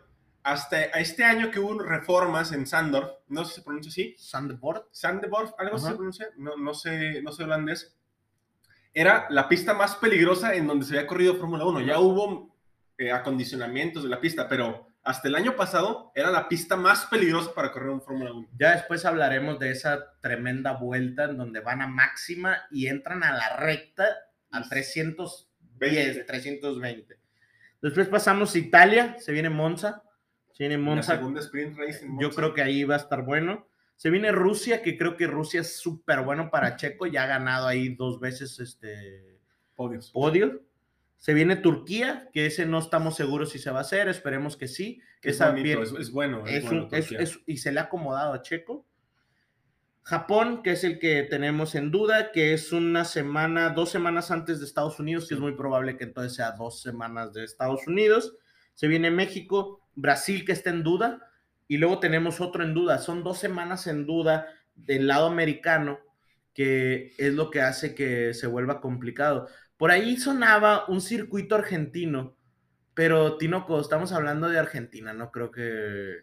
hasta 0.44 0.76
a 0.76 1.00
este 1.00 1.24
año 1.24 1.50
que 1.50 1.58
hubo 1.60 1.78
reformas 1.80 2.52
en 2.52 2.66
Sandor, 2.66 3.22
no 3.28 3.44
sé 3.44 3.50
si 3.50 3.54
se 3.60 3.64
pronuncia 3.64 3.90
así, 3.90 4.14
Sandborg. 4.18 4.86
Sandeborg, 4.92 5.54
algo 5.58 5.76
así 5.76 5.86
se 5.86 5.94
pronuncia, 5.94 6.28
no, 6.36 6.56
no 6.56 6.74
sé, 6.74 7.22
no 7.22 7.32
sé 7.32 7.44
holandés, 7.44 7.96
era 8.94 9.26
la 9.30 9.48
pista 9.48 9.74
más 9.74 9.96
peligrosa 9.96 10.54
en 10.54 10.66
donde 10.66 10.84
se 10.84 10.96
había 10.96 11.06
corrido 11.06 11.36
Fórmula 11.36 11.64
1. 11.64 11.80
Ya 11.80 11.98
hubo 11.98 12.54
eh, 12.98 13.10
acondicionamientos 13.10 14.02
de 14.02 14.08
la 14.08 14.20
pista, 14.20 14.48
pero 14.48 14.86
hasta 15.02 15.28
el 15.28 15.34
año 15.34 15.56
pasado 15.56 16.12
era 16.14 16.30
la 16.30 16.48
pista 16.48 16.76
más 16.76 17.06
peligrosa 17.06 17.54
para 17.54 17.72
correr 17.72 17.90
un 17.90 18.02
Fórmula 18.02 18.32
1. 18.32 18.48
Ya 18.58 18.72
después 18.72 19.04
hablaremos 19.04 19.58
de 19.58 19.70
esa 19.70 20.12
tremenda 20.20 20.72
vuelta 20.72 21.24
en 21.24 21.38
donde 21.38 21.60
van 21.60 21.82
a 21.82 21.86
máxima 21.86 22.58
y 22.70 22.86
entran 22.86 23.24
a 23.24 23.32
la 23.32 23.56
recta 23.56 24.06
a 24.50 24.68
310, 24.68 26.26
320. 26.26 27.18
Después 27.80 28.08
pasamos 28.08 28.54
a 28.54 28.58
Italia, 28.58 29.16
se 29.18 29.32
viene 29.32 29.50
Monza, 29.50 30.04
se 30.52 30.64
viene 30.68 30.76
La 30.76 30.82
Monza 30.82 31.16
segunda 31.16 31.40
sprint 31.40 31.76
race 31.76 32.04
en 32.04 32.12
Yo 32.20 32.28
Monza. 32.28 32.36
creo 32.36 32.54
que 32.54 32.62
ahí 32.62 32.84
va 32.84 32.94
a 32.94 32.98
estar 32.98 33.22
bueno. 33.22 33.66
Se 33.96 34.10
viene 34.10 34.32
Rusia, 34.32 34.82
que 34.82 34.96
creo 34.98 35.16
que 35.16 35.26
Rusia 35.26 35.60
es 35.60 35.76
súper 35.76 36.22
bueno 36.22 36.50
para 36.50 36.76
Checo, 36.76 37.06
ya 37.06 37.24
ha 37.24 37.26
ganado 37.26 37.66
ahí 37.68 37.94
dos 37.94 38.18
veces 38.18 38.58
este 38.58 39.38
Podios. 39.74 40.10
podio. 40.10 40.62
Se 41.18 41.34
viene 41.34 41.54
Turquía, 41.54 42.28
que 42.32 42.46
ese 42.46 42.66
no 42.66 42.80
estamos 42.80 43.14
seguros 43.14 43.50
si 43.50 43.60
se 43.60 43.70
va 43.70 43.78
a 43.78 43.82
hacer, 43.82 44.08
esperemos 44.08 44.56
que 44.56 44.66
sí. 44.66 45.00
Es, 45.22 45.38
bonito, 45.38 45.82
es, 45.84 45.92
es 45.92 46.10
bueno. 46.10 46.44
Es 46.48 46.64
un- 46.64 46.88
y 47.46 47.58
se 47.58 47.70
le 47.70 47.78
ha 47.78 47.84
acomodado 47.84 48.32
a 48.32 48.42
Checo. 48.42 48.84
Japón, 50.02 50.64
que 50.64 50.72
es 50.72 50.82
el 50.82 50.98
que 50.98 51.22
tenemos 51.22 51.76
en 51.76 51.92
duda, 51.92 52.32
que 52.32 52.54
es 52.54 52.72
una 52.72 53.04
semana, 53.04 53.70
dos 53.70 53.90
semanas 53.90 54.32
antes 54.32 54.58
de 54.58 54.66
Estados 54.66 54.98
Unidos, 54.98 55.28
que 55.28 55.34
es 55.34 55.40
muy 55.40 55.52
probable 55.54 55.96
que 55.96 56.02
entonces 56.04 56.34
sea 56.34 56.52
dos 56.52 56.82
semanas 56.82 57.32
de 57.32 57.44
Estados 57.44 57.86
Unidos. 57.86 58.36
Se 58.74 58.88
viene 58.88 59.12
México, 59.12 59.80
Brasil, 59.94 60.44
que 60.44 60.50
está 60.52 60.70
en 60.70 60.82
duda, 60.82 61.20
y 61.72 61.78
luego 61.78 62.00
tenemos 62.00 62.40
otro 62.40 62.62
en 62.64 62.74
duda. 62.74 62.98
Son 62.98 63.22
dos 63.24 63.38
semanas 63.38 63.86
en 63.86 64.04
duda 64.06 64.46
del 64.74 65.06
lado 65.06 65.26
americano, 65.26 66.00
que 66.52 67.14
es 67.18 67.32
lo 67.32 67.50
que 67.50 67.62
hace 67.62 67.94
que 67.94 68.34
se 68.34 68.46
vuelva 68.46 68.80
complicado. 68.80 69.48
Por 69.78 69.90
ahí 69.90 70.16
sonaba 70.18 70.84
un 70.88 71.00
circuito 71.00 71.54
argentino, 71.54 72.36
pero 72.94 73.38
Tinoco, 73.38 73.80
estamos 73.80 74.12
hablando 74.12 74.48
de 74.50 74.58
Argentina, 74.58 75.14
no 75.14 75.30
creo 75.30 75.50
que... 75.50 76.16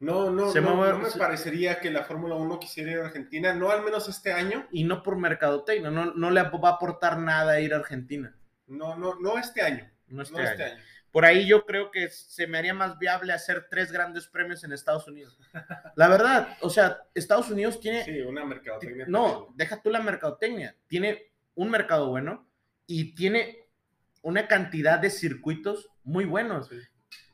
No, 0.00 0.30
no, 0.30 0.50
Se 0.52 0.60
no, 0.60 0.76
mueve- 0.76 0.92
no 0.92 0.98
me 0.98 1.10
parecería 1.10 1.80
que 1.80 1.90
la 1.90 2.04
Fórmula 2.04 2.36
1 2.36 2.60
quisiera 2.60 2.92
ir 2.92 2.98
a 2.98 3.06
Argentina, 3.06 3.54
no 3.54 3.70
al 3.70 3.82
menos 3.82 4.08
este 4.08 4.32
año. 4.32 4.66
Y 4.70 4.84
no 4.84 5.02
por 5.02 5.16
mercadotecnia, 5.16 5.90
no, 5.90 6.12
no 6.14 6.30
le 6.30 6.42
va 6.42 6.68
a 6.68 6.72
aportar 6.74 7.18
nada 7.18 7.60
ir 7.60 7.72
a 7.74 7.78
Argentina. 7.78 8.36
No, 8.66 8.96
no, 8.96 9.14
no 9.18 9.38
este 9.38 9.62
año. 9.62 9.90
No 10.08 10.22
este 10.22 10.36
no 10.36 10.42
este 10.44 10.62
año. 10.62 10.82
Por 11.10 11.24
ahí 11.24 11.46
yo 11.46 11.64
creo 11.64 11.90
que 11.90 12.08
se 12.08 12.46
me 12.46 12.58
haría 12.58 12.74
más 12.74 12.98
viable 12.98 13.32
hacer 13.32 13.66
tres 13.70 13.90
grandes 13.90 14.26
premios 14.26 14.62
en 14.64 14.72
Estados 14.72 15.08
Unidos. 15.08 15.38
La 15.96 16.08
verdad, 16.08 16.56
o 16.60 16.70
sea, 16.70 17.02
Estados 17.14 17.50
Unidos 17.50 17.80
tiene... 17.80 18.04
Sí, 18.04 18.20
una 18.20 18.44
mercadotecnia. 18.44 19.06
no, 19.08 19.48
deja 19.54 19.80
tú 19.80 19.90
la 19.90 20.00
mercadotecnia. 20.00 20.76
Tiene 20.86 21.32
un 21.54 21.70
mercado 21.70 22.08
bueno 22.08 22.48
y 22.86 23.14
tiene 23.14 23.68
una 24.22 24.46
cantidad 24.46 24.98
de 24.98 25.10
circuitos 25.10 25.90
muy 26.04 26.24
buenos. 26.24 26.68
Sí. 26.68 26.76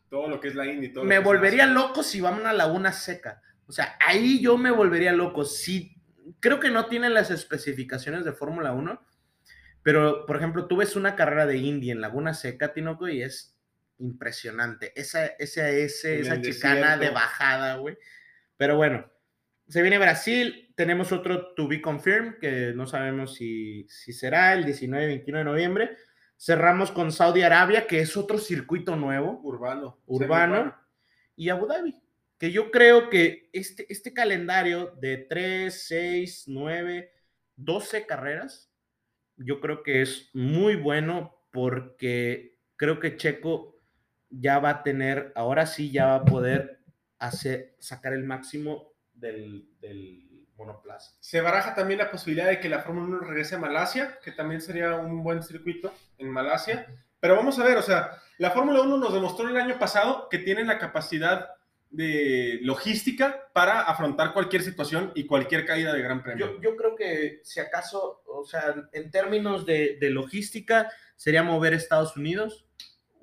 Todo 0.08 0.28
lo 0.28 0.40
que 0.40 0.48
es 0.48 0.54
la 0.54 0.66
Indy. 0.66 0.92
todo 0.92 1.04
me 1.04 1.18
volvería 1.18 1.66
loco 1.66 2.02
si 2.02 2.20
van 2.20 2.34
a 2.34 2.40
una 2.40 2.52
laguna 2.52 2.92
seca. 2.92 3.42
O 3.66 3.72
sea, 3.72 3.96
ahí 4.00 4.40
yo 4.40 4.56
me 4.56 4.70
volvería 4.70 5.12
loco. 5.12 5.44
Sí, 5.44 5.96
creo 6.40 6.60
que 6.60 6.70
no 6.70 6.86
tienen 6.86 7.14
las 7.14 7.30
especificaciones 7.30 8.24
de 8.24 8.32
Fórmula 8.32 8.72
1, 8.72 9.00
pero 9.82 10.26
por 10.26 10.36
ejemplo, 10.36 10.66
tú 10.66 10.76
ves 10.76 10.96
una 10.96 11.16
carrera 11.16 11.46
de 11.46 11.58
Indy 11.58 11.90
en 11.90 12.00
Laguna 12.00 12.34
Seca, 12.34 12.72
Tinoco, 12.72 13.08
y 13.08 13.22
es 13.22 13.53
impresionante. 13.98 14.92
Esa, 14.98 15.26
esa, 15.26 15.68
ese- 15.70 16.20
esa 16.20 16.40
chicana 16.40 16.96
de 16.96 17.10
bajada, 17.10 17.76
güey. 17.76 17.96
Pero 18.56 18.76
bueno, 18.76 19.10
se 19.68 19.82
viene 19.82 19.98
Brasil, 19.98 20.72
tenemos 20.76 21.12
otro 21.12 21.54
to 21.54 21.68
be 21.68 21.80
confirmed, 21.80 22.38
que 22.38 22.72
no 22.74 22.86
sabemos 22.86 23.34
si, 23.34 23.86
si 23.88 24.12
será 24.12 24.52
el 24.54 24.64
19-21 24.64 25.38
de 25.38 25.44
noviembre. 25.44 25.96
Cerramos 26.36 26.90
con 26.90 27.12
Saudi 27.12 27.42
Arabia, 27.42 27.86
que 27.86 28.00
es 28.00 28.16
otro 28.16 28.38
circuito 28.38 28.96
nuevo 28.96 29.40
Urbano. 29.42 30.00
urbano 30.06 30.76
y 31.36 31.48
Abu 31.48 31.66
Dhabi. 31.66 31.94
Que 32.38 32.50
yo 32.50 32.70
creo 32.70 33.08
que 33.08 33.48
este, 33.52 33.86
este 33.88 34.12
calendario 34.12 34.94
de 35.00 35.18
3, 35.18 35.86
6, 35.86 36.44
9, 36.48 37.12
12 37.56 38.06
carreras, 38.06 38.70
yo 39.36 39.60
creo 39.60 39.82
que 39.82 40.02
es 40.02 40.30
muy 40.34 40.74
bueno 40.74 41.46
porque 41.52 42.58
creo 42.76 42.98
que 42.98 43.16
Checo 43.16 43.73
ya 44.40 44.58
va 44.58 44.70
a 44.70 44.82
tener, 44.82 45.32
ahora 45.34 45.66
sí 45.66 45.90
ya 45.90 46.06
va 46.06 46.14
a 46.16 46.24
poder 46.24 46.80
hacer, 47.18 47.76
sacar 47.78 48.12
el 48.12 48.24
máximo 48.24 48.92
del, 49.12 49.68
del 49.80 50.46
monoplaza. 50.56 51.12
Se 51.20 51.40
baraja 51.40 51.74
también 51.74 51.98
la 51.98 52.10
posibilidad 52.10 52.48
de 52.48 52.60
que 52.60 52.68
la 52.68 52.80
Fórmula 52.80 53.18
1 53.18 53.18
regrese 53.20 53.56
a 53.56 53.58
Malasia, 53.58 54.18
que 54.22 54.32
también 54.32 54.60
sería 54.60 54.94
un 54.94 55.22
buen 55.22 55.42
circuito 55.42 55.92
en 56.18 56.30
Malasia. 56.30 56.86
Pero 57.20 57.36
vamos 57.36 57.58
a 57.58 57.64
ver, 57.64 57.78
o 57.78 57.82
sea, 57.82 58.18
la 58.38 58.50
Fórmula 58.50 58.82
1 58.82 58.98
nos 58.98 59.12
demostró 59.12 59.48
el 59.48 59.56
año 59.56 59.78
pasado 59.78 60.28
que 60.28 60.38
tiene 60.38 60.64
la 60.64 60.78
capacidad 60.78 61.48
de 61.90 62.58
logística 62.62 63.48
para 63.52 63.82
afrontar 63.82 64.32
cualquier 64.32 64.62
situación 64.62 65.12
y 65.14 65.26
cualquier 65.26 65.64
caída 65.64 65.92
de 65.92 66.02
gran 66.02 66.22
premio. 66.22 66.56
Yo, 66.56 66.60
yo 66.60 66.76
creo 66.76 66.96
que 66.96 67.40
si 67.44 67.60
acaso, 67.60 68.22
o 68.26 68.44
sea, 68.44 68.74
en 68.92 69.10
términos 69.10 69.64
de, 69.64 69.96
de 70.00 70.10
logística, 70.10 70.90
sería 71.14 71.44
mover 71.44 71.72
Estados 71.72 72.16
Unidos, 72.16 72.66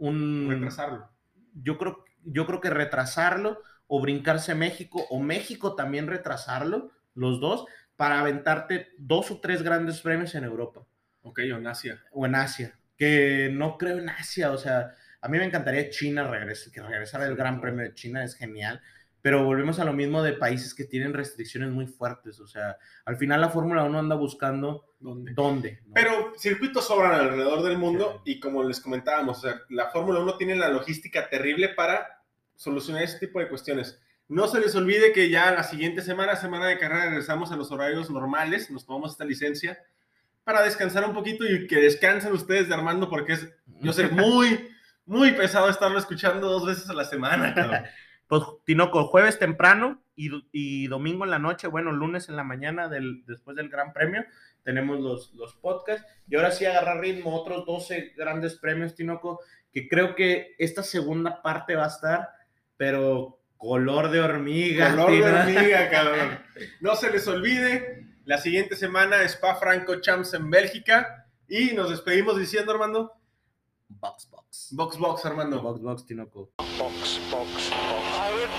un, 0.02 0.48
retrasarlo. 0.50 1.10
yo 1.54 1.78
creo, 1.78 2.04
yo 2.24 2.46
creo 2.46 2.60
que 2.60 2.70
retrasarlo 2.70 3.62
o 3.88 4.02
brincarse 4.02 4.56
México 4.56 5.06
o 5.10 5.20
México 5.20 5.76
también 5.76 6.08
retrasarlo, 6.08 6.92
los 7.14 7.40
dos, 7.40 7.66
para 7.96 8.20
aventarte 8.20 8.90
dos 8.98 9.32
o 9.32 9.40
tres 9.40 9.62
grandes 9.64 10.02
premios 10.02 10.34
en 10.36 10.44
Europa 10.44 10.82
Ok, 11.24 11.40
o 11.54 11.58
en 11.58 11.68
Asia. 11.68 12.04
o 12.12 12.26
en 12.26 12.36
Asia, 12.36 12.80
que 12.98 13.50
no 13.54 13.78
creo 13.78 14.00
en 14.00 14.10
Asia, 14.10 14.52
o 14.52 14.58
sea, 14.58 14.96
a 15.22 15.28
mí 15.28 15.38
me 15.38 15.46
encantaría 15.46 15.90
China 15.90 16.28
regresar, 16.28 16.74
que 16.74 16.82
regresara 16.82 17.26
el 17.26 17.36
Gran. 17.36 17.62
Premio 17.62 17.84
de 17.84 17.94
China, 17.94 18.24
es 18.24 18.36
genial, 18.36 18.82
pero 19.22 19.44
volvemos 19.44 19.80
a 19.80 19.86
lo 19.86 19.94
mismo 19.94 20.24
de 20.24 20.34
países 20.34 20.74
que 20.74 20.86
tienen 20.86 21.14
restricciones 21.14 21.72
muy 21.72 21.88
fuertes, 21.88 22.40
o 22.40 22.48
sea, 22.48 22.78
al 23.06 23.18
final 23.18 23.42
la 23.42 23.50
Fórmula 23.50 23.84
1 23.84 24.00
anda 24.00 24.16
buscando 24.16 24.86
¿Dónde? 25.00 25.34
dónde. 25.34 25.80
¿no? 25.86 25.94
Pero 25.94 26.34
circuitos 26.38 26.88
sobran 26.88 27.14
alrededor 27.14 27.64
del 27.64 27.78
mundo 27.78 28.22
y 28.26 28.40
como 28.40 28.64
les 28.64 28.80
comentábamos, 28.80 29.40
o 29.40 29.42
sea, 29.42 29.62
la 29.70 29.90
Fórmula 29.90 30.20
1 30.20 30.38
tiene 30.38 30.56
la 30.56 30.70
logística 30.70 31.30
terrible 31.30 31.70
para 31.70 32.24
solucionar 32.56 33.04
ese 33.04 33.20
tipo 33.20 33.40
de 33.40 33.50
cuestiones. 33.50 34.00
No 34.28 34.48
se 34.48 34.60
les 34.60 34.76
olvide 34.76 35.12
que 35.12 35.30
ya 35.30 35.52
la 35.52 35.64
siguiente 35.64 36.02
semana, 36.02 36.36
semana 36.36 36.68
de 36.68 36.78
carrera, 36.78 37.06
regresamos 37.06 37.52
a 37.52 37.58
los 37.58 37.72
horarios 37.72 38.10
normales, 38.10 38.72
nos 38.72 38.86
tomamos 38.86 39.12
esta 39.12 39.26
licencia 39.26 39.78
para 40.44 40.64
descansar 40.64 41.06
un 41.06 41.14
poquito 41.14 41.46
y 41.46 41.68
que 41.68 41.78
descansen 41.78 42.32
ustedes 42.34 42.68
de 42.68 42.74
Armando 42.74 43.10
porque 43.10 43.34
es, 43.34 43.48
yo 43.82 43.94
sé, 43.94 44.08
muy, 44.10 44.70
muy 45.06 45.32
pesado 45.32 45.70
estarlo 45.70 46.00
escuchando 46.00 46.48
dos 46.48 46.66
veces 46.66 46.90
a 46.90 46.94
la 46.94 47.06
semana. 47.06 47.54
cabrón. 47.54 47.84
Pues 48.32 48.44
Tinoco, 48.64 49.08
jueves 49.08 49.40
temprano 49.40 50.02
y, 50.16 50.30
do- 50.30 50.44
y 50.54 50.88
domingo 50.88 51.26
en 51.26 51.32
la 51.32 51.38
noche, 51.40 51.68
bueno, 51.68 51.92
lunes 51.92 52.30
en 52.30 52.38
la 52.38 52.46
mañana 52.46 52.88
del, 52.88 53.26
después 53.26 53.58
del 53.58 53.68
Gran 53.68 53.92
Premio, 53.92 54.24
tenemos 54.64 55.02
los, 55.02 55.34
los 55.34 55.54
podcasts. 55.56 56.08
Y 56.30 56.38
ahora 56.38 56.52
sí 56.52 56.64
agarrar 56.66 57.02
ritmo, 57.02 57.36
otros 57.36 57.66
12 57.66 58.14
grandes 58.16 58.56
premios, 58.56 58.96
Tinoco, 58.96 59.42
que 59.74 59.90
creo 59.90 60.16
que 60.16 60.56
esta 60.58 60.82
segunda 60.82 61.42
parte 61.42 61.76
va 61.76 61.84
a 61.84 61.90
estar, 61.90 62.30
pero 62.78 63.42
color 63.58 64.10
de 64.10 64.22
hormiga. 64.22 64.92
Color 64.92 65.12
de 65.12 65.24
hormiga, 65.24 65.90
cabrón. 65.92 66.40
No 66.80 66.96
se 66.96 67.12
les 67.12 67.28
olvide, 67.28 68.08
la 68.24 68.38
siguiente 68.38 68.78
semana 68.78 69.22
Spa 69.24 69.56
Franco 69.56 70.00
Champs 70.00 70.34
en 70.36 70.50
Bélgica 70.50 71.28
y 71.50 71.74
nos 71.74 71.90
despedimos 71.90 72.40
diciendo, 72.40 72.72
Armando, 72.72 73.12
Box, 73.90 74.30
box. 74.32 74.70
Box 74.72 74.98
Box, 74.98 75.26
Armando. 75.26 75.62
Box, 75.62 75.82
box, 75.82 76.06
Tinoco. 76.06 76.54
box, 76.80 77.20
box. 77.30 77.61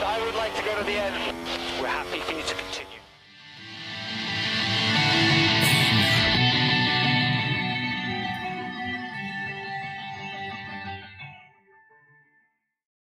I 0.05 0.25
would, 0.25 0.35
like 0.35 0.55
to 0.57 0.63
go 0.63 0.77
to 0.77 0.85
the 0.85 0.93
end. 0.93 1.37
We're 1.81 1.87
happy 1.87 2.21
for 2.21 2.33
you 2.33 2.43
to. 2.43 2.62